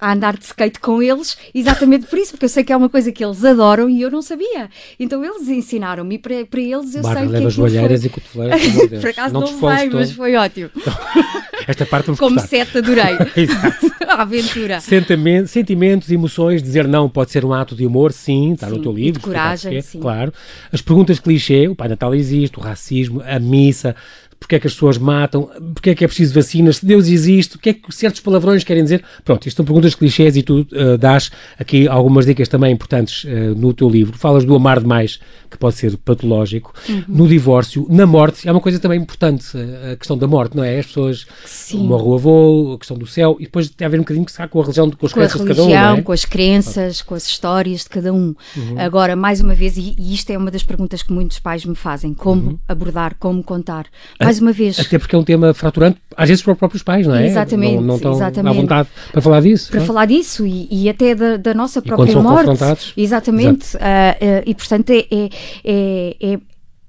a, 0.05 0.13
andar 0.13 0.37
de 0.37 0.45
skate 0.45 0.79
com 0.81 1.03
eles, 1.03 1.37
exatamente 1.55 2.07
por 2.07 2.19
isso, 2.19 2.33
porque 2.33 2.45
eu 2.45 2.49
sei 2.49 2.65
que 2.65 2.73
é 2.73 2.77
uma 2.77 2.89
coisa 2.89 3.11
que 3.13 3.25
eles 3.25 3.45
adoram 3.45 3.89
e 3.89 4.03
eu 4.03 4.11
não 4.11 4.23
sabia. 4.23 4.69
Então, 4.99 5.25
eles 5.25 5.49
ensinaram-me 5.49 6.15
e 6.17 6.19
para, 6.19 6.45
para 6.47 6.61
eles 6.61 6.95
eu 6.95 7.03
Barra, 7.03 7.21
sei 7.21 7.29
leva 7.29 7.45
que. 7.45 7.51
joalheiras 7.51 8.01
foi... 8.01 8.09
e 8.09 8.11
cotoveleiras, 8.11 9.01
por 9.01 9.11
acaso 9.11 9.35
não, 9.35 9.41
não 9.41 9.77
veio, 9.77 9.95
mas 9.95 10.13
foi 10.13 10.37
ótimo. 10.37 10.71
Esta 11.67 11.87
parte 11.87 12.07
vamos 12.07 12.21
Como 12.21 12.41
sete 12.41 12.79
adorei. 12.79 13.17
a 14.07 14.23
aventura. 14.23 14.81
Sentimentos, 14.81 15.51
sentimentos, 15.51 16.11
emoções, 16.11 16.63
dizer 16.63 16.87
não 16.87 17.09
pode 17.09 17.31
ser 17.31 17.45
um 17.45 17.53
ato 17.53 17.75
de 17.75 17.87
humor, 17.87 18.13
sim, 18.13 18.53
está 18.53 18.69
sim, 18.69 18.75
no 18.75 18.83
teu 18.83 18.93
livro. 18.93 19.21
de 19.21 19.25
coragem, 19.25 19.77
é, 19.77 19.81
sim. 19.81 19.99
Claro. 19.99 20.33
As 20.71 20.83
perguntas 20.83 21.19
clichê, 21.19 21.69
o 21.69 21.75
Pai 21.75 21.89
Natal 21.89 22.15
existe, 22.15 22.59
o 22.59 22.61
racismo, 22.61 23.23
a 23.25 23.39
missa, 23.39 23.97
porque 24.45 24.57
é 24.57 24.61
que 24.61 24.67
as 24.67 24.75
pessoas 24.75 24.99
matam, 24.99 25.49
porque 25.73 25.91
é 25.91 25.95
que 25.95 26.05
é 26.05 26.07
preciso 26.07 26.35
vacinas, 26.35 26.77
se 26.77 26.87
Deus 26.87 27.09
existe, 27.09 27.57
o 27.57 27.59
que 27.59 27.71
é 27.71 27.73
que 27.73 27.95
certos 27.95 28.21
palavrões 28.21 28.63
querem 28.63 28.83
dizer. 28.83 29.03
Pronto, 29.25 29.49
isto 29.49 29.57
são 29.57 29.65
perguntas 29.65 29.95
clichês 29.95 30.37
e 30.37 30.43
tu 30.43 30.67
uh, 30.73 30.99
dás 30.99 31.31
aqui 31.59 31.89
algumas 31.89 32.27
dicas 32.27 32.47
também 32.47 32.71
importantes 32.71 33.25
uh, 33.25 33.55
no 33.57 33.73
teu 33.73 33.89
livro. 33.89 34.19
Falas 34.19 34.45
do 34.45 34.55
amar 34.55 34.81
demais, 34.81 35.19
que 35.51 35.57
pode 35.57 35.77
ser 35.77 35.97
patológico, 35.97 36.75
uhum. 36.87 37.05
no 37.09 37.27
divórcio, 37.27 37.87
na 37.89 38.07
morte, 38.07 38.47
é 38.47 38.53
uma 38.53 38.61
coisa 38.61 38.79
também 38.79 39.01
importante, 39.01 39.47
a 39.91 39.97
questão 39.97 40.19
da 40.19 40.27
morte, 40.27 40.55
não 40.55 40.63
é? 40.63 40.79
As 40.79 40.87
pessoas 40.87 41.27
Sim. 41.47 41.87
morrem 41.87 42.09
o 42.09 42.15
avô, 42.15 42.73
a 42.75 42.79
questão 42.79 42.99
do 42.99 43.07
céu, 43.07 43.37
e 43.41 43.45
depois 43.45 43.71
tem 43.71 43.87
a 43.87 43.89
ver 43.89 43.97
um 43.97 44.03
bocadinho 44.03 44.27
com 44.51 44.61
a 44.61 44.63
religião, 44.63 44.91
com 44.91 45.07
as 45.07 45.13
com 45.13 45.21
crenças 45.21 45.41
religião, 45.41 45.67
de 45.67 45.73
cada 45.73 45.95
um. 45.95 45.99
É? 45.99 46.03
Com 46.03 46.13
as 46.13 46.25
crenças, 46.25 47.01
com 47.01 47.15
as 47.15 47.27
histórias 47.27 47.81
de 47.81 47.89
cada 47.89 48.13
um. 48.13 48.35
Uhum. 48.57 48.79
Agora, 48.79 49.17
mais 49.17 49.41
uma 49.41 49.55
vez, 49.55 49.77
e, 49.77 49.95
e, 49.99 50.13
isto 50.13 50.31
é 50.31 50.37
uma 50.37 50.51
das 50.51 50.63
perguntas 50.63 51.03
que 51.03 51.13
muitos 51.13 51.39
pais 51.39 51.65
me 51.65 51.75
fazem: 51.75 52.13
como 52.13 52.51
uhum. 52.51 52.59
abordar, 52.69 53.17
como 53.19 53.43
contar. 53.43 53.87
Mais 54.35 54.41
uma 54.41 54.53
vez. 54.53 54.81
Até 54.81 54.99
porque 54.99 55.15
é 55.15 55.19
um 55.19 55.25
tema 55.25 55.55
fraturante, 55.55 55.99
às 56.17 56.29
vezes 56.29 56.43
para 56.43 56.53
os 56.53 56.59
próprios 56.59 56.83
pais, 56.83 57.07
não 57.07 57.15
é? 57.15 57.27
Exatamente. 57.27 57.77
Não, 57.77 57.83
não 57.83 57.97
estão 57.97 58.13
exatamente. 58.13 58.57
à 58.57 58.61
vontade 58.61 58.89
para 59.13 59.21
falar 59.21 59.41
disso. 59.41 59.71
Para 59.71 59.81
não? 59.81 59.87
falar 59.87 60.07
disso 60.07 60.47
e, 60.47 60.69
e 60.71 60.89
até 60.89 61.15
da, 61.15 61.37
da 61.37 61.55
nossa 61.55 61.81
própria 61.81 62.21
morte. 62.21 62.93
Exatamente. 62.97 63.77
Uh, 63.77 63.79
uh, 63.79 64.43
e 64.47 64.55
portanto 64.55 64.91
é, 64.91 65.07
é, 65.11 65.29
é, 65.65 66.17
é 66.21 66.39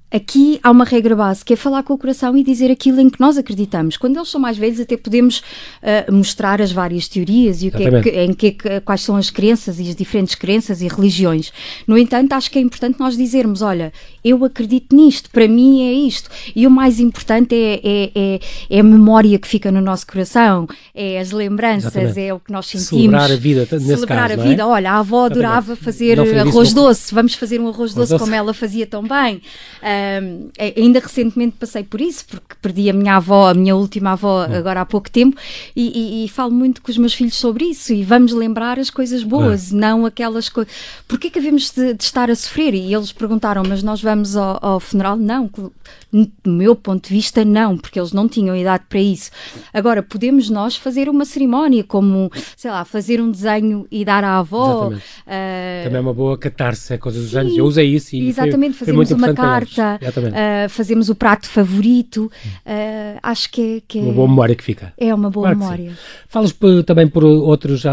Aqui 0.08 0.60
há 0.62 0.70
uma 0.70 0.84
regra 0.84 1.16
base 1.16 1.44
que 1.44 1.52
é 1.52 1.56
falar 1.56 1.82
com 1.82 1.92
o 1.92 1.98
coração 1.98 2.36
e 2.36 2.44
dizer 2.44 2.70
aquilo 2.70 3.00
em 3.00 3.10
que 3.10 3.18
nós 3.18 3.36
acreditamos. 3.36 3.96
Quando 3.96 4.16
eles 4.16 4.28
são 4.28 4.40
mais 4.40 4.56
velhos, 4.56 4.78
até 4.78 4.96
podemos 4.96 5.40
uh, 5.82 6.12
mostrar 6.12 6.62
as 6.62 6.70
várias 6.70 7.08
teorias 7.08 7.60
e 7.60 7.68
o 7.68 7.72
que 7.72 7.82
é 7.82 8.02
que, 8.02 8.10
em 8.10 8.32
que, 8.32 8.56
quais 8.84 9.00
são 9.00 9.16
as 9.16 9.30
crenças 9.30 9.80
e 9.80 9.88
as 9.88 9.96
diferentes 9.96 10.36
crenças 10.36 10.80
e 10.80 10.86
religiões. 10.86 11.52
No 11.88 11.98
entanto, 11.98 12.34
acho 12.34 12.48
que 12.52 12.58
é 12.58 12.62
importante 12.62 13.00
nós 13.00 13.16
dizermos: 13.16 13.62
olha, 13.62 13.92
eu 14.24 14.44
acredito 14.44 14.94
nisto, 14.94 15.28
para 15.28 15.48
mim 15.48 15.82
é 15.82 15.92
isto. 15.92 16.30
E 16.54 16.68
o 16.68 16.70
mais 16.70 17.00
importante 17.00 17.56
é, 17.56 17.80
é, 17.82 18.10
é, 18.14 18.40
é 18.70 18.80
a 18.80 18.84
memória 18.84 19.36
que 19.40 19.48
fica 19.48 19.72
no 19.72 19.80
nosso 19.80 20.06
coração, 20.06 20.68
é 20.94 21.18
as 21.18 21.32
lembranças, 21.32 21.96
Exatamente. 21.96 22.20
é 22.20 22.32
o 22.32 22.38
que 22.38 22.52
nós 22.52 22.66
sentimos. 22.66 22.88
Celebrar 22.88 23.32
a 23.32 23.36
vida, 23.36 23.68
nesse 23.72 23.86
Celebrar 23.86 24.28
caso, 24.28 24.40
a 24.40 24.44
vida. 24.44 24.62
É? 24.62 24.66
Olha, 24.66 24.92
a 24.92 24.98
avó 25.00 25.26
adorava 25.26 25.74
fazer 25.74 26.20
arroz 26.20 26.72
doce, 26.72 27.12
vamos 27.12 27.34
fazer 27.34 27.60
um 27.60 27.68
arroz 27.68 27.92
doce, 27.92 28.12
doce 28.12 28.22
como 28.22 28.36
ela 28.36 28.54
fazia 28.54 28.86
tão 28.86 29.02
bem. 29.02 29.42
Uh, 29.82 29.95
um, 30.22 30.48
ainda 30.76 31.00
recentemente 31.00 31.56
passei 31.58 31.82
por 31.82 32.00
isso, 32.00 32.24
porque 32.26 32.54
perdi 32.60 32.90
a 32.90 32.92
minha 32.92 33.16
avó, 33.16 33.50
a 33.50 33.54
minha 33.54 33.74
última 33.74 34.12
avó, 34.12 34.46
hum. 34.46 34.54
agora 34.54 34.80
há 34.80 34.86
pouco 34.86 35.10
tempo, 35.10 35.36
e, 35.74 36.22
e, 36.22 36.24
e, 36.24 36.28
falo 36.28 36.52
muito 36.52 36.82
com 36.82 36.90
os 36.90 36.98
meus 36.98 37.14
filhos 37.14 37.36
sobre 37.36 37.64
isso. 37.66 37.92
E 37.92 38.02
vamos 38.02 38.32
lembrar 38.32 38.78
as 38.78 38.90
coisas 38.90 39.22
boas, 39.22 39.72
é. 39.72 39.76
não 39.76 40.06
aquelas 40.06 40.48
coisas. 40.48 40.72
Porquê 41.06 41.30
que 41.30 41.38
havemos 41.38 41.70
de, 41.70 41.94
de, 41.94 42.04
estar 42.04 42.30
a 42.30 42.34
sofrer? 42.34 42.74
E 42.74 42.92
eles 42.92 43.12
perguntaram, 43.12 43.62
mas 43.66 43.82
nós 43.82 44.02
vamos 44.02 44.36
ao, 44.36 44.58
ao 44.62 44.80
funeral? 44.80 45.16
Não, 45.16 45.50
do 46.42 46.50
meu 46.50 46.74
ponto 46.74 47.08
de 47.08 47.14
vista, 47.14 47.44
não, 47.44 47.76
porque 47.76 47.98
eles 47.98 48.12
não 48.12 48.28
tinham 48.28 48.56
idade 48.56 48.84
para 48.88 49.00
isso. 49.00 49.30
Agora, 49.72 50.02
podemos 50.02 50.48
nós 50.48 50.76
fazer 50.76 51.08
uma 51.08 51.24
cerimónia, 51.24 51.84
como, 51.84 52.30
sei 52.56 52.70
lá, 52.70 52.84
fazer 52.84 53.20
um 53.20 53.30
desenho 53.30 53.86
e 53.90 54.04
dar 54.04 54.24
à 54.24 54.38
avó. 54.38 54.88
Uh... 54.88 55.84
Também 55.84 55.98
é 55.98 56.00
uma 56.00 56.14
boa 56.14 56.38
catarse, 56.38 56.94
é 56.94 56.98
coisa 56.98 57.20
dos 57.20 57.30
Sim, 57.30 57.38
anos. 57.38 57.56
Eu 57.56 57.64
usei 57.64 57.86
isso 57.86 58.14
e 58.16 58.28
Exatamente, 58.28 58.76
foi, 58.76 58.86
fazemos 58.86 59.10
uma 59.10 59.34
carta, 59.34 59.85
uh, 59.94 60.68
fazemos 60.68 61.08
o 61.08 61.14
prato 61.14 61.48
favorito. 61.48 62.30
Uh, 62.64 63.18
acho 63.22 63.50
que 63.50 63.76
é, 63.76 63.82
que 63.86 63.98
é, 63.98 64.02
Uma 64.02 64.12
boa 64.12 64.28
memória 64.28 64.54
que 64.54 64.64
fica. 64.64 64.92
É 64.98 65.14
uma 65.14 65.30
boa 65.30 65.54
claro 65.54 65.58
memória. 65.58 65.92
Falas 66.28 66.54
também 66.84 67.08
por 67.08 67.24
outros 67.24 67.84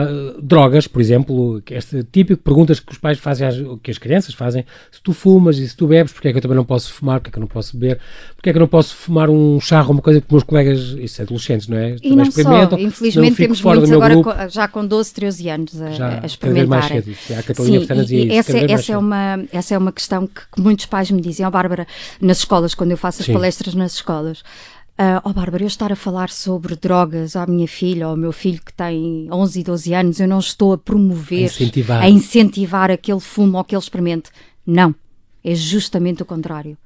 drogas, 0.41 0.87
por 0.87 1.01
exemplo, 1.01 1.61
este 1.69 2.03
típico 2.03 2.41
perguntas 2.43 2.79
que 2.79 2.91
os 2.91 2.97
pais 2.97 3.17
fazem, 3.19 3.47
às, 3.47 3.55
que 3.81 3.91
as 3.91 3.97
crianças 3.97 4.33
fazem, 4.33 4.65
se 4.91 5.01
tu 5.01 5.13
fumas 5.13 5.57
e 5.57 5.67
se 5.67 5.75
tu 5.75 5.87
bebes, 5.87 6.11
porque 6.11 6.27
é 6.27 6.31
que 6.31 6.37
eu 6.37 6.41
também 6.41 6.57
não 6.57 6.65
posso 6.65 6.91
fumar, 6.91 7.19
porque 7.19 7.29
é 7.29 7.31
que 7.31 7.37
eu 7.37 7.41
não 7.41 7.47
posso 7.47 7.77
beber? 7.77 7.99
porque 8.43 8.49
é 8.49 8.53
que 8.53 8.57
eu 8.57 8.61
não 8.61 8.67
posso 8.67 8.93
fumar 8.93 9.29
um 9.29 9.57
charro 9.61 9.93
uma 9.93 10.01
coisa 10.01 10.19
que 10.19 10.27
meus 10.29 10.43
colegas, 10.43 10.77
isso 10.99 11.21
é 11.21 11.23
adolescentes, 11.23 11.69
não 11.69 11.77
é? 11.77 11.95
E 12.03 12.09
Também 12.09 12.15
não 12.17 12.69
só, 12.69 12.77
infelizmente 12.77 13.37
temos 13.37 13.61
muitos 13.61 13.89
agora 13.89 14.15
grupo. 14.15 14.31
já 14.49 14.67
com 14.67 14.85
12, 14.85 15.13
13 15.13 15.49
anos 15.49 15.81
a, 15.81 15.91
já, 15.91 16.19
a 16.21 16.25
experimentar. 16.25 16.67
Mais 16.67 16.85
cedo, 16.87 17.39
a 17.39 17.43
Catalunha 17.43 18.05
Sim, 18.05 18.15
e, 18.15 18.25
e 18.25 18.31
essa, 18.33 18.57
essa 18.57 18.91
é, 18.91 18.97
uma, 18.97 19.45
essa 19.49 19.75
é 19.75 19.77
uma 19.77 19.93
questão 19.93 20.27
que, 20.27 20.41
que 20.53 20.61
muitos 20.61 20.85
pais 20.87 21.09
me 21.09 21.21
dizem, 21.21 21.45
ó 21.45 21.47
oh, 21.47 21.51
Bárbara, 21.51 21.82
nas 22.19 22.39
escolas, 22.39 22.73
quando 22.73 22.91
eu 22.91 22.97
faço 22.97 23.21
as 23.21 23.25
Sim. 23.27 23.33
palestras 23.33 23.73
nas 23.73 23.93
escolas, 23.93 24.41
uh, 24.99 25.21
oh 25.23 25.33
Bárbara, 25.33 25.63
eu 25.63 25.67
estar 25.67 25.91
a 25.91 25.95
falar 25.95 26.29
sobre 26.29 26.75
drogas 26.75 27.35
à 27.35 27.45
minha 27.45 27.67
filha 27.67 28.07
ou 28.07 28.11
ao 28.11 28.17
meu 28.17 28.31
filho 28.31 28.61
que 28.63 28.73
tem 28.73 29.27
11 29.31 29.59
e 29.59 29.63
12 29.63 29.93
anos, 29.93 30.19
eu 30.19 30.27
não 30.27 30.39
estou 30.39 30.73
a 30.73 30.77
promover, 30.77 31.43
a 31.43 31.45
incentivar, 31.45 32.01
a 32.01 32.09
incentivar 32.09 32.91
aquele 32.91 33.19
fumo 33.19 33.53
ou 33.53 33.61
aquele 33.61 33.81
experimente. 33.81 34.29
Não, 34.65 34.93
é 35.43 35.55
justamente 35.55 36.21
o 36.21 36.25
contrário. 36.25 36.77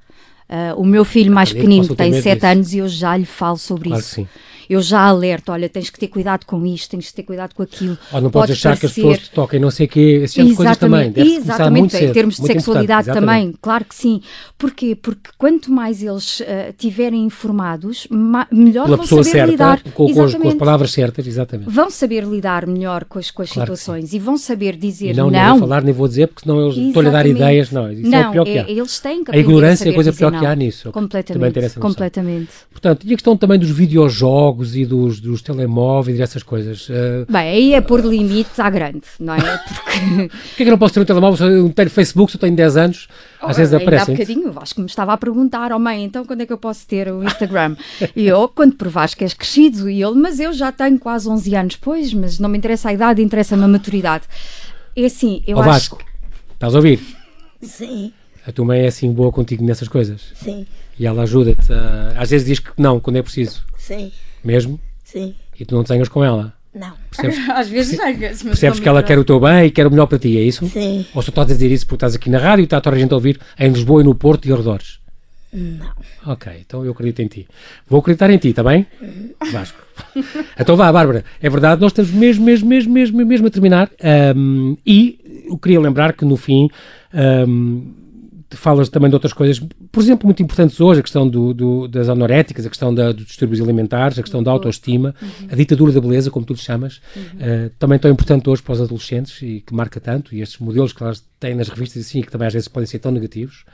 Uh, 0.49 0.79
o 0.79 0.85
meu 0.85 1.03
filho 1.03 1.31
mais 1.31 1.51
pequenino 1.51 1.93
tem 1.93 2.21
7 2.21 2.45
anos 2.45 2.73
e 2.73 2.77
eu 2.77 2.87
já 2.87 3.17
lhe 3.17 3.25
falo 3.25 3.57
sobre 3.57 3.89
claro 3.89 4.01
isso 4.01 4.27
eu 4.69 4.81
já 4.81 5.01
alerto, 5.01 5.51
olha, 5.51 5.69
tens 5.69 5.89
que 5.89 5.99
ter 5.99 6.07
cuidado 6.07 6.45
com 6.45 6.65
isto, 6.65 6.91
tens 6.91 7.07
que 7.07 7.13
ter 7.13 7.23
cuidado 7.23 7.53
com 7.53 7.63
aquilo. 7.63 7.97
Ou 8.11 8.21
não 8.21 8.29
podes 8.29 8.57
achar 8.57 8.77
parecer... 8.77 8.79
que 8.79 8.85
as 8.85 8.93
pessoas 8.93 9.19
te 9.19 9.31
toquem, 9.31 9.59
não 9.59 9.71
sei 9.71 9.85
o 9.85 9.89
quê, 9.89 10.21
esse 10.23 10.35
tipo 10.35 10.49
de 10.49 10.55
coisas 10.55 10.77
também. 10.77 11.11
Deve 11.11 11.35
exatamente, 11.35 11.91
cedo, 11.91 12.09
em 12.09 12.13
termos 12.13 12.37
de 12.37 12.45
sexualidade 12.45 13.07
também, 13.11 13.53
claro 13.61 13.85
que 13.85 13.95
sim. 13.95 14.21
Porquê? 14.57 14.95
Porque 14.95 15.29
quanto 15.37 15.71
mais 15.71 16.01
eles 16.01 16.39
uh, 16.39 16.73
tiverem 16.77 17.23
informados, 17.23 18.07
melhor 18.51 18.85
Pela 18.85 18.97
vão 18.97 19.05
saber 19.05 19.23
certa, 19.23 19.51
lidar. 19.51 19.83
Com, 19.93 20.13
com, 20.13 20.23
as, 20.23 20.35
com, 20.35 20.47
as, 20.47 20.53
palavras 20.55 20.91
certas, 20.91 21.27
exatamente. 21.27 21.69
Vão 21.69 21.89
saber 21.89 22.23
lidar 22.23 22.65
melhor 22.65 23.05
com 23.05 23.19
as, 23.19 23.31
com 23.31 23.41
as 23.41 23.51
claro 23.51 23.75
situações 23.75 24.13
e 24.13 24.19
vão 24.19 24.37
saber 24.37 24.75
dizer 24.75 25.11
e 25.11 25.13
não. 25.13 25.29
Não, 25.29 25.39
não 25.39 25.59
vou 25.59 25.67
falar, 25.67 25.83
nem 25.83 25.93
vou 25.93 26.07
dizer, 26.07 26.27
porque 26.27 26.41
senão 26.41 26.65
eles 26.65 26.77
estão 26.77 27.05
a 27.05 27.09
dar 27.09 27.25
ideias. 27.25 27.71
Não, 27.71 27.91
isso 27.91 28.09
não, 28.09 28.17
é 28.17 28.27
o 28.27 28.31
pior 28.31 28.45
que 28.45 28.57
há. 28.57 28.69
Eles 28.69 28.99
têm 28.99 29.23
que 29.23 29.31
a 29.31 29.37
ignorância 29.37 29.87
é 29.87 29.91
a 29.91 29.95
coisa 29.95 30.13
pior 30.13 30.31
não. 30.31 30.39
que 30.39 30.45
há 30.45 30.55
nisso. 30.55 30.91
Completamente. 30.91 31.79
Completamente. 31.79 32.49
Portanto, 32.71 33.05
e 33.05 33.13
a 33.13 33.15
questão 33.15 33.37
também 33.37 33.59
dos 33.59 33.69
videojogos 33.69 34.56
jogos 34.57 34.75
e 34.75 34.85
dos, 34.85 35.19
dos 35.19 35.41
telemóveis 35.41 36.17
e 36.17 36.19
dessas 36.19 36.41
coisas. 36.41 36.89
Uh... 36.89 37.31
Bem, 37.31 37.49
aí 37.49 37.73
é 37.73 37.81
pôr 37.81 38.01
limites 38.01 38.59
à 38.59 38.69
grande, 38.69 39.03
não 39.19 39.35
é? 39.35 39.39
Porque... 39.67 40.29
Porquê 40.29 40.29
é 40.31 40.55
que 40.55 40.63
eu 40.63 40.71
não 40.71 40.77
posso 40.77 40.93
ter 40.95 40.99
um 41.01 41.05
telemóvel? 41.05 41.37
Se 41.37 41.43
eu 41.43 41.69
tenho 41.69 41.89
Facebook, 41.89 42.31
se 42.31 42.37
eu 42.37 42.41
tenho 42.41 42.55
10 42.55 42.77
anos, 42.77 43.07
às 43.41 43.57
vezes 43.57 43.73
aparecem. 43.73 44.15
Há 44.15 44.17
bocadinho, 44.17 44.53
acho 44.59 44.75
que 44.75 44.81
me 44.81 44.87
estava 44.87 45.13
a 45.13 45.17
perguntar, 45.17 45.71
oh 45.71 45.79
mãe, 45.79 46.03
então 46.03 46.25
quando 46.25 46.41
é 46.41 46.45
que 46.45 46.53
eu 46.53 46.57
posso 46.57 46.87
ter 46.87 47.07
o 47.11 47.23
Instagram? 47.23 47.75
e 48.15 48.27
eu, 48.27 48.47
quando 48.47 48.75
provares 48.75 49.13
que 49.13 49.23
és 49.23 49.33
crescido, 49.33 49.89
e 49.89 50.01
ele, 50.01 50.15
mas 50.15 50.39
eu 50.39 50.51
já 50.51 50.71
tenho 50.71 50.97
quase 50.97 51.29
11 51.29 51.55
anos, 51.55 51.75
pois, 51.75 52.13
mas 52.13 52.39
não 52.39 52.49
me 52.49 52.57
interessa 52.57 52.89
a 52.89 52.93
idade, 52.93 53.21
interessa-me 53.21 53.63
a 53.63 53.67
maturidade. 53.67 54.25
É 54.95 55.05
assim, 55.05 55.43
eu 55.45 55.57
oh, 55.57 55.61
acho... 55.61 55.69
Vasco, 55.69 56.03
estás 56.53 56.73
a 56.73 56.77
ouvir? 56.77 56.99
Sim. 57.61 58.11
A 58.45 58.51
tua 58.51 58.65
mãe 58.65 58.81
é 58.81 58.87
assim 58.87 59.11
boa 59.11 59.31
contigo 59.31 59.63
nessas 59.63 59.87
coisas? 59.87 60.21
Sim. 60.35 60.65
E 60.97 61.05
ela 61.05 61.23
ajuda-te. 61.23 61.71
A... 61.71 62.13
Às 62.17 62.29
vezes 62.29 62.47
diz 62.47 62.59
que 62.59 62.71
não, 62.77 62.99
quando 62.99 63.17
é 63.17 63.21
preciso. 63.21 63.63
Sim. 63.77 64.11
Mesmo? 64.43 64.79
Sim. 65.03 65.33
E 65.59 65.65
tu 65.65 65.75
não 65.75 65.83
desenhas 65.83 66.09
com 66.09 66.23
ela? 66.23 66.53
Não. 66.73 66.93
Percebes, 67.09 67.49
Às 67.49 67.69
vezes 67.69 67.97
percebes, 67.97 68.43
percebes 68.43 68.79
que 68.79 68.87
ela 68.87 69.01
quer 69.01 69.17
o 69.17 69.23
teu 69.23 69.39
bem 69.39 69.65
e 69.65 69.71
quer 69.71 69.87
o 69.87 69.91
melhor 69.91 70.05
para 70.05 70.19
ti, 70.19 70.37
é 70.37 70.41
isso? 70.41 70.67
Sim. 70.67 71.05
Ou 71.13 71.21
só 71.21 71.29
estás 71.29 71.49
a 71.49 71.53
dizer 71.53 71.71
isso 71.71 71.85
porque 71.85 71.95
estás 71.95 72.15
aqui 72.15 72.29
na 72.29 72.37
rádio 72.37 72.63
e 72.63 72.65
está 72.65 72.79
toda 72.79 72.95
a 72.95 72.99
gente 72.99 73.11
a 73.11 73.15
ouvir 73.15 73.39
em 73.59 73.69
Lisboa 73.69 74.01
e 74.01 74.03
no 74.03 74.13
Porto 74.13 74.47
e 74.47 74.53
arredores? 74.53 74.99
Não. 75.51 75.87
Ok, 76.25 76.51
então 76.59 76.85
eu 76.85 76.91
acredito 76.91 77.21
em 77.21 77.27
ti. 77.27 77.47
Vou 77.87 77.99
acreditar 77.99 78.29
em 78.29 78.37
ti, 78.37 78.49
está 78.49 78.63
bem? 78.63 78.85
Vasco. 79.51 79.79
então 80.59 80.75
vá, 80.75 80.91
Bárbara. 80.91 81.23
É 81.41 81.49
verdade, 81.49 81.81
nós 81.81 81.91
estamos 81.91 82.11
mesmo, 82.11 82.45
mesmo, 82.45 82.67
mesmo, 82.67 82.93
mesmo, 82.93 83.25
mesmo 83.25 83.47
a 83.47 83.49
terminar. 83.49 83.89
Um, 84.35 84.77
e 84.85 85.45
eu 85.49 85.57
queria 85.57 85.79
lembrar 85.79 86.13
que 86.13 86.25
no 86.25 86.35
fim. 86.35 86.69
Um, 87.13 87.93
falas 88.51 88.87
também 88.87 89.09
de 89.09 89.15
outras 89.15 89.33
coisas, 89.33 89.61
por 89.91 90.01
exemplo, 90.01 90.25
muito 90.25 90.41
importantes 90.41 90.79
hoje, 90.79 90.99
a 90.99 91.03
questão 91.03 91.27
do, 91.27 91.53
do, 91.53 91.87
das 91.87 92.07
anoréticas, 92.07 92.65
a 92.65 92.69
questão 92.69 92.93
da, 92.93 93.11
dos 93.11 93.25
distúrbios 93.25 93.59
alimentares, 93.61 94.17
a 94.17 94.21
questão 94.21 94.41
da 94.41 94.51
autoestima, 94.51 95.13
uhum. 95.21 95.47
a 95.51 95.55
ditadura 95.55 95.91
da 95.91 95.99
beleza, 95.99 96.31
como 96.31 96.45
tu 96.45 96.53
lhe 96.53 96.59
chamas, 96.59 97.01
uhum. 97.15 97.21
uh, 97.23 97.69
também 97.77 97.99
tão 97.99 98.09
importante 98.09 98.49
hoje 98.49 98.61
para 98.61 98.73
os 98.73 98.81
adolescentes 98.81 99.41
e 99.41 99.61
que 99.65 99.73
marca 99.73 99.99
tanto, 99.99 100.33
e 100.33 100.41
estes 100.41 100.59
modelos 100.59 100.93
que 100.93 101.03
elas 101.03 101.23
têm 101.39 101.55
nas 101.55 101.67
revistas 101.67 102.05
assim, 102.05 102.21
que 102.21 102.31
também 102.31 102.47
às 102.47 102.53
vezes 102.53 102.67
podem 102.67 102.87
ser 102.87 102.99
tão 102.99 103.11
negativos. 103.11 103.65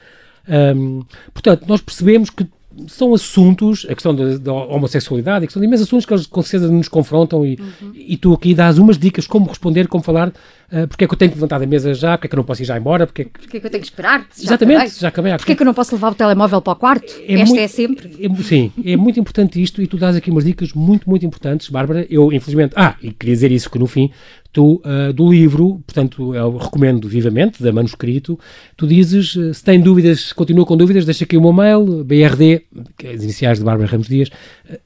Um, 0.75 1.03
portanto, 1.33 1.65
nós 1.67 1.79
percebemos 1.79 2.29
que 2.29 2.47
são 2.87 3.13
assuntos, 3.13 3.85
a 3.89 3.93
questão 3.93 4.15
da, 4.15 4.37
da, 4.37 4.51
homossexualidade, 4.51 5.43
a 5.43 5.47
questão 5.47 5.61
de 5.61 5.67
imensos 5.67 5.87
assuntos 5.87 6.05
que 6.05 6.13
eles 6.13 6.25
com 6.25 6.41
certeza 6.41 6.71
nos 6.71 6.87
confrontam 6.87 7.45
e, 7.45 7.59
uhum. 7.59 7.91
e 7.93 8.17
tu 8.17 8.33
aqui 8.33 8.53
dás 8.53 8.77
umas 8.77 8.97
dicas 8.97 9.27
como 9.27 9.47
responder, 9.47 9.87
como 9.87 10.03
falar, 10.03 10.33
uh, 10.73 10.87
porque 10.87 11.03
é 11.03 11.07
que 11.07 11.13
eu 11.13 11.17
tenho 11.17 11.31
que 11.31 11.37
levantar 11.37 11.59
da 11.59 11.65
mesa 11.65 11.93
já, 11.93 12.17
porque 12.17 12.27
é 12.27 12.29
que 12.29 12.35
eu 12.35 12.37
não 12.37 12.43
posso 12.43 12.61
ir 12.61 12.65
já 12.65 12.77
embora, 12.77 13.05
porque 13.05 13.21
é 13.21 13.25
que, 13.25 13.31
porque 13.31 13.57
é 13.57 13.59
que 13.59 13.67
eu 13.67 13.71
tenho 13.71 13.81
que 13.81 13.87
esperar? 13.87 14.19
Já 14.35 14.43
Exatamente, 14.43 14.77
acabei. 14.77 14.99
já 14.99 15.07
acabei. 15.07 15.37
Porque 15.37 15.51
é 15.51 15.55
que 15.55 15.61
eu 15.61 15.65
não 15.65 15.73
posso 15.73 15.95
levar 15.95 16.11
o 16.11 16.15
telemóvel 16.15 16.61
para 16.61 16.73
o 16.73 16.75
quarto? 16.75 17.13
É 17.27 17.33
Esta 17.33 17.45
muito, 17.45 17.59
é 17.59 17.67
sempre. 17.67 18.09
É, 18.19 18.43
sim, 18.43 18.71
é 18.83 18.95
muito 18.97 19.19
importante 19.19 19.61
isto 19.61 19.81
e 19.81 19.87
tu 19.87 19.97
dás 19.97 20.15
aqui 20.15 20.31
umas 20.31 20.45
dicas 20.45 20.73
muito, 20.73 21.09
muito 21.09 21.25
importantes, 21.25 21.69
Bárbara. 21.69 22.05
Eu, 22.09 22.31
infelizmente, 22.33 22.73
ah, 22.75 22.95
e 23.01 23.11
queria 23.11 23.35
dizer 23.35 23.51
isso 23.51 23.69
que 23.69 23.77
no 23.77 23.87
fim 23.87 24.11
tu, 24.53 24.79
uh, 24.85 25.11
do 25.11 25.29
livro, 25.29 25.81
portanto, 25.85 26.35
eu 26.35 26.55
recomendo 26.57 27.09
vivamente, 27.09 27.61
da 27.61 27.71
manuscrito, 27.73 28.39
tu 28.77 28.85
dizes, 28.85 29.35
uh, 29.35 29.51
se 29.51 29.63
tem 29.63 29.81
dúvidas, 29.81 30.31
continua 30.31 30.63
com 30.63 30.77
dúvidas, 30.77 31.05
deixa 31.05 31.23
aqui 31.23 31.35
o 31.35 31.41
meu 31.41 31.51
mail, 31.51 32.03
brd, 32.03 32.61
que 32.95 33.07
é 33.07 33.13
as 33.13 33.23
iniciais 33.23 33.57
de 33.57 33.65
Bárbara 33.65 33.89
Ramos 33.89 34.07
Dias, 34.07 34.29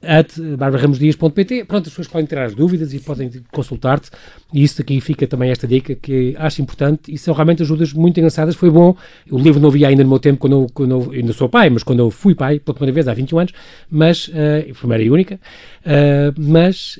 at 0.02 0.32
barbararamosdias.pt, 0.56 1.66
pronto, 1.66 1.86
as 1.86 1.90
pessoas 1.90 2.08
podem 2.08 2.26
tirar 2.26 2.46
as 2.46 2.54
dúvidas 2.54 2.94
e 2.94 2.98
podem 2.98 3.30
consultar-te, 3.52 4.10
e 4.54 4.64
isso 4.64 4.80
aqui 4.80 4.98
fica 5.02 5.26
também 5.26 5.50
esta 5.50 5.66
dica 5.66 5.77
que 5.80 6.34
acho 6.38 6.62
importante, 6.62 7.12
e 7.12 7.18
são 7.18 7.34
realmente 7.34 7.62
ajudas 7.62 7.92
muito 7.92 8.18
engraçadas, 8.18 8.54
foi 8.54 8.70
bom, 8.70 8.96
o 9.30 9.38
livro 9.38 9.60
não 9.60 9.68
havia 9.68 9.88
ainda 9.88 10.02
no 10.02 10.08
meu 10.10 10.18
tempo, 10.18 10.38
quando 10.38 10.52
eu, 10.52 10.66
quando 10.72 10.90
eu 10.90 11.10
ainda 11.12 11.32
sou 11.32 11.48
pai, 11.48 11.70
mas 11.70 11.82
quando 11.82 12.00
eu 12.00 12.10
fui 12.10 12.34
pai, 12.34 12.58
pela 12.58 12.74
primeira 12.74 12.94
vez, 12.94 13.08
há 13.08 13.14
21 13.14 13.38
anos, 13.38 13.52
mas, 13.90 14.28
uh, 14.28 14.74
primeira 14.74 15.02
e 15.02 15.10
única, 15.10 15.40
mas 16.36 16.98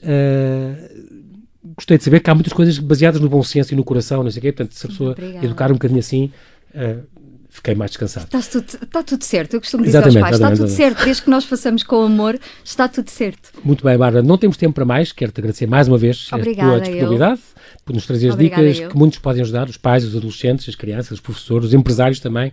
gostei 1.76 1.98
de 1.98 2.04
saber 2.04 2.20
que 2.20 2.30
há 2.30 2.34
muitas 2.34 2.52
coisas 2.52 2.78
baseadas 2.78 3.20
no 3.20 3.28
bom 3.28 3.42
senso 3.42 3.72
e 3.72 3.76
no 3.76 3.84
coração, 3.84 4.22
não 4.22 4.30
sei 4.30 4.38
o 4.40 4.42
quê. 4.42 4.52
Portanto, 4.52 4.74
se 4.74 4.86
a 4.86 4.88
pessoa 4.88 5.12
Obrigada. 5.12 5.44
educar 5.44 5.70
um 5.70 5.74
bocadinho 5.74 6.00
assim, 6.00 6.32
uh, 6.74 7.02
fiquei 7.48 7.74
mais 7.74 7.90
descansado. 7.90 8.26
Está 8.26 8.40
tudo, 8.40 8.84
está 8.84 9.02
tudo 9.02 9.24
certo, 9.24 9.54
eu 9.54 9.60
costumo 9.60 9.84
dizer 9.84 9.98
exatamente, 9.98 10.18
aos 10.18 10.24
pais, 10.24 10.34
está 10.36 10.50
tudo 10.50 10.64
exatamente. 10.66 10.76
certo, 10.76 11.04
desde 11.04 11.22
que 11.22 11.30
nós 11.30 11.44
façamos 11.44 11.82
com 11.82 12.02
amor, 12.02 12.38
está 12.64 12.88
tudo 12.88 13.08
certo. 13.10 13.50
Muito 13.64 13.84
bem, 13.84 13.96
Bárbara, 13.96 14.22
não 14.22 14.38
temos 14.38 14.56
tempo 14.56 14.74
para 14.74 14.84
mais, 14.84 15.12
quero-te 15.12 15.40
agradecer 15.40 15.66
mais 15.66 15.88
uma 15.88 15.98
vez 15.98 16.28
Obrigada, 16.32 16.68
a 16.68 16.72
tua 16.72 16.80
disponibilidade, 16.80 17.40
eu. 17.40 17.57
Por 17.88 17.94
nos 17.94 18.04
trazer 18.04 18.28
as 18.28 18.36
dicas 18.36 18.80
que 18.80 18.94
muitos 18.98 19.18
podem 19.18 19.40
ajudar, 19.40 19.66
os 19.66 19.78
pais, 19.78 20.04
os 20.04 20.14
adolescentes, 20.14 20.68
as 20.68 20.74
crianças, 20.74 21.12
os 21.12 21.20
professores, 21.20 21.68
os 21.68 21.74
empresários 21.74 22.20
também. 22.20 22.52